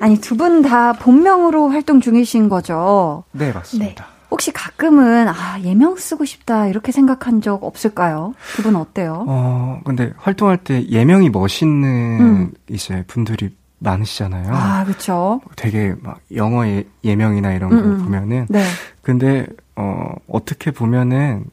아니 0.00 0.18
두 0.18 0.34
분 0.38 0.62
다 0.62 0.94
본명으로 0.94 1.68
활동 1.68 2.00
중이신 2.00 2.48
거죠? 2.48 3.24
네 3.32 3.52
맞습니다. 3.52 4.04
네. 4.06 4.10
혹시 4.30 4.50
가끔은 4.50 5.28
아 5.28 5.60
예명 5.60 5.96
쓰고 5.96 6.24
싶다 6.24 6.68
이렇게 6.68 6.90
생각한 6.90 7.42
적 7.42 7.64
없을까요? 7.64 8.32
두 8.56 8.62
분 8.62 8.76
어때요? 8.76 9.26
어 9.28 9.80
근데 9.84 10.14
활동할 10.16 10.56
때 10.56 10.86
예명이 10.88 11.28
멋있는 11.28 12.20
음. 12.20 12.50
이제 12.70 13.04
분들이 13.08 13.54
많으시잖아요. 13.82 14.52
아 14.52 14.84
그렇죠. 14.84 15.40
되게 15.56 15.94
막 16.00 16.20
영어 16.34 16.66
예, 16.66 16.84
예명이나 17.04 17.52
이런 17.52 17.70
거 17.70 17.76
음, 17.76 17.84
음. 17.84 18.04
보면은. 18.04 18.46
네. 18.48 18.64
근데 19.02 19.46
어 19.76 20.14
어떻게 20.28 20.70
보면은 20.70 21.44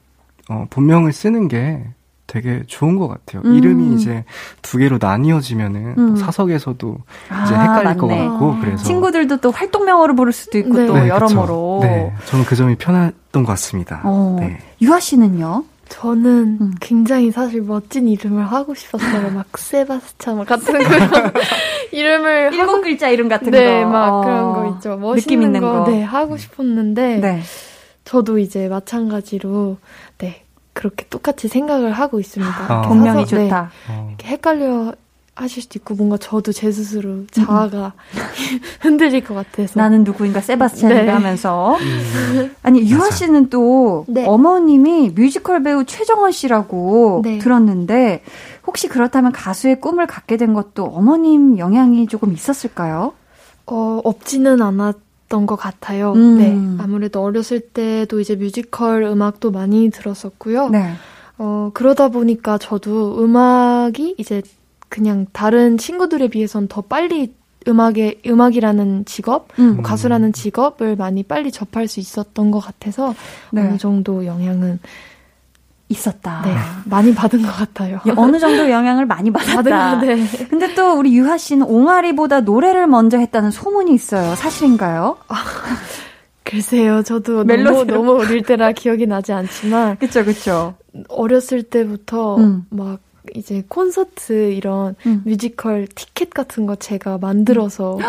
어 0.50 0.66
본명을 0.70 1.14
쓰는 1.14 1.48
게 1.48 1.84
되게 2.28 2.64
좋은 2.68 2.98
것 2.98 3.08
같아요. 3.08 3.42
음. 3.44 3.56
이름이 3.56 3.96
이제 3.96 4.24
두 4.62 4.78
개로 4.78 5.00
나뉘어지면은 5.02 5.96
음. 5.98 6.16
사석에서도 6.16 6.98
아, 7.30 7.44
이제 7.46 7.56
헷갈릴 7.56 7.84
맞네. 7.84 7.98
것 7.98 8.08
같고 8.08 8.60
그래서 8.60 8.84
친구들도 8.84 9.38
또 9.38 9.50
활동명으로 9.52 10.16
부를 10.16 10.32
수도 10.32 10.60
있고 10.60 10.78
네. 10.78 10.88
또 10.88 10.94
네, 10.94 11.08
여러모로. 11.08 11.80
네, 11.82 12.14
저는 12.26 12.46
그 12.46 12.56
점이 12.56 12.76
편했던 12.76 13.44
것 13.44 13.48
같습니다. 13.54 14.02
어. 14.04 14.38
네. 14.40 14.60
유아 14.80 15.00
씨는요? 15.00 15.64
저는 15.90 16.58
음. 16.62 16.74
굉장히 16.80 17.32
사실 17.32 17.62
멋진 17.62 18.08
이름을 18.08 18.44
하고 18.44 18.74
싶었어요. 18.74 19.30
막 19.36 19.46
세바스찬 19.58 20.46
같은 20.46 20.74
그런 20.84 21.10
이름을 21.92 22.54
일곱 22.54 22.72
하고, 22.72 22.82
글자 22.82 23.10
이름 23.10 23.28
같은 23.28 23.52
네, 23.52 23.60
거. 23.60 23.66
네, 23.66 23.86
막 23.86 24.10
어. 24.10 24.22
그런 24.22 24.54
거 24.54 24.76
있죠. 24.76 24.98
멋있는 24.98 25.16
느낌 25.16 25.42
있는 25.44 25.62
거, 25.62 25.84
거. 25.84 25.92
네, 25.92 26.02
하고 26.04 26.38
싶었는데 26.38 27.18
네. 27.18 27.42
저도 28.06 28.38
이제 28.38 28.68
마찬가지로 28.68 29.78
네 30.20 30.44
그렇게 30.74 31.06
똑같이 31.10 31.48
생각을 31.48 31.92
하고 31.92 32.20
있습니다. 32.20 32.74
아. 32.74 32.82
본명이 32.84 33.26
네, 33.26 33.26
좋다. 33.26 33.72
네, 33.90 34.06
이렇게 34.10 34.28
헷갈려 34.28 34.94
하실 35.44 35.64
수도 35.64 35.80
있고 35.80 35.96
뭔가 35.96 36.18
저도 36.18 36.52
제 36.52 36.72
스스로 36.72 37.26
자아가 37.32 37.94
흔들릴 38.82 39.24
것 39.24 39.34
같아서 39.34 39.80
나는 39.80 40.04
누구인가 40.04 40.42
세바스찬인가 40.42 41.04
네. 41.04 41.10
하면서 41.12 41.76
음. 41.78 42.56
아니 42.64 42.90
유아 42.90 43.12
씨는 43.12 43.50
또 43.50 44.06
네. 44.08 44.26
어머님이 44.26 45.12
뮤지컬 45.16 45.64
배우 45.64 45.84
최정원 45.86 46.32
씨라고 46.32 47.22
네. 47.24 47.38
들었는데 47.40 48.24
혹시 48.66 48.88
그렇다면 48.88 49.32
가수의 49.32 49.80
꿈을 49.80 50.08
갖게 50.08 50.38
된 50.38 50.54
것도 50.54 50.86
어머님 50.86 51.58
영향이 51.58 52.08
조금 52.08 52.34
있었을까요? 52.34 53.14
어 53.66 54.02
없지는 54.04 54.62
않았. 54.62 54.96
있었던 55.30 55.46
것 55.46 55.56
같아요. 55.56 56.14
음. 56.14 56.38
네. 56.38 56.84
아무래도 56.84 57.24
어렸을 57.24 57.62
때도 57.62 58.20
이제 58.20 58.36
뮤지컬 58.36 59.04
음악도 59.04 59.52
많이 59.52 59.90
들었었고요. 59.92 60.70
네. 60.70 60.94
어, 61.38 61.72
그러다 61.74 62.10
보니까 62.10 62.58
저도 62.58 63.24
음악이 63.24 64.16
이제 64.18 64.42
그냥 64.90 65.28
다른 65.32 65.78
친구들에 65.78 66.28
비해선 66.28 66.68
더 66.68 66.82
빨리 66.82 67.34
음악의 67.68 68.22
음악이라는 68.26 69.06
직업, 69.06 69.48
음. 69.60 69.76
뭐 69.76 69.84
가수라는 69.84 70.34
직업을 70.34 70.96
많이 70.96 71.24
빨리 71.24 71.52
접할 71.52 71.88
수 71.88 72.00
있었던 72.00 72.52
것 72.52 72.60
같아서 72.60 73.14
네. 73.52 73.62
어느 73.62 73.78
정도 73.78 74.26
영향은 74.26 74.80
있었다. 75.90 76.44
네, 76.46 76.56
많이 76.86 77.14
받은 77.16 77.42
것 77.42 77.52
같아요. 77.52 78.00
어느 78.16 78.38
정도 78.40 78.70
영향을 78.70 79.06
많이 79.08 79.32
받았다. 79.32 80.00
네. 80.02 80.24
근데 80.50 80.74
또 80.76 80.94
우리 80.98 81.16
유하 81.18 81.38
씨는 81.38 81.66
옹알이보다 81.66 82.42
노래를 82.42 82.86
먼저 82.88 83.18
했다는 83.18 83.52
소문이 83.52 83.94
있어요. 83.94 84.36
사실인가요? 84.36 85.18
아, 85.28 85.36
글쎄요, 86.44 87.02
저도 87.04 87.44
멜로디로. 87.44 87.86
너무 87.86 87.92
너무 87.92 88.22
어릴 88.24 88.44
때라 88.44 88.72
기억이 88.72 89.08
나지 89.08 89.34
않지만, 89.34 89.98
그렇죠, 89.98 90.24
그렇죠. 90.24 90.76
어렸을 91.08 91.64
때부터 91.64 92.38
음. 92.38 92.66
막 92.70 93.00
이제 93.36 93.64
콘서트 93.68 94.52
이런 94.52 94.96
음. 95.06 95.22
뮤지컬 95.26 95.88
티켓 95.88 96.30
같은 96.32 96.66
거 96.66 96.76
제가 96.76 97.18
만들어서. 97.18 97.98
음. 97.98 98.04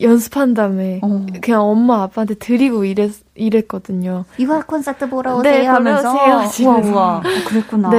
연습한 0.00 0.54
다음에 0.54 1.00
어. 1.02 1.26
그냥 1.42 1.62
엄마 1.62 2.02
아빠한테 2.02 2.34
드리고 2.34 2.84
이랬 2.84 3.12
이랬거든요. 3.34 4.24
이화 4.38 4.62
콘서트 4.62 5.08
보러 5.08 5.36
오세요 5.36 5.52
네, 5.52 5.66
하면서 5.66 6.12
오세요, 6.44 6.68
우와 6.68 6.78
우와 6.78 7.16
어, 7.16 7.22
그랬구나. 7.48 7.90
네. 7.90 7.98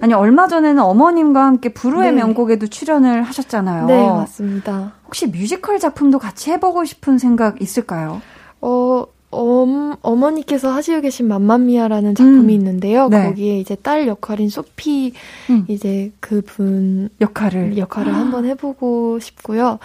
아니 0.00 0.14
얼마 0.14 0.46
전에는 0.46 0.80
어머님과 0.80 1.44
함께 1.44 1.70
불후의 1.72 2.12
네. 2.12 2.18
명곡에도 2.18 2.68
출연을 2.68 3.22
하셨잖아요. 3.22 3.86
네 3.86 4.06
맞습니다. 4.06 4.92
혹시 5.06 5.26
뮤지컬 5.26 5.80
작품도 5.80 6.20
같이 6.20 6.52
해보고 6.52 6.84
싶은 6.84 7.18
생각 7.18 7.60
있을까요? 7.60 8.22
어 8.60 9.04
엄, 9.32 9.96
어머니께서 10.02 10.70
하시고 10.70 11.00
계신 11.00 11.26
맘마미아라는 11.26 12.14
작품이 12.14 12.44
음. 12.44 12.50
있는데요. 12.50 13.08
네. 13.08 13.24
거기에 13.24 13.58
이제 13.58 13.74
딸 13.74 14.06
역할인 14.06 14.48
소피 14.48 15.14
음. 15.50 15.64
이제 15.68 16.12
그분 16.20 17.08
역할을 17.20 17.78
역할을 17.78 18.12
아. 18.12 18.18
한번 18.18 18.44
해보고 18.44 19.18
싶고요. 19.18 19.78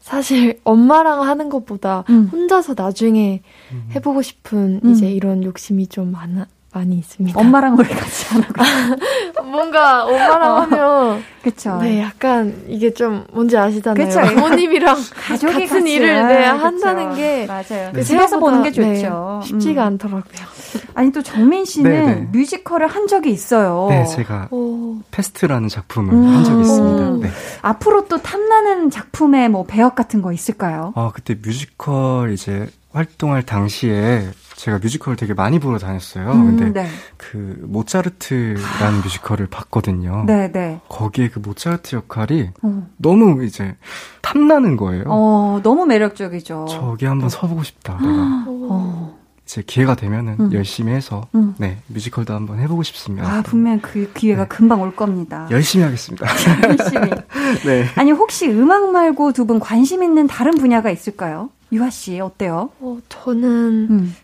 사실 0.00 0.60
엄마랑 0.64 1.22
하는 1.22 1.48
것보다 1.48 2.04
음. 2.10 2.28
혼자서 2.30 2.74
나중에 2.76 3.42
음. 3.72 3.88
해보고 3.94 4.22
싶은 4.22 4.80
음. 4.84 4.90
이제 4.90 5.10
이런 5.10 5.44
욕심이 5.44 5.86
좀 5.86 6.12
많아, 6.12 6.46
많이 6.72 6.98
있습니다. 6.98 7.38
엄마랑 7.38 7.76
우리 7.76 7.88
같이 7.88 8.26
하는 8.28 8.46
거. 8.48 9.42
뭔가 9.42 10.04
엄마랑 10.04 10.52
어. 10.52 10.60
하면 10.60 11.24
그쵸. 11.42 11.78
네, 11.82 12.00
약간 12.00 12.62
이게 12.68 12.94
좀 12.94 13.24
뭔지 13.32 13.56
아시잖아요. 13.56 14.06
그쵸. 14.06 14.20
부모님이랑 14.22 14.96
가족이 15.26 15.66
같은 15.66 15.86
일을 15.86 16.28
네, 16.28 16.44
한다는 16.44 17.16
게 17.16 17.46
맞아요. 17.46 17.90
네. 17.92 18.02
집에서 18.02 18.38
보는 18.38 18.62
게 18.62 18.70
네, 18.70 18.94
좋죠. 18.96 19.40
네, 19.42 19.48
쉽지가 19.48 19.82
음. 19.82 19.86
않더라고요. 19.86 20.46
아니 20.94 21.10
또 21.10 21.22
정민 21.22 21.64
씨는 21.64 21.90
네네. 21.90 22.14
네. 22.14 22.28
뮤지컬을 22.30 22.86
한 22.86 23.08
적이 23.08 23.30
있어요. 23.30 23.86
네, 23.90 24.04
제가 24.06 24.48
오. 24.52 24.98
페스트라는 25.10 25.68
작품을 25.68 26.14
음. 26.14 26.36
한 26.36 26.44
적이 26.44 26.60
있습니다. 26.60 27.26
네. 27.28 27.34
앞으로 27.62 28.06
또 28.06 28.18
탐나는 28.18 28.90
작품의 28.90 29.48
뭐 29.48 29.64
배역 29.64 29.96
같은 29.96 30.22
거 30.22 30.32
있을까요? 30.32 30.92
아, 30.94 31.10
그때 31.12 31.34
뮤지컬 31.34 32.32
이제 32.32 32.68
활동할 32.92 33.42
당시에 33.44 34.28
제가 34.60 34.78
뮤지컬을 34.78 35.16
되게 35.16 35.32
많이 35.32 35.58
보러 35.58 35.78
다녔어요. 35.78 36.32
음, 36.32 36.56
근데 36.58 36.82
네. 36.82 36.88
그 37.16 37.56
모차르트라는 37.62 39.00
뮤지컬을 39.02 39.46
봤거든요. 39.46 40.24
네, 40.26 40.52
네. 40.52 40.80
거기에 40.90 41.30
그 41.30 41.38
모차르트 41.38 41.96
역할이 41.96 42.50
어. 42.62 42.86
너무 42.98 43.42
이제 43.42 43.74
탐나는 44.20 44.76
거예요. 44.76 45.04
어, 45.06 45.60
너무 45.62 45.86
매력적이죠. 45.86 46.66
저기 46.68 47.06
한번 47.06 47.30
서보고 47.30 47.62
싶다. 47.62 47.94
내가. 48.02 48.44
어. 48.46 49.18
이제 49.46 49.62
기회가 49.66 49.94
되면은 49.94 50.36
음. 50.38 50.52
열심히 50.52 50.92
해서 50.92 51.26
음. 51.34 51.54
네 51.56 51.78
뮤지컬도 51.86 52.34
한번 52.34 52.58
해보고 52.58 52.82
싶습니다. 52.82 53.26
아 53.32 53.40
분명 53.42 53.80
그 53.80 54.12
기회가 54.12 54.42
네. 54.42 54.48
금방 54.48 54.82
올 54.82 54.94
겁니다. 54.94 55.48
열심히 55.50 55.84
하겠습니다. 55.86 56.26
열심히. 56.68 57.10
네. 57.64 57.86
아니 57.96 58.12
혹시 58.12 58.46
음악 58.50 58.90
말고 58.92 59.32
두 59.32 59.46
분 59.46 59.58
관심 59.58 60.02
있는 60.02 60.26
다른 60.26 60.52
분야가 60.52 60.90
있을까요? 60.90 61.48
유아 61.72 61.88
씨 61.88 62.20
어때요? 62.20 62.68
어 62.80 62.98
저는 63.08 63.86
음. 63.90 64.14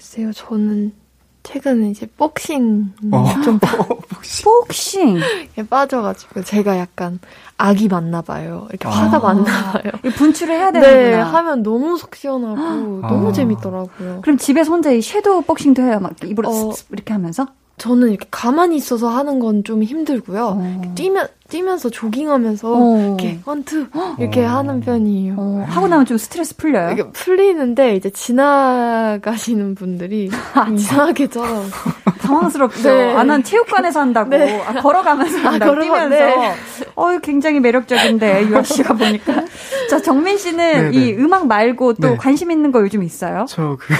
글쎄요, 0.00 0.32
저는 0.32 0.92
최근에 1.42 1.90
이제 1.90 2.06
복싱 2.16 2.92
어. 3.12 3.24
좀 3.44 3.58
복싱. 4.08 4.44
복싱. 4.44 5.20
빠져가지고 5.68 6.42
제가 6.42 6.78
약간 6.78 7.18
악이 7.58 7.88
맞나 7.88 8.22
봐요. 8.22 8.66
이렇게 8.70 8.88
아. 8.88 8.90
화가 8.90 9.18
맞나 9.18 9.72
봐요. 9.72 9.92
분출을 10.16 10.54
해야 10.54 10.72
되는구나. 10.72 11.00
네, 11.00 11.14
하면 11.16 11.62
너무 11.62 11.98
속 11.98 12.14
시원하고 12.16 13.00
아. 13.04 13.08
너무 13.08 13.32
재밌더라고요. 13.34 14.20
그럼 14.22 14.38
집에서 14.38 14.70
혼자 14.72 14.90
이 14.90 15.02
섀도우 15.02 15.42
복싱도 15.42 15.82
해요? 15.82 16.00
막 16.00 16.12
입으로 16.24 16.48
어. 16.50 16.72
이렇게 16.90 17.12
하면서? 17.12 17.46
저는 17.80 18.10
이렇게 18.10 18.26
가만히 18.30 18.76
있어서 18.76 19.08
하는 19.08 19.38
건 19.40 19.64
좀 19.64 19.82
힘들고요. 19.82 20.56
어. 20.58 20.92
뛰면 20.94 21.26
뛰면서 21.48 21.90
조깅하면서 21.90 22.72
어. 22.72 23.06
이렇게 23.08 23.38
원투 23.44 23.86
이렇게 24.18 24.44
어. 24.44 24.48
하는 24.48 24.80
편이에요. 24.80 25.34
어. 25.36 25.64
하고 25.68 25.88
나면 25.88 26.06
좀 26.06 26.16
스트레스 26.18 26.56
풀려요. 26.56 26.92
이게 26.92 27.10
풀리는데 27.10 27.96
이제 27.96 28.10
지나가시는 28.10 29.74
분들이 29.74 30.30
아, 30.54 30.68
이상하게 30.68 31.28
저 31.28 31.42
당황스럽죠. 32.22 32.88
네. 32.88 33.14
아, 33.16 33.24
난 33.24 33.42
체육관에서 33.42 34.00
한다고. 34.00 34.30
네. 34.30 34.62
아, 34.62 34.74
걸어가면서 34.74 35.38
아, 35.40 35.52
한다고. 35.52 35.72
아, 35.72 35.80
뛰면서. 35.80 36.08
네. 36.08 36.54
어, 36.94 37.18
굉장히 37.18 37.60
매력적인데, 37.60 38.46
유아 38.48 38.62
씨가 38.62 38.94
보니까. 38.94 39.44
자, 39.88 40.00
정민 40.00 40.36
씨는 40.38 40.90
네네. 40.90 40.96
이 40.96 41.12
네. 41.16 41.22
음악 41.22 41.46
말고 41.46 41.94
또 41.94 42.10
네. 42.10 42.16
관심 42.16 42.50
있는 42.50 42.72
거 42.72 42.80
요즘 42.80 43.02
있어요? 43.02 43.46
저 43.48 43.76
그, 43.80 43.94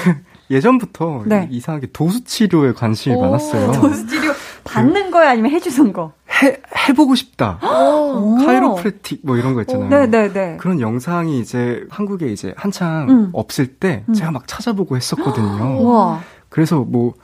예전부터 0.51 1.23
네. 1.27 1.49
이상하게 1.51 1.89
도수 1.93 2.25
치료에 2.25 2.73
관심이 2.73 3.15
오, 3.15 3.21
많았어요. 3.21 3.73
도수 3.73 4.07
치료 4.07 4.33
받는 4.65 5.11
거야 5.11 5.31
아니면 5.31 5.53
해주는 5.53 5.93
거? 5.93 6.13
해 6.43 6.61
해보고 6.89 7.15
싶다. 7.15 7.59
카이로프레틱 8.45 9.21
뭐 9.25 9.37
이런 9.37 9.55
거 9.55 9.63
있잖아요. 9.63 9.89
네네네. 9.89 10.33
네. 10.33 10.57
그런 10.59 10.81
영상이 10.81 11.39
이제 11.41 11.85
한국에 11.91 12.27
이제 12.33 12.53
한창 12.57 13.09
음. 13.09 13.31
없을 13.33 13.67
때 13.67 14.05
음. 14.09 14.15
제가 14.15 14.31
막 14.33 14.47
찾아보고 14.47 14.97
했었거든요. 14.97 15.83
와. 15.87 16.21
그래서 16.49 16.81
뭐 16.81 17.15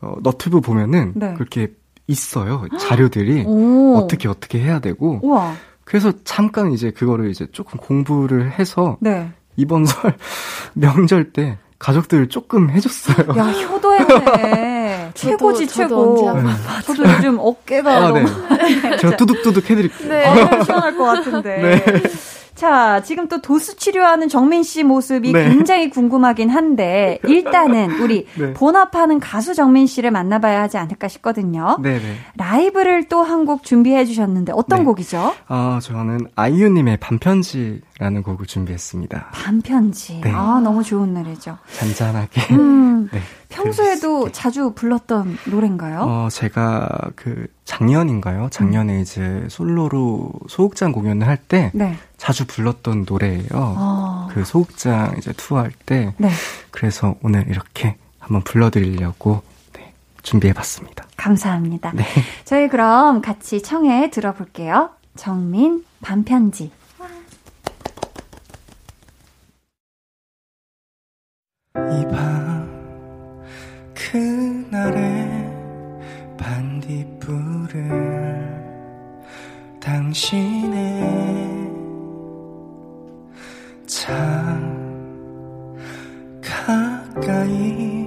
어, 0.00 0.14
너튜브 0.22 0.60
보면은 0.60 1.12
네. 1.16 1.34
그렇게 1.34 1.72
있어요 2.06 2.66
자료들이 2.78 3.42
오. 3.48 3.96
어떻게 3.96 4.28
어떻게 4.28 4.60
해야 4.60 4.78
되고. 4.78 5.20
우와. 5.22 5.54
그래서 5.84 6.12
잠깐 6.24 6.72
이제 6.72 6.90
그거를 6.90 7.30
이제 7.30 7.46
조금 7.52 7.78
공부를 7.78 8.52
해서 8.58 8.96
네. 9.00 9.30
이번 9.56 9.84
설 9.86 10.14
명절 10.74 11.32
때 11.32 11.58
가족들 11.78 12.28
조금 12.28 12.70
해줬어요. 12.70 13.36
야, 13.36 13.44
효도했네. 13.44 15.10
최고지, 15.14 15.66
저도, 15.66 16.16
최고. 16.18 16.32
네. 16.40 16.50
저도 16.84 17.04
요즘 17.04 17.38
어깨가 17.38 17.90
아, 17.96 18.12
네. 18.12 18.22
너무. 18.22 18.96
제가 18.98 19.16
뚜둑뚜둑 19.16 19.68
해드릴게요. 19.70 20.08
네, 20.08 20.26
아, 20.26 20.64
시원할 20.64 20.96
것 20.96 21.04
같은데. 21.04 21.82
네. 21.86 22.02
자, 22.56 23.02
지금 23.02 23.28
또 23.28 23.40
도수 23.40 23.76
치료하는 23.76 24.28
정민 24.28 24.62
씨 24.64 24.82
모습이 24.82 25.30
네. 25.32 25.48
굉장히 25.50 25.90
궁금하긴 25.90 26.48
한데 26.50 27.18
일단은 27.28 28.00
우리 28.00 28.26
네. 28.34 28.52
본업하는 28.54 29.20
가수 29.20 29.54
정민 29.54 29.86
씨를 29.86 30.10
만나봐야 30.10 30.62
하지 30.62 30.78
않을까 30.78 31.06
싶거든요. 31.08 31.76
네, 31.80 31.98
네. 31.98 32.16
라이브를 32.36 33.04
또 33.08 33.22
한 33.22 33.44
곡 33.46 33.62
준비해 33.62 34.04
주셨는데 34.04 34.52
어떤 34.56 34.80
네. 34.80 34.84
곡이죠? 34.86 35.34
아, 35.48 35.78
저는 35.82 36.26
아이유 36.34 36.68
님의 36.70 36.96
반편지라는 36.96 38.22
곡을 38.24 38.46
준비했습니다. 38.46 39.26
반편지. 39.32 40.20
네. 40.24 40.32
아, 40.34 40.58
너무 40.64 40.82
좋은 40.82 41.12
노래죠. 41.14 41.58
잔잔하게. 41.78 42.54
음, 42.54 43.08
네. 43.12 43.20
평소에도 43.56 44.20
그랬 44.20 44.32
자주 44.32 44.72
불렀던 44.74 45.38
노래인가요? 45.46 46.00
어, 46.02 46.28
제가 46.30 46.88
그 47.16 47.46
작년인가요? 47.64 48.48
작년에 48.50 48.96
음. 48.96 49.00
이제 49.00 49.46
솔로로 49.48 50.30
소극장 50.48 50.92
공연을 50.92 51.26
할때 51.26 51.70
네. 51.74 51.96
자주 52.16 52.46
불렀던 52.46 53.06
노래예요. 53.08 53.48
어. 53.52 54.28
그 54.32 54.44
소극장 54.44 55.14
이제 55.18 55.32
투어할 55.32 55.72
때. 55.86 56.14
네. 56.18 56.30
그래서 56.70 57.14
오늘 57.22 57.46
이렇게 57.48 57.96
한번 58.18 58.42
불러드리려고 58.42 59.42
네, 59.72 59.92
준비해봤습니다. 60.22 61.06
감사합니다. 61.16 61.92
네. 61.94 62.04
저희 62.44 62.68
그럼 62.68 63.22
같이 63.22 63.62
청해 63.62 64.10
들어볼게요. 64.10 64.90
정민 65.16 65.84
반편지. 66.02 66.70
이밤 71.74 72.55
그날의 73.96 75.50
반딧불을 76.36 77.76
당신의 79.80 81.02
참 83.86 84.76
가까이 86.42 88.06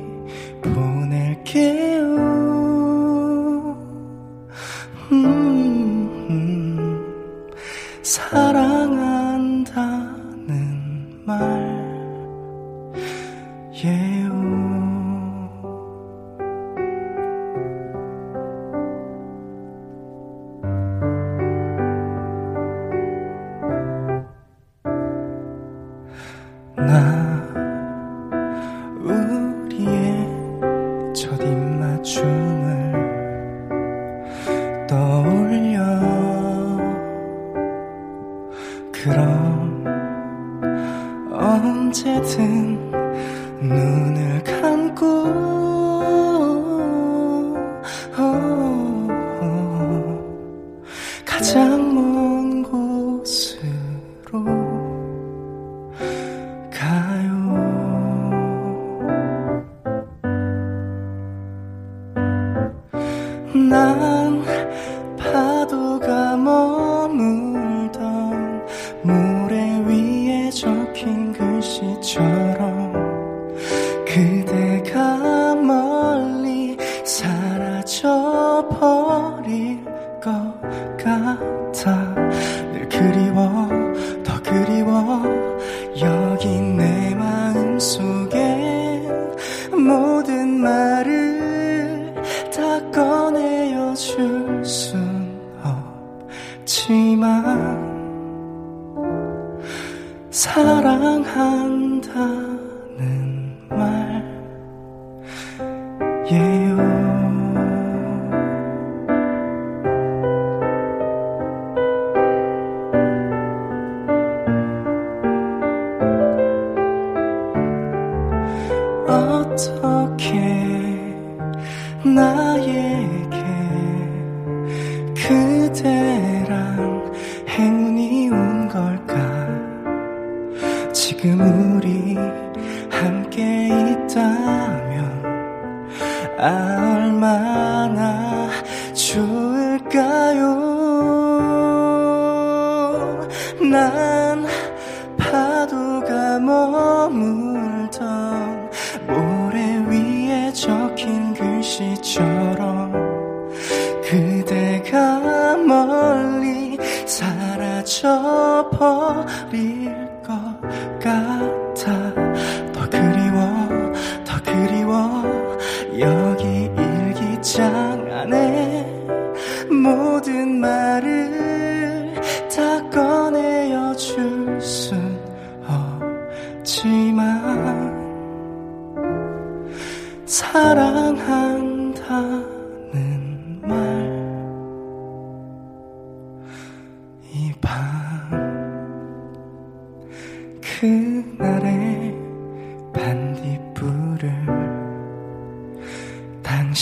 보낼게요. 0.61 2.03
음, 5.11 5.25
음, 6.29 7.03
사랑 8.03 8.98
나. 63.69 64.08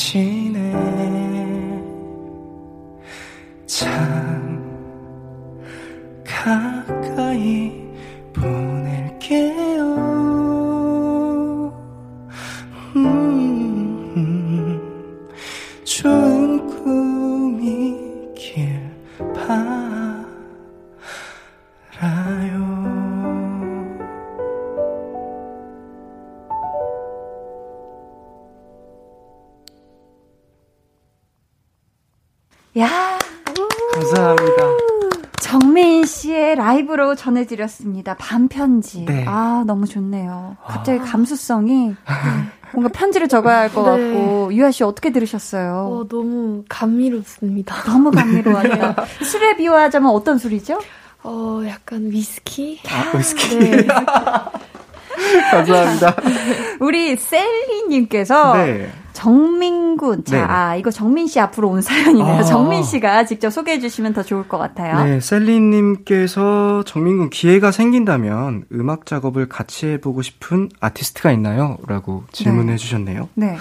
tinha. 0.08 0.47
전해드렸습니다. 37.28 38.16
반편지. 38.16 39.06
네. 39.06 39.26
아, 39.28 39.64
너무 39.68 39.86
좋네요. 39.86 40.56
갑자기 40.66 41.00
아. 41.00 41.04
감수성이 41.04 41.94
뭔가 42.74 42.90
편지를 42.90 43.28
적어야 43.28 43.60
할것 43.60 43.84
네. 44.00 44.14
같고. 44.14 44.54
유아 44.54 44.72
씨 44.72 44.84
어떻게 44.84 45.12
들으셨어요? 45.12 45.74
어, 45.92 46.08
너무 46.08 46.64
감미롭습니다. 46.70 47.84
너무 47.92 48.12
감미로워요. 48.12 48.96
술에 49.24 49.58
비유하자면 49.58 50.10
어떤 50.10 50.38
술이죠? 50.38 50.80
어, 51.24 51.62
약간 51.68 52.10
위스키? 52.10 52.80
아, 52.88 53.18
위스키. 53.18 53.60
네. 53.60 53.88
감사합니다. 55.52 56.16
우리 56.80 57.16
셀리님께서 57.16 58.58
네. 58.58 58.92
정민군. 59.14 60.24
자, 60.26 60.38
네. 60.38 60.44
아, 60.44 60.76
이거 60.76 60.92
정민 60.92 61.26
씨 61.26 61.40
앞으로 61.40 61.70
온 61.70 61.82
사연이네요. 61.82 62.36
아. 62.36 62.44
정민 62.44 62.84
씨가 62.84 63.26
직접 63.26 63.50
소개해 63.50 63.80
주시면 63.80 64.14
더 64.14 64.22
좋을 64.22 64.48
것 64.48 64.60
같아요. 64.60 65.04
네, 65.04 65.20
셀리님께서 65.20 66.84
정민군 66.86 67.32
기회가 67.32 67.72
생긴다면 67.72 68.66
음악 68.74 69.08
작업을 69.08 69.50
같이 69.50 69.88
해보고 69.88 70.22
싶은 70.22 70.70
아티스트가 70.80 71.32
있나요? 71.32 71.78
라고 71.88 72.26
질문해 72.32 72.74
네. 72.74 72.78
주셨네요. 72.78 73.30
네. 73.34 73.58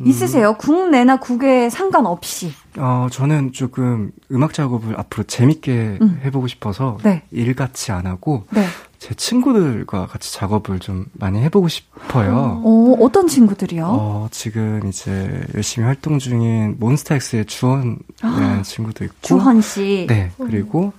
음. 0.00 0.06
있으세요? 0.06 0.54
국내나 0.54 1.18
국외 1.18 1.70
상관없이. 1.70 2.52
어, 2.76 3.06
저는 3.12 3.52
조금 3.52 4.10
음악 4.32 4.52
작업을 4.52 4.98
앞으로 4.98 5.24
재밌게 5.24 5.98
음. 6.00 6.20
해보고 6.24 6.48
싶어서 6.48 6.98
네. 7.04 7.22
일같이 7.30 7.92
안 7.92 8.06
하고 8.06 8.44
네. 8.50 8.64
제 9.00 9.14
친구들과 9.14 10.06
같이 10.06 10.34
작업을 10.34 10.78
좀 10.78 11.06
많이 11.14 11.40
해보고 11.40 11.68
싶어요. 11.68 12.60
어, 12.62 12.96
어떤 13.00 13.26
친구들이요? 13.26 13.86
어, 13.88 14.28
지금 14.30 14.82
이제 14.88 15.42
열심히 15.54 15.86
활동 15.86 16.18
중인 16.18 16.76
몬스타엑스의 16.78 17.46
주원이라는 17.46 17.98
아, 18.22 18.62
친구도 18.62 19.04
있고. 19.06 19.14
주헌 19.22 19.62
씨. 19.62 20.06
네, 20.06 20.30
그리고, 20.36 20.92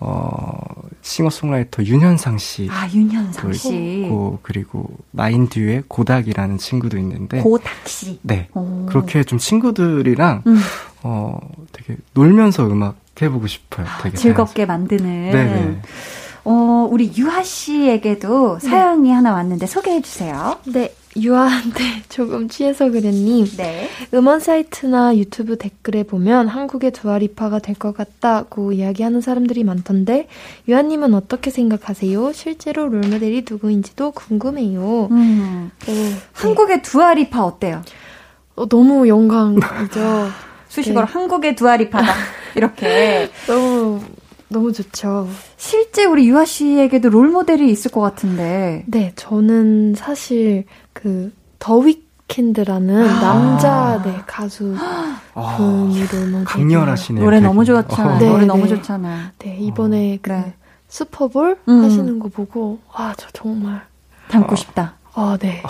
어, 0.00 0.58
싱어송라이터 1.02 1.84
윤현상 1.84 2.38
씨. 2.38 2.66
아, 2.70 2.88
윤현상 2.88 3.52
씨. 3.52 4.04
있고, 4.06 4.38
그리고 4.40 4.88
마인듀의 5.10 5.84
고닥이라는 5.86 6.56
친구도 6.56 6.96
있는데. 6.96 7.42
고닥 7.42 7.86
씨. 7.86 8.18
네. 8.22 8.48
오. 8.54 8.86
그렇게 8.86 9.22
좀 9.22 9.38
친구들이랑, 9.38 10.44
음. 10.46 10.58
어, 11.02 11.38
되게 11.72 11.98
놀면서 12.14 12.66
음악 12.68 12.96
해보고 13.20 13.46
싶어요. 13.48 13.86
되게 14.02 14.16
즐겁게 14.16 14.64
다양해서. 14.64 14.96
만드는. 14.96 15.30
네네. 15.30 15.82
어, 16.44 16.86
우리 16.90 17.10
유하 17.16 17.42
씨에게도 17.42 18.58
네. 18.62 18.68
사연이 18.68 19.10
하나 19.10 19.32
왔는데 19.32 19.66
소개해 19.66 20.02
주세요. 20.02 20.58
네. 20.64 20.94
유아한테 21.16 22.02
조금 22.10 22.48
취해서 22.48 22.90
그랬님. 22.90 23.46
네. 23.56 23.88
음원 24.12 24.40
사이트나 24.40 25.16
유튜브 25.16 25.56
댓글에 25.56 26.02
보면 26.02 26.48
한국의 26.48 26.90
두아리파가 26.90 27.60
될 27.60 27.74
것 27.76 27.96
같다고 27.96 28.72
이야기하는 28.72 29.20
사람들이 29.20 29.64
많던데 29.64 30.26
유아님은 30.68 31.14
어떻게 31.14 31.50
생각하세요? 31.50 32.32
실제로 32.32 32.88
롤모델이 32.88 33.44
누구인지도 33.48 34.10
궁금해요. 34.10 35.08
음. 35.10 35.70
오, 35.88 35.92
네. 35.92 36.14
한국의 36.32 36.82
두아리파 36.82 37.44
어때요? 37.44 37.82
어, 38.56 38.68
너무 38.68 39.08
영광이죠. 39.08 40.28
수식어로 40.68 41.06
네. 41.06 41.12
한국의 41.12 41.56
두아리파다. 41.56 42.12
이렇게. 42.56 43.30
너무 43.46 44.00
너무 44.54 44.72
좋죠. 44.72 45.28
실제 45.56 46.04
우리 46.04 46.28
유아 46.28 46.44
씨에게도 46.44 47.10
롤 47.10 47.28
모델이 47.28 47.70
있을 47.70 47.90
것 47.90 48.00
같은데. 48.00 48.84
네, 48.86 49.12
저는 49.16 49.94
사실 49.94 50.64
그 50.92 51.32
더 51.64 51.78
위켄드라는 51.78 53.08
아~ 53.08 53.20
남자 53.20 54.02
네, 54.04 54.20
가수 54.26 54.76
아. 54.78 55.18
롤 55.58 56.26
모델. 56.30 56.44
강렬하시네요. 56.44 57.24
노래 57.24 57.40
너무 57.40 57.64
좋잖아요. 57.64 58.18
네, 58.18 58.28
노래 58.28 58.40
네. 58.40 58.46
너무 58.46 58.68
좋잖아요. 58.68 59.28
네, 59.38 59.56
이번에 59.60 60.16
어. 60.16 60.18
그 60.20 60.30
네. 60.30 60.54
슈퍼볼 60.88 61.56
음. 61.66 61.84
하시는 61.84 62.18
거 62.18 62.28
보고 62.28 62.80
와, 62.92 63.14
저 63.16 63.28
정말 63.32 63.80
닮고 64.28 64.52
어. 64.52 64.56
싶다. 64.56 64.96
아, 65.14 65.38
네. 65.40 65.62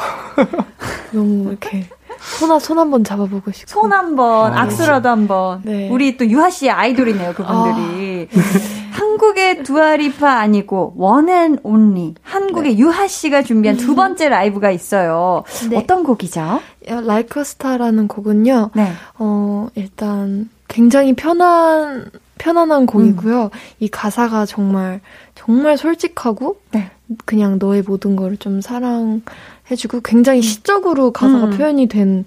너무 1.15 1.51
이렇게 1.51 1.87
손, 2.21 2.59
손 2.61 2.79
한번 2.79 3.05
잡아보고 3.05 3.53
싶고. 3.53 3.71
손 3.71 3.93
한번, 3.93 4.53
아, 4.53 4.63
악수라도 4.63 5.09
한번. 5.09 5.63
네. 5.65 5.89
우리 5.91 6.17
또 6.17 6.27
유하 6.27 6.51
씨의 6.51 6.71
아이돌이네요, 6.71 7.35
그분들이. 7.35 8.29
아, 8.33 8.37
네. 8.37 8.85
한국의 8.93 9.63
두아리파 9.63 10.31
아니고, 10.39 10.95
one 10.97 11.28
and 11.28 11.59
only. 11.63 12.15
한국의 12.23 12.75
네. 12.75 12.79
유하 12.79 13.07
씨가 13.07 13.43
준비한 13.43 13.77
두 13.77 13.95
번째 13.95 14.29
라이브가 14.29 14.71
있어요. 14.71 15.45
네. 15.71 15.77
어떤 15.77 16.05
곡이죠? 16.05 16.61
Like 16.87 17.43
a 17.45 17.51
Star라는 17.51 18.09
곡은요. 18.09 18.71
네. 18.75 18.93
어, 19.19 19.69
일단 19.75 20.49
굉장히 20.69 21.15
편한, 21.15 22.11
편안한 22.39 22.87
곡이고요. 22.87 23.45
음. 23.45 23.51
이 23.81 23.89
가사가 23.89 24.47
정말, 24.47 25.01
정말 25.35 25.77
솔직하고, 25.77 26.61
네. 26.73 26.91
그냥 27.27 27.59
너의 27.59 27.83
모든 27.83 28.17
거를 28.17 28.37
좀 28.37 28.61
사랑, 28.61 29.23
해주고 29.71 30.01
굉장히 30.03 30.41
음. 30.41 30.43
시적으로 30.43 31.13
가사가 31.13 31.47
음. 31.47 31.57
표현이 31.57 31.87
된 31.89 32.25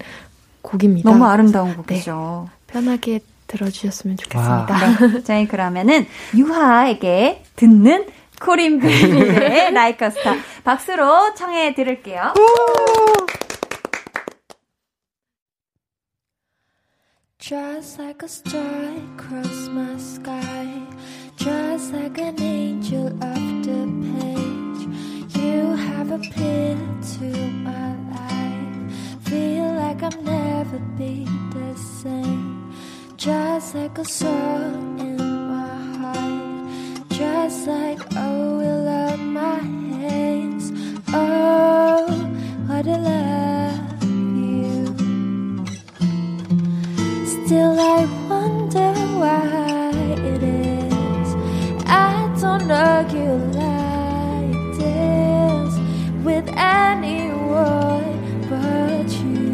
곡입니다. 0.62 1.10
너무 1.10 1.26
아름다운 1.26 1.76
곡이죠. 1.76 2.50
네, 2.50 2.74
편하게 2.74 3.20
들어주셨으면 3.48 4.18
좋겠습니다. 4.18 5.08
네. 5.08 5.24
자, 5.24 5.46
그러면은 5.48 6.06
유하에게 6.36 7.44
듣는 7.56 8.06
코린 8.42 8.80
베일리 8.80 9.72
래의 9.74 9.94
Like 9.94 10.10
a 10.10 10.15
Star 10.15 10.36
박수로 10.64 11.34
청해 11.36 11.74
들을게요. 11.74 12.34
Just 17.40 18.02
like 18.02 18.24
a 18.24 18.28
star 18.28 18.62
across 19.14 19.70
my 19.70 19.96
sky, 19.96 20.68
just 21.38 21.94
like 21.94 22.20
an 22.20 22.36
angel 22.42 23.08
off 23.24 23.64
the 23.64 23.88
page. 24.20 24.57
You 25.48 25.76
have 25.76 26.12
appeared 26.12 27.02
to 27.14 27.28
my 27.68 27.90
life. 28.16 28.92
Feel 29.30 29.70
like 29.84 30.04
I'll 30.04 30.22
never 30.22 30.80
be 31.00 31.26
the 31.56 31.70
same. 32.02 32.74
Just 33.16 33.74
like 33.74 33.98
a 33.98 34.04
song 34.04 35.00
in 35.00 35.16
my 35.56 35.78
heart. 36.02 37.10
Just 37.10 37.66
like 37.66 38.02
a 38.28 38.30
will 38.60 38.88
of 39.06 39.20
my 39.20 39.60
hands. 40.02 40.66
Oh, 41.14 42.06
what 42.68 42.86
a 42.86 42.98
love 43.12 44.04
you. 44.44 44.76
Still, 47.34 47.76
I 47.96 48.00
wonder 48.32 48.92
why 49.22 49.92
it 50.34 50.44
is. 50.44 51.30
I 51.86 52.12
don't 52.42 52.68
know 52.68 53.57
anyone 56.58 58.20
but 58.50 59.10
you. 59.12 59.54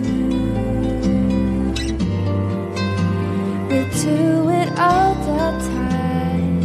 We 3.70 3.80
do 4.02 4.50
it 4.50 4.70
all 4.80 5.16
the 5.30 5.44
time, 5.74 6.60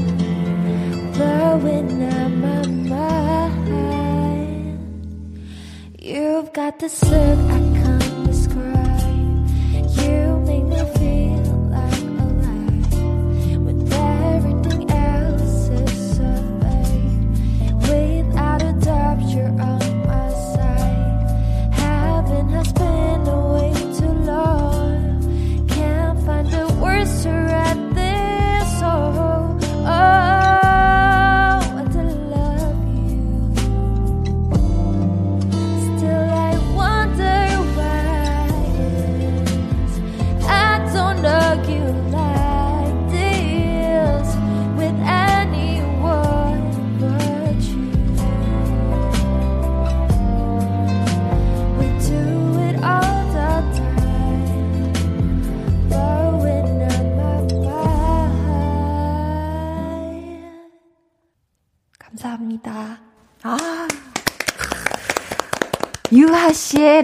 blowing 1.12 2.02
up 2.02 2.30
my 2.30 2.62
mind. 2.90 4.78
You've 6.00 6.52
got 6.52 6.78
the 6.78 6.88
look 7.10 7.57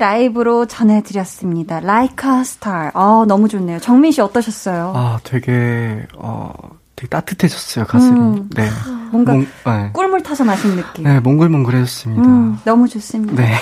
라이브로 0.05 0.67
전해드렸습니다. 0.67 1.79
Like 1.79 2.31
a 2.31 2.41
Star. 2.43 2.91
아, 2.93 3.25
너무 3.27 3.49
좋네요. 3.49 3.79
정민 3.79 4.13
씨 4.13 4.21
어떠셨어요? 4.21 4.93
아, 4.95 5.19
되게, 5.25 6.05
어, 6.19 6.53
되게 6.95 7.09
따뜻해졌어요, 7.09 7.87
가슴이. 7.87 8.21
음. 8.21 8.51
네. 8.55 8.69
뭔가 9.11 9.33
몽, 9.33 9.47
네. 9.65 9.91
꿀물 9.95 10.23
타서 10.23 10.45
마신 10.45 10.77
느낌. 10.77 11.05
네, 11.05 11.21
몽글몽글해졌습니다. 11.21 12.23
음, 12.23 12.59
너무 12.65 12.87
좋습니다. 12.87 13.43
네. 13.43 13.55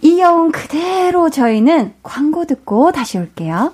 이 0.00 0.18
여운 0.18 0.50
그대로 0.50 1.28
저희는 1.28 1.92
광고 2.02 2.46
듣고 2.46 2.90
다시 2.92 3.18
올게요. 3.18 3.72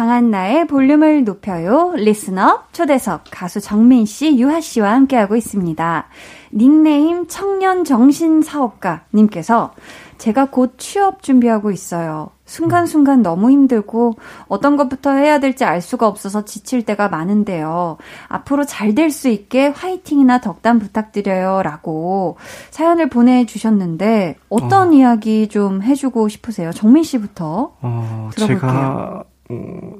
강한나의 0.00 0.66
볼륨을 0.66 1.24
높여요. 1.24 1.92
리스너 1.94 2.62
초대석 2.72 3.24
가수 3.30 3.60
정민 3.60 4.06
씨, 4.06 4.38
유하 4.38 4.58
씨와 4.58 4.92
함께하고 4.92 5.36
있습니다. 5.36 6.06
닉네임 6.54 7.26
청년 7.28 7.84
정신 7.84 8.40
사업가 8.40 9.02
님께서 9.12 9.74
제가 10.16 10.46
곧 10.46 10.76
취업 10.78 11.22
준비하고 11.22 11.70
있어요. 11.70 12.30
순간순간 12.46 13.20
너무 13.20 13.50
힘들고 13.50 14.14
어떤 14.48 14.78
것부터 14.78 15.12
해야 15.12 15.38
될지 15.38 15.66
알 15.66 15.82
수가 15.82 16.08
없어서 16.08 16.46
지칠 16.46 16.82
때가 16.86 17.08
많은데요. 17.10 17.98
앞으로 18.28 18.64
잘 18.64 18.94
될 18.94 19.10
수 19.10 19.28
있게 19.28 19.66
화이팅이나 19.66 20.40
덕담 20.40 20.78
부탁드려요. 20.78 21.60
라고 21.62 22.38
사연을 22.70 23.10
보내주셨는데 23.10 24.36
어떤 24.48 24.88
어. 24.88 24.92
이야기 24.92 25.48
좀 25.48 25.82
해주고 25.82 26.28
싶으세요? 26.28 26.72
정민 26.72 27.02
씨부터 27.02 27.74
어, 27.82 28.30
들어볼게요. 28.34 28.60
제가 28.70 29.24
어, 29.26 29.30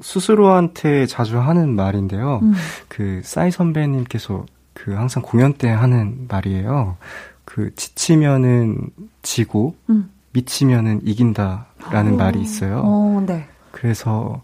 스스로한테 0.01 1.05
자주 1.05 1.39
하는 1.39 1.75
말인데요. 1.75 2.39
음. 2.43 2.53
그 2.87 3.21
싸이 3.23 3.51
선배님께서 3.51 4.45
그 4.73 4.93
항상 4.93 5.21
공연 5.23 5.53
때 5.53 5.69
하는 5.69 6.25
말이에요. 6.29 6.97
그 7.45 7.73
지치면은 7.75 8.77
지고 9.21 9.75
음. 9.89 10.09
미치면은 10.33 11.01
이긴다라는 11.03 12.13
오. 12.13 12.17
말이 12.17 12.39
있어요. 12.41 12.81
오, 12.85 13.17
어, 13.17 13.23
네. 13.25 13.47
그래서 13.71 14.41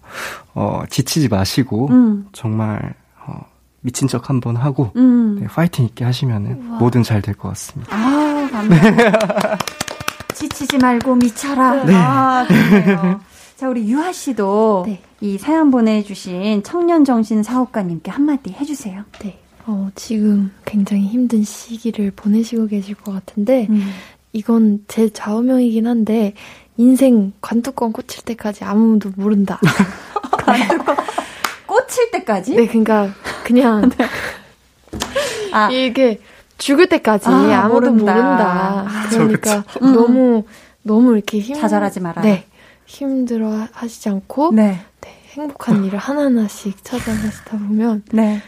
어 0.53 0.83
지치지 0.89 1.29
마시고 1.29 1.87
음. 1.89 2.27
정말 2.33 2.93
어 3.25 3.45
미친 3.81 4.07
척 4.07 4.29
한번 4.29 4.55
하고 4.57 4.91
음. 4.95 5.37
네, 5.39 5.47
파이팅 5.47 5.85
있게 5.85 6.03
하시면은 6.05 6.63
우와. 6.69 6.79
뭐든 6.79 7.03
잘 7.03 7.21
될 7.21 7.35
것 7.35 7.49
같습니다. 7.49 7.95
아, 7.95 8.47
감사합니다. 8.51 9.57
지치지 10.33 10.77
말고 10.77 11.15
미쳐라. 11.15 11.83
네. 11.85 11.93
아. 11.95 12.45
자, 13.57 13.67
우리 13.67 13.89
유하 13.89 14.13
씨도 14.13 14.83
네. 14.85 15.01
이 15.19 15.39
사연 15.39 15.71
보내주신 15.71 16.61
청년 16.61 17.03
정신 17.03 17.41
사업가님께 17.41 18.11
한마디 18.11 18.51
해주세요. 18.51 19.03
네. 19.19 19.39
어, 19.65 19.89
지금 19.95 20.51
굉장히 20.63 21.07
힘든 21.07 21.43
시기를 21.43 22.11
보내시고 22.11 22.67
계실 22.67 22.93
것 22.93 23.11
같은데, 23.13 23.65
음. 23.71 23.91
이건 24.31 24.85
제 24.87 25.09
좌우명이긴 25.09 25.87
한데, 25.87 26.35
인생 26.77 27.33
관뚜껑 27.41 27.91
꽂힐 27.93 28.23
때까지 28.25 28.63
아무도 28.63 29.09
모른다. 29.15 29.59
관뚜껑 30.37 30.95
꽂힐 31.65 32.11
때까지? 32.11 32.55
네, 32.55 32.67
그러니까 32.67 33.09
그냥 33.43 33.89
네. 33.97 34.05
아. 35.51 35.71
이게 35.71 36.21
죽을 36.59 36.87
때까지 36.87 37.27
아, 37.27 37.67
무도 37.67 37.91
모른다. 37.91 38.13
모른다. 38.13 38.85
아, 38.87 39.09
그러니까 39.09 39.63
음. 39.81 39.93
너무 39.93 40.43
너무 40.83 41.13
이렇게 41.15 41.39
힘 41.39 41.55
자잘하지 41.55 42.01
말아요. 42.01 42.23
네. 42.23 42.45
힘들어 42.87 43.67
하시지 43.71 44.09
않고 44.09 44.51
네. 44.53 44.79
네, 45.01 45.09
행복한 45.33 45.83
일을 45.85 45.99
하나하나씩 45.99 46.83
찾아내시다 46.83 47.57
보면 47.57 48.03
네. 48.11 48.41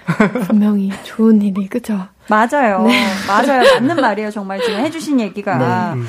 분명히 0.48 0.92
좋은 1.04 1.42
일이 1.42 1.68
그죠? 1.68 2.00
맞아요. 2.30 2.84
네. 2.84 3.04
맞아요. 3.28 3.64
맞는 3.76 3.96
말이에요. 3.98 4.32
정말 4.32 4.60
지금 4.62 4.80
해주신 4.80 5.20
얘기가. 5.20 5.94
네. 5.96 6.02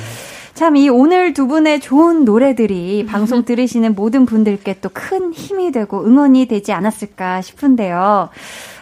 참, 0.53 0.75
이 0.75 0.89
오늘 0.89 1.33
두 1.33 1.47
분의 1.47 1.79
좋은 1.79 2.23
노래들이 2.25 3.05
방송 3.07 3.43
들으시는 3.45 3.95
모든 3.95 4.25
분들께 4.25 4.79
또 4.81 4.89
큰 4.93 5.33
힘이 5.33 5.71
되고 5.71 6.03
응원이 6.05 6.45
되지 6.47 6.71
않았을까 6.73 7.41
싶은데요. 7.41 8.29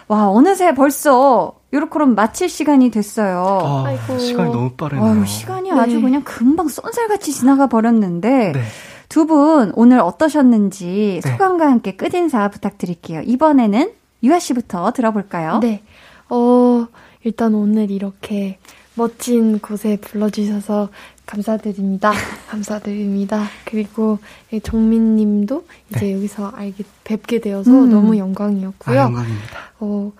와, 0.07 0.29
어느새 0.29 0.73
벌써 0.73 1.53
요렇게 1.71 1.91
그럼 1.91 2.15
마칠 2.15 2.49
시간이 2.49 2.89
됐어요. 2.91 3.59
아, 3.63 3.83
아이고. 3.87 4.17
시간이 4.19 4.51
너무 4.51 4.71
빠르네요. 4.71 5.25
시간이 5.25 5.71
네. 5.71 5.79
아주 5.79 6.01
그냥 6.01 6.23
금방 6.23 6.67
쏜살같이 6.67 7.31
지나가 7.31 7.67
버렸는데 7.67 8.51
네. 8.53 8.61
두 9.09 9.25
분 9.25 9.71
오늘 9.75 9.99
어떠셨는지 9.99 11.19
네. 11.23 11.31
소감과 11.31 11.65
함께 11.69 11.95
끝인사 11.95 12.47
부탁드릴게요. 12.49 13.21
이번에는 13.25 13.91
유아 14.23 14.39
씨부터 14.39 14.91
들어볼까요? 14.91 15.59
네. 15.59 15.81
어, 16.29 16.87
일단 17.23 17.55
오늘 17.55 17.89
이렇게 17.89 18.59
멋진 18.93 19.59
곳에 19.59 19.97
불러주셔서 19.97 20.89
감사드립니다. 21.25 22.11
감사드립니다. 22.49 23.47
그리고 23.65 24.19
종민 24.63 25.15
님도 25.15 25.65
이제 25.89 25.99
네. 26.07 26.13
여기서 26.13 26.49
알게, 26.49 26.83
뵙게 27.03 27.39
되어서 27.39 27.71
음. 27.71 27.89
너무 27.89 28.17
영광이었고요. 28.17 28.99
아, 28.99 29.03
영광입니다. 29.05 29.59
어, 29.79 30.11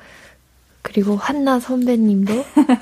그리고 0.82 1.16
한나 1.16 1.60
선배님도 1.60 2.34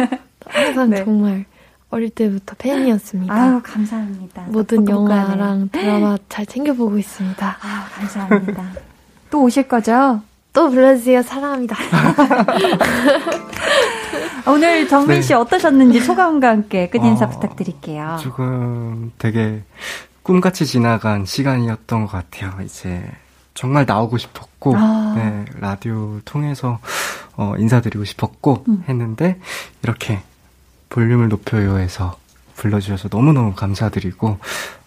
항상 0.45 0.89
네. 0.89 1.03
정말 1.03 1.45
어릴 1.89 2.09
때부터 2.09 2.55
팬이었습니다. 2.57 3.33
아유, 3.33 3.61
감사합니다. 3.63 4.43
모든 4.49 4.88
영화랑 4.88 5.69
드라마 5.71 6.17
잘 6.27 6.45
챙겨보고 6.45 6.97
있습니다. 6.97 7.57
아 7.61 7.88
감사합니다. 7.93 8.63
또 9.29 9.43
오실 9.43 9.67
거죠? 9.67 10.21
또 10.51 10.69
불러주세요. 10.69 11.21
사랑합니다. 11.21 11.77
오늘 14.47 14.88
정민 14.88 15.21
씨 15.21 15.29
네. 15.29 15.33
어떠셨는지 15.35 15.99
소감과 15.99 16.49
함께 16.49 16.89
끝인사 16.89 17.25
어, 17.25 17.29
부탁드릴게요. 17.29 18.17
조금 18.21 19.11
되게 19.17 19.63
꿈같이 20.23 20.65
지나간 20.65 21.25
시간이었던 21.25 22.05
것 22.05 22.11
같아요. 22.11 22.53
이제 22.63 23.03
정말 23.53 23.85
나오고 23.85 24.17
싶었고, 24.17 24.75
아. 24.75 25.13
네, 25.15 25.45
라디오 25.59 26.19
통해서 26.25 26.79
어, 27.35 27.53
인사드리고 27.57 28.03
싶었고 28.03 28.65
음. 28.67 28.83
했는데 28.88 29.39
이렇게 29.83 30.21
볼륨을 30.89 31.29
높여요에서 31.29 32.17
불러주셔서 32.55 33.09
너무너무 33.11 33.53
감사드리고 33.53 34.38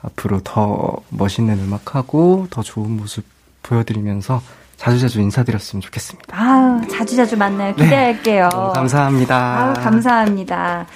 앞으로 0.02 0.40
더 0.42 0.96
멋있는 1.10 1.58
음악하고 1.60 2.48
더 2.50 2.62
좋은 2.62 2.90
모습 2.96 3.24
보여드리면서 3.62 4.42
자주자주 4.76 5.20
인사드렸으면 5.20 5.80
좋겠습니다. 5.82 6.34
아, 6.36 6.80
자주자주 6.90 7.36
만나요. 7.36 7.74
네. 7.76 7.84
기대할게요. 7.84 8.48
네. 8.48 8.72
감사합니다. 8.74 9.36
아, 9.36 9.72
감사합니다. 9.74 10.86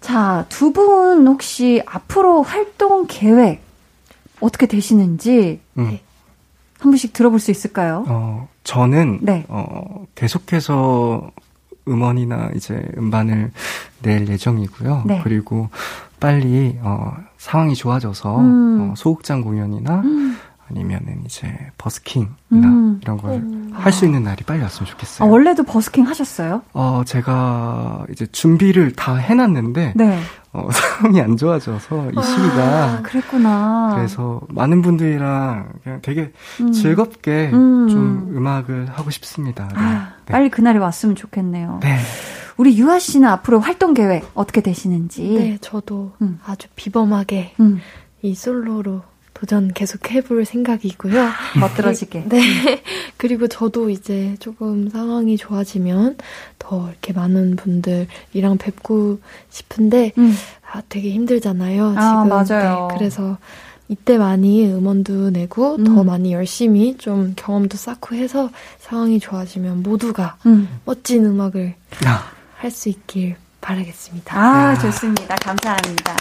자, 0.00 0.44
두 0.48 0.72
분 0.72 1.26
혹시 1.26 1.82
앞으로 1.86 2.42
활동 2.42 3.06
계획 3.08 3.62
어떻게 4.40 4.66
되시는지 4.66 5.60
음. 5.78 5.98
한 6.78 6.90
분씩 6.90 7.12
들어볼 7.12 7.38
수 7.40 7.50
있을까요? 7.50 8.04
어, 8.08 8.48
저는 8.64 9.20
네. 9.22 9.44
어, 9.48 10.04
계속해서 10.14 11.30
음원이나 11.86 12.50
이제 12.54 12.88
음반을 12.96 13.50
낼 14.02 14.28
예정이고요. 14.28 15.02
네. 15.06 15.20
그리고 15.22 15.68
빨리 16.20 16.78
어, 16.82 17.16
상황이 17.38 17.74
좋아져서 17.74 18.38
음. 18.38 18.90
어, 18.90 18.94
소극장 18.96 19.42
공연이나 19.42 20.00
음. 20.02 20.36
아니면은 20.72 21.22
이제 21.26 21.48
버스킹이나 21.78 22.32
음. 22.52 23.00
이런 23.02 23.18
걸 23.18 23.42
할수 23.72 24.04
음. 24.04 24.08
있는 24.08 24.24
날이 24.24 24.42
빨리 24.44 24.62
왔으면 24.62 24.88
좋겠어요. 24.88 25.26
아, 25.26 25.30
원래도 25.30 25.62
버스킹 25.62 26.06
하셨어요? 26.06 26.62
어, 26.72 27.02
제가 27.06 28.06
이제 28.10 28.26
준비를 28.26 28.92
다 28.92 29.14
해놨는데 29.14 29.92
네. 29.96 30.18
어, 30.52 30.68
상황이 30.72 31.20
안 31.20 31.36
좋아져서 31.36 32.10
이 32.10 32.22
시기가 32.22 32.84
아, 32.84 33.02
그랬구나. 33.02 33.92
그래서 33.96 34.40
많은 34.48 34.82
분들이랑 34.82 35.72
그냥 35.82 35.98
되게 36.02 36.32
음. 36.60 36.72
즐겁게 36.72 37.50
음. 37.52 37.88
좀 37.88 38.32
음악을 38.34 38.88
하고 38.90 39.10
싶습니다. 39.10 39.68
네. 39.68 39.74
아, 39.76 40.14
네. 40.26 40.32
빨리 40.32 40.50
그날이 40.50 40.78
왔으면 40.78 41.16
좋겠네요. 41.16 41.80
네. 41.82 41.98
우리 42.56 42.78
유아 42.78 42.98
씨는 42.98 43.28
앞으로 43.28 43.60
활동 43.60 43.94
계획 43.94 44.30
어떻게 44.34 44.60
되시는지? 44.60 45.22
네, 45.22 45.58
저도 45.60 46.12
음. 46.20 46.38
아주 46.44 46.68
비범하게 46.76 47.54
음. 47.60 47.80
이 48.20 48.34
솔로로 48.34 49.02
도전 49.42 49.72
계속 49.74 50.08
해볼 50.08 50.44
생각이고요. 50.44 51.28
멋들어지게. 51.58 52.26
네. 52.28 52.40
그리고 53.18 53.48
저도 53.48 53.90
이제 53.90 54.36
조금 54.38 54.88
상황이 54.88 55.36
좋아지면 55.36 56.16
더 56.60 56.88
이렇게 56.88 57.12
많은 57.12 57.56
분들이랑 57.56 58.58
뵙고 58.58 59.18
싶은데, 59.50 60.12
음. 60.16 60.32
아, 60.70 60.80
되게 60.88 61.10
힘들잖아요. 61.10 61.94
아, 61.96 62.24
맞아요. 62.24 62.86
네, 62.92 62.96
그래서 62.96 63.36
이때 63.88 64.16
많이 64.16 64.64
음원도 64.64 65.30
내고 65.30 65.74
음. 65.74 65.84
더 65.84 66.04
많이 66.04 66.32
열심히 66.32 66.96
좀 66.96 67.32
경험도 67.34 67.76
쌓고 67.76 68.14
해서 68.14 68.48
상황이 68.78 69.18
좋아지면 69.18 69.82
모두가 69.82 70.36
음. 70.46 70.68
멋진 70.84 71.24
음악을 71.24 71.74
아. 72.06 72.30
할수 72.58 72.90
있길 72.90 73.34
바라겠습니다. 73.60 74.38
아, 74.38 74.78
좋습니다. 74.78 75.34
감사합니다. 75.34 76.16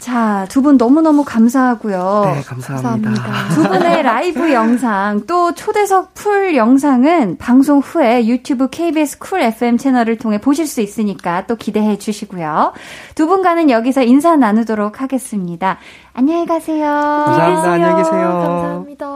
자, 0.00 0.46
두 0.48 0.62
분 0.62 0.76
너무너무 0.76 1.24
감사하고요. 1.24 2.22
네, 2.34 2.42
감사합니다. 2.42 3.10
감사합니다. 3.10 3.54
두 3.54 3.62
분의 3.68 4.02
라이브 4.02 4.52
영상, 4.52 5.22
또 5.26 5.54
초대석 5.54 6.14
full 6.14 6.56
영상은 6.56 7.36
방송 7.38 7.80
후에 7.80 8.26
유튜브 8.26 8.68
KBS 8.68 9.18
쿨 9.18 9.40
FM 9.42 9.76
채널을 9.78 10.18
통해 10.18 10.38
보실 10.40 10.66
수 10.66 10.80
있으니까 10.80 11.46
또 11.46 11.56
기대해 11.56 11.98
주시고요. 11.98 12.72
두 13.14 13.26
분과는 13.26 13.70
여기서 13.70 14.02
인사 14.02 14.36
나누도록 14.36 15.00
하겠습니다. 15.02 15.78
안녕히 16.14 16.46
가세요. 16.46 16.86
감사합니다. 16.86 17.72
안녕히 17.72 18.02
계세요. 18.02 18.28
감사합니다. 18.28 19.08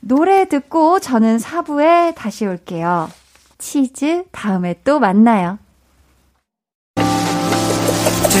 노래 0.00 0.48
듣고 0.48 1.00
저는 1.00 1.36
4부에 1.38 2.14
다시 2.14 2.46
올게요. 2.46 3.08
치즈 3.58 4.24
다음에 4.32 4.76
또 4.84 5.00
만나요. 5.00 5.58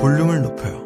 볼륨을 0.00 0.40
높여요. 0.40 0.80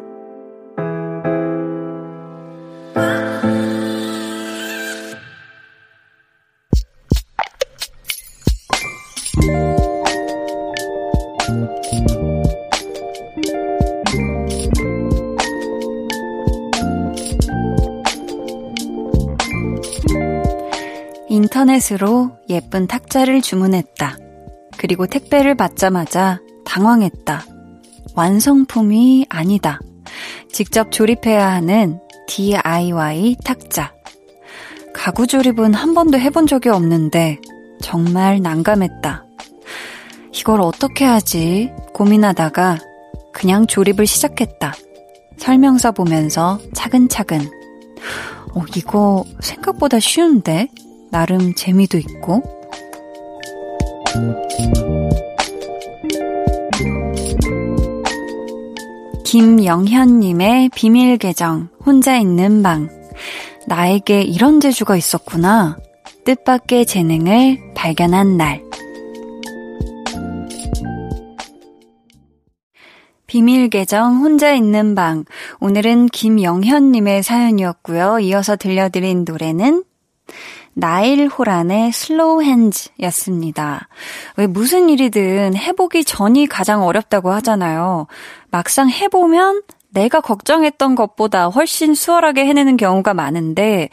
인터넷으로 21.29 22.31
예쁜 22.49 22.85
탁자를 22.87 23.41
주문했다. 23.41 24.17
그리고 24.77 25.07
택배를 25.07 25.55
받자마자 25.55 26.39
당황했다. 26.65 27.54
완성품이 28.15 29.27
아니다. 29.29 29.79
직접 30.51 30.91
조립해야 30.91 31.51
하는 31.51 31.99
DIY 32.27 33.37
탁자. 33.43 33.93
가구 34.93 35.27
조립은 35.27 35.73
한 35.73 35.93
번도 35.93 36.17
해본 36.17 36.47
적이 36.47 36.69
없는데 36.69 37.39
정말 37.81 38.41
난감했다. 38.41 39.25
이걸 40.33 40.61
어떻게 40.61 41.05
하지? 41.05 41.71
고민하다가 41.93 42.79
그냥 43.33 43.67
조립을 43.67 44.07
시작했다. 44.07 44.73
설명서 45.37 45.91
보면서 45.91 46.59
차근차근. 46.73 47.41
어, 48.55 48.63
이거 48.75 49.25
생각보다 49.41 49.99
쉬운데? 49.99 50.69
나름 51.11 51.53
재미도 51.53 51.97
있고. 51.97 52.43
김영현님의 59.25 60.69
비밀 60.75 61.17
계정, 61.17 61.67
혼자 61.83 62.15
있는 62.15 62.61
방. 62.61 62.89
나에게 63.65 64.21
이런 64.21 64.59
재주가 64.59 64.95
있었구나. 64.95 65.77
뜻밖의 66.25 66.85
재능을 66.85 67.73
발견한 67.73 68.37
날. 68.37 68.63
비밀 73.25 73.69
계정 73.69 74.17
혼자 74.17 74.53
있는 74.53 74.93
방. 74.93 75.25
오늘은 75.59 76.05
김영현님의 76.05 77.23
사연이었고요. 77.23 78.19
이어서 78.19 78.55
들려드린 78.55 79.25
노래는 79.27 79.83
나일 80.75 81.27
호란의 81.27 81.93
Slow 81.93 82.43
Hands 82.43 82.89
였습니다. 83.01 83.87
왜 84.35 84.45
무슨 84.45 84.89
일이든 84.89 85.55
해보기 85.55 86.03
전이 86.03 86.47
가장 86.47 86.83
어렵다고 86.83 87.31
하잖아요. 87.31 88.07
막상 88.51 88.89
해보면 88.89 89.61
내가 89.89 90.19
걱정했던 90.19 90.95
것보다 90.95 91.47
훨씬 91.47 91.95
수월하게 91.95 92.45
해내는 92.45 92.75
경우가 92.75 93.13
많은데, 93.13 93.87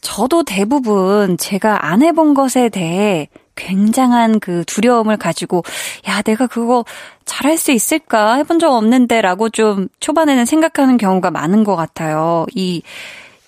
저도 0.00 0.44
대부분 0.44 1.36
제가 1.36 1.86
안 1.86 2.02
해본 2.02 2.32
것에 2.32 2.70
대해 2.70 3.28
굉장한 3.54 4.40
그 4.40 4.64
두려움을 4.66 5.18
가지고, 5.18 5.62
야, 6.08 6.22
내가 6.22 6.46
그거 6.46 6.86
잘할 7.26 7.58
수 7.58 7.70
있을까? 7.70 8.36
해본 8.36 8.58
적 8.58 8.72
없는데 8.72 9.20
라고 9.20 9.50
좀 9.50 9.88
초반에는 10.00 10.46
생각하는 10.46 10.96
경우가 10.96 11.30
많은 11.30 11.64
것 11.64 11.76
같아요. 11.76 12.46
이 12.54 12.82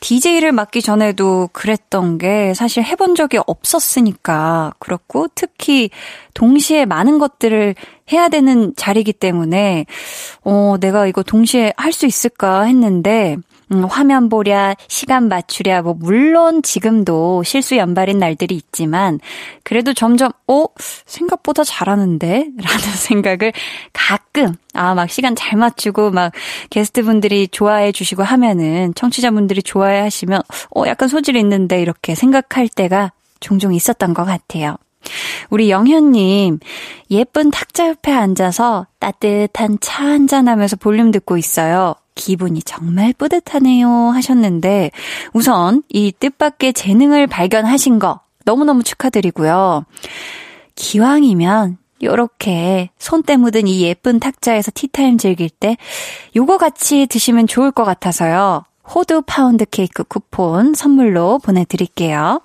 DJ를 0.05 0.53
맡기 0.53 0.83
전에도 0.83 1.49
그랬던 1.55 2.19
게 2.19 2.53
사실 2.53 2.83
해본 2.85 3.15
적이 3.15 3.39
없었으니까 3.47 4.75
그렇고 4.79 5.29
특히 5.35 5.89
동시에 6.35 6.85
많은 6.85 7.19
것들을 7.19 7.75
해야 8.13 8.29
되는 8.29 8.75
자리이기 8.77 9.15
때문에 9.15 9.87
어 10.43 10.77
내가 10.79 11.07
이거 11.07 11.23
동시에 11.23 11.73
할 11.79 11.95
수 11.95 12.05
있을까 12.05 12.65
했는데 12.65 13.39
음, 13.73 13.85
화면 13.85 14.29
보랴, 14.29 14.75
시간 14.89 15.29
맞추랴, 15.29 15.83
뭐, 15.83 15.95
물론 15.99 16.63
지금도 16.63 17.43
실수 17.45 17.77
연발인 17.77 18.19
날들이 18.19 18.55
있지만, 18.55 19.21
그래도 19.63 19.95
점점, 19.95 20.33
어? 20.49 20.67
생각보다 21.07 21.65
잘하는데? 21.65 22.27
라는 22.57 22.81
생각을 22.97 23.53
가끔, 23.93 24.55
아, 24.75 24.95
막 24.95 25.09
시간 25.11 25.35
잘 25.35 25.59
맞추고, 25.59 26.11
막, 26.11 26.33
게스트분들이 26.71 27.49
좋아해 27.49 27.93
주시고 27.93 28.23
하면은, 28.23 28.93
청취자분들이 28.95 29.63
좋아해 29.63 30.01
하시면, 30.01 30.43
어, 30.77 30.85
약간 30.87 31.09
소질이 31.09 31.39
있는데, 31.41 31.81
이렇게 31.81 32.15
생각할 32.15 32.69
때가 32.69 33.13
종종 33.41 33.75
있었던 33.75 34.15
것 34.15 34.25
같아요. 34.25 34.77
우리 35.51 35.71
영현님, 35.71 36.59
예쁜 37.11 37.51
탁자 37.51 37.89
옆에 37.89 38.13
앉아서 38.13 38.87
따뜻한 38.99 39.79
차 39.81 40.05
한잔 40.05 40.49
하면서 40.49 40.77
볼륨 40.77 41.11
듣고 41.11 41.37
있어요. 41.37 41.95
기분이 42.15 42.63
정말 42.63 43.13
뿌듯하네요 43.13 43.89
하셨는데 43.89 44.91
우선 45.33 45.83
이 45.89 46.13
뜻밖의 46.13 46.73
재능을 46.73 47.27
발견하신 47.27 47.99
거 47.99 48.21
너무너무 48.45 48.83
축하드리고요. 48.83 49.85
기왕이면 50.75 51.79
요렇게 52.03 52.91
손때 52.99 53.37
묻은 53.37 53.67
이 53.67 53.83
예쁜 53.83 54.21
탁자에서 54.21 54.71
티타임 54.75 55.19
즐길 55.19 55.49
때 55.49 55.77
요거 56.37 56.59
같이 56.59 57.07
드시면 57.07 57.47
좋을 57.47 57.71
것 57.71 57.85
같아서요. 57.85 58.65
호두 58.87 59.23
파운드 59.23 59.65
케이크 59.65 60.05
쿠폰 60.05 60.75
선물로 60.75 61.39
보내드릴게요. 61.39 62.41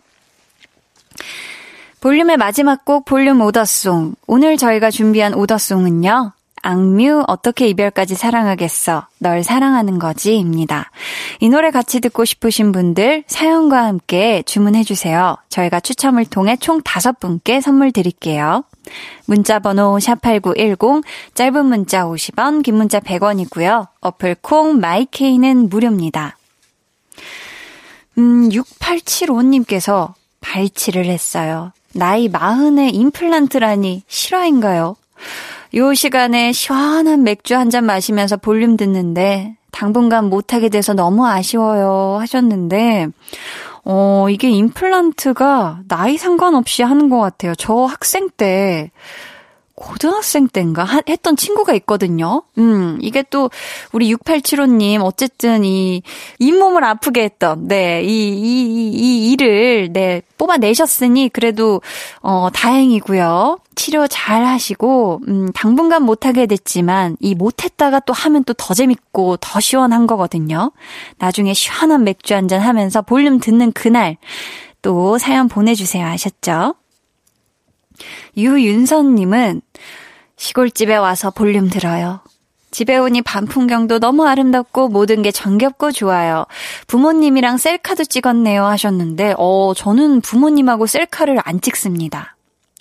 볼륨의 1.99 2.37
마지막 2.37 2.85
곡 2.85 3.03
볼륨 3.03 3.41
오더송. 3.41 4.15
오늘 4.25 4.55
저희가 4.55 4.89
준비한 4.89 5.33
오더송은요. 5.33 6.31
악뮤 6.61 7.23
어떻게 7.27 7.67
이별까지 7.67 8.15
사랑하겠어 8.15 9.07
널 9.19 9.43
사랑하는 9.43 9.99
거지입니다. 9.99 10.91
이 11.39 11.49
노래 11.49 11.71
같이 11.71 11.99
듣고 11.99 12.25
싶으신 12.25 12.71
분들 12.71 13.23
사연과 13.27 13.85
함께 13.85 14.43
주문해 14.43 14.83
주세요. 14.83 15.37
저희가 15.49 15.79
추첨을 15.79 16.25
통해 16.25 16.57
총 16.57 16.81
다섯 16.81 17.19
분께 17.19 17.61
선물 17.61 17.91
드릴게요. 17.91 18.63
문자 19.25 19.59
번호 19.59 19.97
샵8910 19.97 21.03
짧은 21.33 21.65
문자 21.65 22.05
50원 22.05 22.63
긴 22.63 22.75
문자 22.75 22.99
100원이고요. 22.99 23.87
어플 24.01 24.37
콩 24.41 24.79
마이케이는 24.79 25.69
무료입니다. 25.69 26.37
음 28.17 28.49
6875님께서 28.49 30.13
발치를 30.41 31.05
했어요. 31.05 31.71
나이 31.93 32.29
마흔에 32.29 32.89
임플란트라니 32.89 34.03
실화인가요? 34.07 34.95
요 35.75 35.93
시간에 35.93 36.51
시원한 36.51 37.23
맥주 37.23 37.55
한 37.55 37.69
잔 37.69 37.85
마시면서 37.85 38.37
볼륨 38.37 38.75
듣는데 38.77 39.55
당분간 39.71 40.25
못하게 40.25 40.69
돼서 40.69 40.93
너무 40.93 41.27
아쉬워요 41.27 42.17
하셨는데 42.19 43.07
어, 43.85 44.27
이게 44.29 44.49
임플란트가 44.49 45.81
나이 45.87 46.17
상관없이 46.17 46.83
하는 46.83 47.09
것 47.09 47.19
같아요. 47.19 47.53
저 47.55 47.73
학생 47.85 48.29
때 48.35 48.91
고등학생 49.79 50.47
때인가 50.49 50.83
하, 50.83 51.01
했던 51.07 51.35
친구가 51.37 51.73
있거든요. 51.75 52.43
음, 52.57 52.97
이게 53.01 53.23
또 53.29 53.49
우리 53.93 54.13
6875님 54.13 55.01
어쨌든 55.01 55.63
이 55.63 56.01
잇몸을 56.39 56.83
아프게 56.83 57.23
했던 57.23 57.67
네, 57.67 58.03
이이 58.03 58.33
이, 58.37 58.91
이 58.93 59.31
일을 59.31 59.93
네, 59.93 60.21
뽑아내셨으니 60.37 61.29
그래도 61.29 61.81
어 62.21 62.49
다행이고요. 62.53 63.59
치료 63.75 64.05
잘 64.07 64.45
하시고 64.45 65.21
음, 65.29 65.51
당분간 65.53 66.03
못 66.03 66.25
하게 66.25 66.45
됐지만 66.45 67.15
이 67.21 67.33
못 67.33 67.63
했다가 67.63 68.01
또 68.01 68.11
하면 68.11 68.43
또 68.43 68.53
더 68.53 68.73
재밌고 68.73 69.37
더 69.37 69.59
시원한 69.61 70.05
거거든요. 70.07 70.71
나중에 71.17 71.53
시원한 71.53 72.03
맥주 72.03 72.35
한 72.35 72.49
잔 72.49 72.59
하면서 72.61 73.01
볼륨 73.01 73.39
듣는 73.39 73.71
그날 73.71 74.17
또 74.81 75.17
사연 75.17 75.47
보내 75.47 75.73
주세요 75.75 76.05
하셨죠? 76.05 76.75
유윤선님은 78.37 79.61
시골집에 80.37 80.95
와서 80.95 81.31
볼륨 81.31 81.69
들어요. 81.69 82.21
집에 82.71 82.97
오니 82.97 83.23
밤 83.23 83.45
풍경도 83.45 83.99
너무 83.99 84.27
아름답고 84.27 84.89
모든 84.89 85.21
게 85.21 85.31
정겹고 85.31 85.91
좋아요. 85.91 86.45
부모님이랑 86.87 87.57
셀카도 87.57 88.05
찍었네요 88.05 88.63
하셨는데, 88.63 89.33
어, 89.37 89.73
저는 89.75 90.21
부모님하고 90.21 90.85
셀카를 90.85 91.39
안 91.43 91.61
찍습니다. 91.61 92.35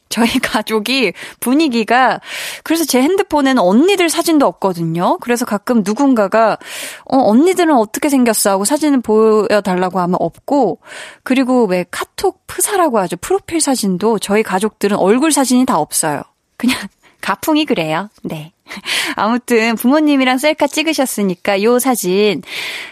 저희 0.08 0.28
가족이 0.40 1.12
분위기가 1.40 2.20
그래서 2.64 2.84
제 2.84 3.00
핸드폰에는 3.02 3.60
언니들 3.62 4.08
사진도 4.08 4.46
없거든요. 4.46 5.18
그래서 5.18 5.44
가끔 5.44 5.82
누군가가 5.84 6.58
어 7.04 7.18
언니들은 7.18 7.74
어떻게 7.74 8.08
생겼어 8.08 8.50
하고 8.50 8.64
사진을 8.64 9.00
보여달라고 9.00 10.00
하면 10.00 10.16
없고 10.20 10.80
그리고 11.22 11.66
왜 11.66 11.84
카톡 11.90 12.46
프사라고 12.46 12.98
하죠. 13.00 13.16
프로필 13.16 13.60
사진도 13.60 14.18
저희 14.18 14.42
가족들은 14.42 14.96
얼굴 14.96 15.32
사진이 15.32 15.66
다 15.66 15.78
없어요. 15.78 16.22
그냥 16.56 16.76
가풍이 17.20 17.64
그래요. 17.64 18.08
네. 18.22 18.52
아무튼 19.16 19.76
부모님이랑 19.76 20.38
셀카 20.38 20.66
찍으셨으니까 20.66 21.62
요 21.62 21.78
사진 21.78 22.42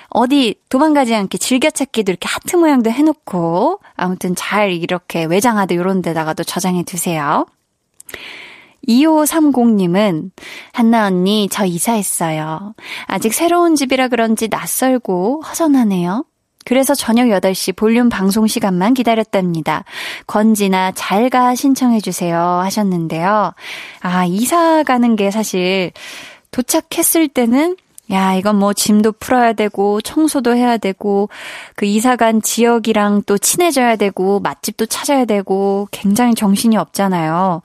어디 0.08 0.54
도망가지 0.68 1.14
않게 1.14 1.38
즐겨찾기도 1.38 2.12
이렇게 2.12 2.28
하트 2.28 2.56
모양도 2.56 2.90
해놓고 2.90 3.80
아무튼 3.94 4.34
잘 4.34 4.72
이렇게 4.72 5.24
외장하드 5.24 5.74
요런 5.74 6.02
데다가도 6.02 6.44
저장해 6.44 6.84
두세요. 6.84 7.46
2530님은 8.88 10.30
한나 10.72 11.06
언니 11.06 11.48
저 11.50 11.64
이사했어요. 11.64 12.74
아직 13.06 13.34
새로운 13.34 13.74
집이라 13.74 14.08
그런지 14.08 14.48
낯설고 14.48 15.42
허전하네요. 15.42 16.24
그래서 16.66 16.94
저녁 16.94 17.28
8시 17.28 17.76
볼륨 17.76 18.08
방송 18.08 18.48
시간만 18.48 18.92
기다렸답니다. 18.92 19.84
건지나 20.26 20.90
잘가 20.92 21.54
신청해주세요 21.54 22.36
하셨는데요. 22.36 23.54
아, 24.00 24.24
이사 24.26 24.82
가는 24.82 25.14
게 25.14 25.30
사실 25.30 25.92
도착했을 26.50 27.28
때는 27.28 27.76
야, 28.10 28.34
이건 28.34 28.56
뭐 28.56 28.72
짐도 28.72 29.12
풀어야 29.12 29.52
되고, 29.52 30.00
청소도 30.00 30.54
해야 30.54 30.76
되고, 30.76 31.28
그 31.74 31.86
이사 31.86 32.14
간 32.14 32.40
지역이랑 32.40 33.22
또 33.26 33.36
친해져야 33.36 33.96
되고, 33.96 34.38
맛집도 34.38 34.86
찾아야 34.86 35.24
되고, 35.24 35.88
굉장히 35.90 36.36
정신이 36.36 36.76
없잖아요. 36.76 37.62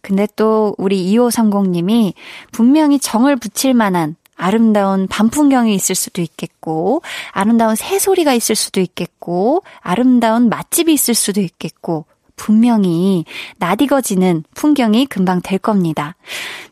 근데 0.00 0.26
또 0.34 0.74
우리 0.78 1.14
2530님이 1.14 2.12
분명히 2.50 2.98
정을 2.98 3.36
붙일 3.36 3.72
만한 3.72 4.16
아름다운 4.36 5.06
밤 5.06 5.28
풍경이 5.28 5.74
있을 5.74 5.94
수도 5.94 6.22
있겠고, 6.22 7.02
아름다운 7.30 7.76
새소리가 7.76 8.34
있을 8.34 8.54
수도 8.54 8.80
있겠고, 8.80 9.62
아름다운 9.80 10.48
맛집이 10.48 10.92
있을 10.92 11.14
수도 11.14 11.40
있겠고, 11.40 12.06
분명히 12.36 13.24
나디거지는 13.58 14.44
풍경이 14.54 15.06
금방 15.06 15.40
될 15.40 15.58
겁니다. 15.58 16.16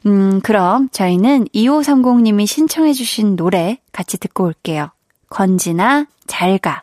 음, 0.06 0.40
그럼 0.42 0.88
저희는 0.90 1.46
2530님이 1.54 2.46
신청해주신 2.46 3.36
노래 3.36 3.78
같이 3.92 4.18
듣고 4.18 4.44
올게요. 4.44 4.90
건지나 5.28 6.06
잘 6.26 6.58
가. 6.58 6.82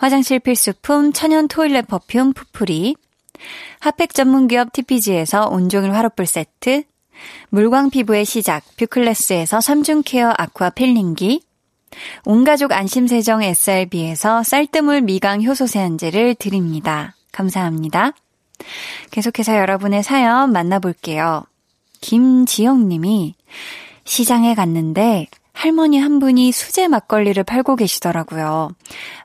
화장실 0.00 0.38
필수품 0.38 1.12
천연 1.12 1.46
toilet 1.46 1.86
perfume 1.86 2.32
푸풀이, 2.32 2.96
핫팩 3.80 4.14
전문 4.14 4.48
기업 4.48 4.72
TPG에서 4.72 5.48
온종일 5.48 5.94
화롯불 5.94 6.24
세트, 6.24 6.84
물광 7.50 7.90
피부의 7.90 8.24
시작 8.24 8.64
뷰클래스에서 8.78 9.58
3중 9.58 10.00
케어 10.06 10.32
아쿠아 10.38 10.70
필링기, 10.70 11.42
온가족 12.24 12.72
안심세정 12.72 13.42
SRB에서 13.42 14.42
쌀뜨물 14.42 15.02
미강 15.02 15.44
효소 15.44 15.66
세안제를 15.66 16.34
드립니다. 16.36 17.14
감사합니다. 17.30 18.12
계속해서 19.10 19.54
여러분의 19.58 20.02
사연 20.02 20.50
만나볼게요. 20.50 21.44
김지영 22.00 22.88
님이 22.88 23.34
시장에 24.04 24.54
갔는데 24.54 25.26
할머니 25.52 25.98
한 25.98 26.20
분이 26.20 26.52
수제 26.52 26.88
막걸리를 26.88 27.44
팔고 27.44 27.76
계시더라고요. 27.76 28.70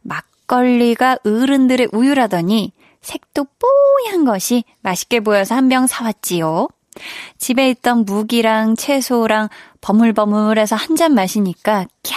막 0.01 0.25
걸리가 0.47 1.19
어른들의 1.25 1.89
우유라더니 1.91 2.71
색도 3.01 3.45
뽀얀 3.59 4.25
것이 4.25 4.63
맛있게 4.81 5.19
보여서 5.19 5.55
한 5.55 5.69
병 5.69 5.87
사왔지요. 5.87 6.67
집에 7.37 7.69
있던 7.69 8.05
무기랑 8.05 8.75
채소랑 8.75 9.49
버물버물해서 9.81 10.75
한 10.75 10.95
잔 10.95 11.13
마시니까 11.13 11.85
캬 12.03 12.13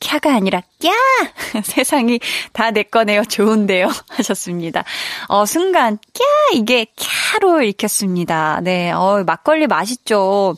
캬가 0.00 0.28
아니라 0.34 0.62
꺄! 0.80 0.90
세상이 1.64 2.20
다 2.52 2.70
내 2.70 2.82
거네요. 2.84 3.22
좋은데요. 3.24 3.90
하셨습니다. 4.08 4.84
어, 5.28 5.44
순간 5.44 5.98
꺄! 6.14 6.24
이게 6.54 6.86
캬로 6.96 7.62
읽혔습니다. 7.68 8.60
네, 8.62 8.90
어, 8.92 9.22
막걸리 9.26 9.66
맛있죠. 9.66 10.56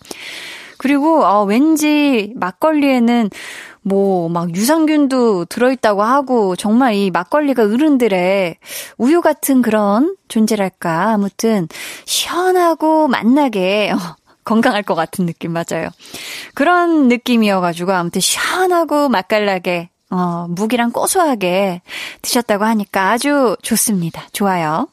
그리고 0.78 1.24
어, 1.24 1.44
왠지 1.44 2.32
막걸리에는 2.36 3.30
뭐, 3.82 4.28
막 4.28 4.54
유산균도 4.54 5.46
들어있다고 5.46 6.02
하고, 6.02 6.56
정말 6.56 6.94
이 6.94 7.10
막걸리가 7.10 7.64
어른들의 7.64 8.56
우유 8.98 9.20
같은 9.20 9.62
그런 9.62 10.16
존재랄까. 10.28 11.12
아무튼, 11.12 11.68
시원하고 12.04 13.08
맛나게, 13.08 13.92
어, 13.92 14.16
건강할 14.44 14.82
것 14.82 14.94
같은 14.94 15.26
느낌 15.26 15.52
맞아요. 15.52 15.88
그런 16.54 17.08
느낌이어가지고 17.08 17.92
아무튼 17.92 18.20
시원하고 18.20 19.08
맛깔나게 19.08 19.90
어, 20.10 20.46
무기랑 20.48 20.92
고소하게 20.92 21.80
드셨다고 22.20 22.64
하니까 22.64 23.12
아주 23.12 23.56
좋습니다. 23.62 24.28
좋아요. 24.32 24.88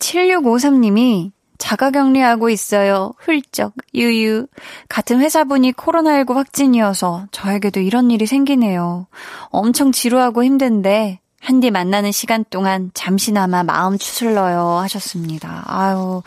7653님이 0.00 1.30
자가격리하고 1.58 2.50
있어요. 2.50 3.12
훌쩍, 3.18 3.72
유유. 3.94 4.46
같은 4.88 5.20
회사분이 5.20 5.72
코로나19 5.72 6.34
확진이어서 6.34 7.26
저에게도 7.30 7.80
이런 7.80 8.10
일이 8.10 8.26
생기네요. 8.26 9.06
엄청 9.50 9.92
지루하고 9.92 10.44
힘든데, 10.44 11.20
한디 11.40 11.70
만나는 11.70 12.10
시간 12.10 12.44
동안 12.50 12.90
잠시나마 12.92 13.62
마음 13.62 13.98
추슬러요 13.98 14.78
하셨습니다. 14.80 15.62
아유, 15.66 16.22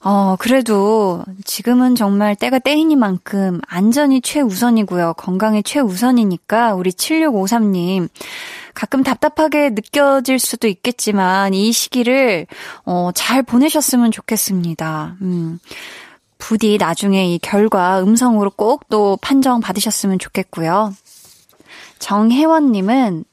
어, 0.00 0.36
그래도 0.38 1.24
지금은 1.44 1.96
정말 1.96 2.36
때가 2.36 2.60
때이니만큼 2.60 3.60
안전이 3.66 4.20
최우선이고요. 4.20 5.14
건강이 5.14 5.64
최우선이니까 5.64 6.74
우리 6.74 6.90
7653님 6.90 8.08
가끔 8.78 9.02
답답하게 9.02 9.70
느껴질 9.70 10.38
수도 10.38 10.68
있겠지만 10.68 11.52
이 11.52 11.72
시기를 11.72 12.46
어, 12.84 13.10
잘 13.12 13.42
보내셨으면 13.42 14.12
좋겠습니다. 14.12 15.16
음. 15.20 15.58
부디 16.38 16.78
나중에 16.78 17.26
이 17.26 17.40
결과 17.40 18.00
음성으로 18.00 18.50
꼭 18.50 18.84
또 18.88 19.18
판정 19.20 19.60
받으셨으면 19.60 20.20
좋겠고요. 20.20 20.94
정혜원님은 21.98 23.24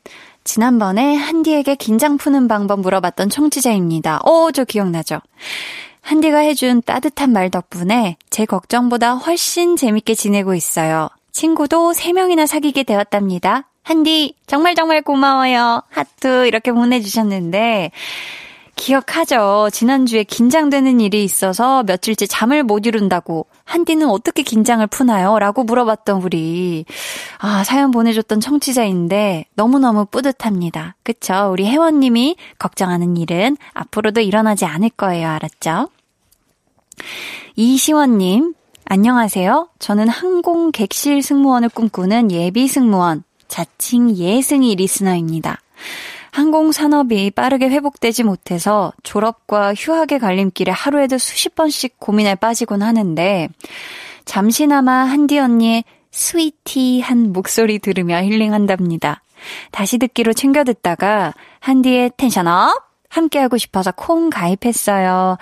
지난번에 0.44 1.14
한디에게 1.14 1.76
긴장 1.76 2.18
푸는 2.18 2.48
방법 2.48 2.80
물어봤던 2.80 3.30
청취자입니다. 3.30 4.22
오, 4.26 4.52
저 4.52 4.64
기억나죠? 4.64 5.22
한디가 6.02 6.40
해준 6.40 6.82
따뜻한 6.82 7.32
말 7.32 7.52
덕분에 7.52 8.18
제 8.32 8.46
걱정보다 8.46 9.14
훨씬 9.14 9.76
재밌게 9.76 10.16
지내고 10.16 10.56
있어요. 10.56 11.10
친구도 11.32 11.92
3명이나 11.92 12.48
사귀게 12.48 12.82
되었답니다. 12.82 13.70
한디, 13.86 14.34
정말 14.48 14.74
정말 14.74 15.04
고마워요. 15.04 15.84
하트 15.90 16.48
이렇게 16.48 16.72
보내주셨는데, 16.72 17.92
기억하죠. 18.76 19.70
지난주에 19.72 20.24
긴장되는 20.24 21.00
일이 21.00 21.24
있어서 21.24 21.84
며칠째 21.84 22.26
잠을 22.26 22.64
못 22.64 22.86
이룬다고 22.86 23.46
한디는 23.64 24.10
어떻게 24.10 24.42
긴장을 24.42 24.86
푸나요? 24.88 25.38
라고 25.40 25.64
물어봤던 25.64 26.22
우리. 26.24 26.84
아, 27.38 27.64
사연 27.64 27.92
보내줬던 27.92 28.40
청취자인데 28.42 29.46
너무너무 29.54 30.06
뿌듯합니다. 30.06 30.96
그쵸? 31.04 31.50
우리 31.52 31.68
회원님이 31.68 32.38
걱정하는 32.60 33.18
일은 33.18 33.56
앞으로도 33.74 34.22
일어나지 34.22 34.66
않을 34.66 34.90
거예요. 34.90 35.30
알았죠? 35.30 35.90
이시원님, 37.56 38.56
안녕하세요. 38.86 39.70
저는 39.80 40.10
항공 40.10 40.72
객실 40.72 41.22
승무원을 41.22 41.70
꿈꾸는 41.70 42.32
예비 42.32 42.68
승무원, 42.68 43.24
자칭 43.48 44.16
예승이 44.16 44.76
리스너입니다. 44.76 45.60
항공 46.32 46.72
산업이 46.74 47.32
빠르게 47.32 47.70
회복되지 47.70 48.24
못해서 48.24 48.92
졸업과 49.04 49.74
휴학의 49.74 50.20
갈림길에 50.20 50.72
하루에도 50.72 51.18
수십 51.18 51.56
번씩 51.56 51.98
고민에 52.00 52.36
빠지곤 52.36 52.82
하는데 52.82 53.48
잠시나마 54.26 54.92
한디 54.92 55.40
언니의 55.40 55.86
스위티한 56.12 57.32
목소리 57.32 57.80
들으며 57.80 58.22
힐링한답니다. 58.22 59.22
다시 59.72 59.98
듣기로 59.98 60.34
챙겨 60.34 60.64
듣다가 60.64 61.34
한디의 61.60 62.12
텐션업 62.18 62.84
함께하고 63.10 63.58
싶어서 63.58 63.92
콩 63.92 64.30
가입했어요. 64.30 65.38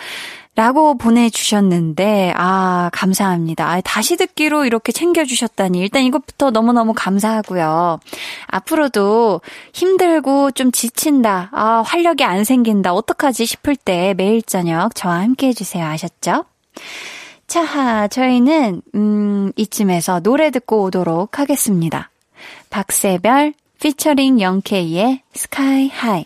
라고 0.56 0.96
보내주셨는데, 0.96 2.34
아, 2.36 2.92
감사합니다. 2.94 3.68
아, 3.68 3.82
다시 3.82 4.18
듣기로 4.18 4.66
이렇게 4.66 4.92
챙겨주셨다니. 4.92 5.80
일단 5.80 6.04
이것부터 6.04 6.52
너무너무 6.52 6.94
감사하고요. 6.96 8.00
앞으로도 8.48 9.42
힘들고 9.74 10.52
좀 10.52 10.72
지친다. 10.72 11.50
아, 11.54 11.82
활력이 11.84 12.24
안 12.24 12.44
생긴다. 12.44 12.94
어떡하지 12.94 13.48
싶을 13.48 13.76
때 13.76 14.14
매일 14.16 14.44
저녁 14.44 14.94
저와 14.94 15.22
함께 15.22 15.48
해주세요. 15.48 15.86
아셨죠? 15.86 16.46
자, 17.48 18.08
저희는, 18.08 18.84
음, 18.94 19.52
이쯤에서 19.56 20.20
노래 20.20 20.52
듣고 20.52 20.84
오도록 20.84 21.40
하겠습니다. 21.40 22.12
박새별, 22.70 23.54
피처링 23.82 24.40
영케이의 24.40 25.22
Sky 25.34 25.90
High. 25.90 26.26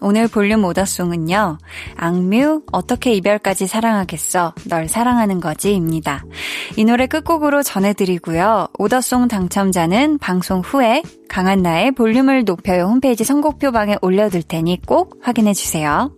오늘 0.00 0.28
볼륨 0.28 0.64
오더송은요, 0.64 1.58
악뮤, 1.96 2.62
어떻게 2.72 3.12
이별까지 3.14 3.66
사랑하겠어, 3.66 4.54
널 4.68 4.88
사랑하는 4.88 5.40
거지입니다. 5.40 6.24
이 6.76 6.84
노래 6.84 7.06
끝곡으로 7.06 7.62
전해드리고요. 7.62 8.68
오더송 8.78 9.28
당첨자는 9.28 10.18
방송 10.18 10.60
후에 10.60 11.02
강한나의 11.28 11.92
볼륨을 11.92 12.44
높여요 12.44 12.84
홈페이지 12.84 13.24
선곡표방에 13.24 13.98
올려둘 14.00 14.42
테니 14.42 14.80
꼭 14.86 15.18
확인해주세요. 15.22 16.12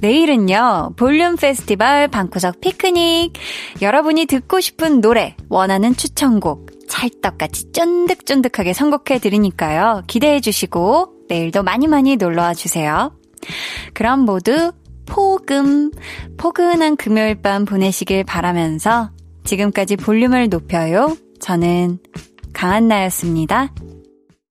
내일은요, 0.00 0.94
볼륨 0.96 1.36
페스티벌 1.36 2.08
방구석 2.08 2.60
피크닉. 2.60 3.32
여러분이 3.80 4.26
듣고 4.26 4.60
싶은 4.60 5.00
노래, 5.00 5.36
원하는 5.48 5.94
추천곡, 5.96 6.88
찰떡같이 6.88 7.72
쫀득쫀득하게 7.72 8.72
선곡해 8.72 9.18
드리니까요. 9.20 10.02
기대해 10.06 10.40
주시고, 10.40 11.15
내일도 11.28 11.62
많이 11.62 11.86
많이 11.86 12.16
놀러와 12.16 12.54
주세요. 12.54 13.12
그럼 13.94 14.20
모두 14.20 14.72
포금, 15.06 15.90
포근한 16.36 16.96
금요일 16.96 17.40
밤 17.40 17.64
보내시길 17.64 18.24
바라면서 18.24 19.10
지금까지 19.44 19.96
볼륨을 19.96 20.48
높여요. 20.48 21.16
저는 21.40 21.98
강한나였습니다. 22.52 23.72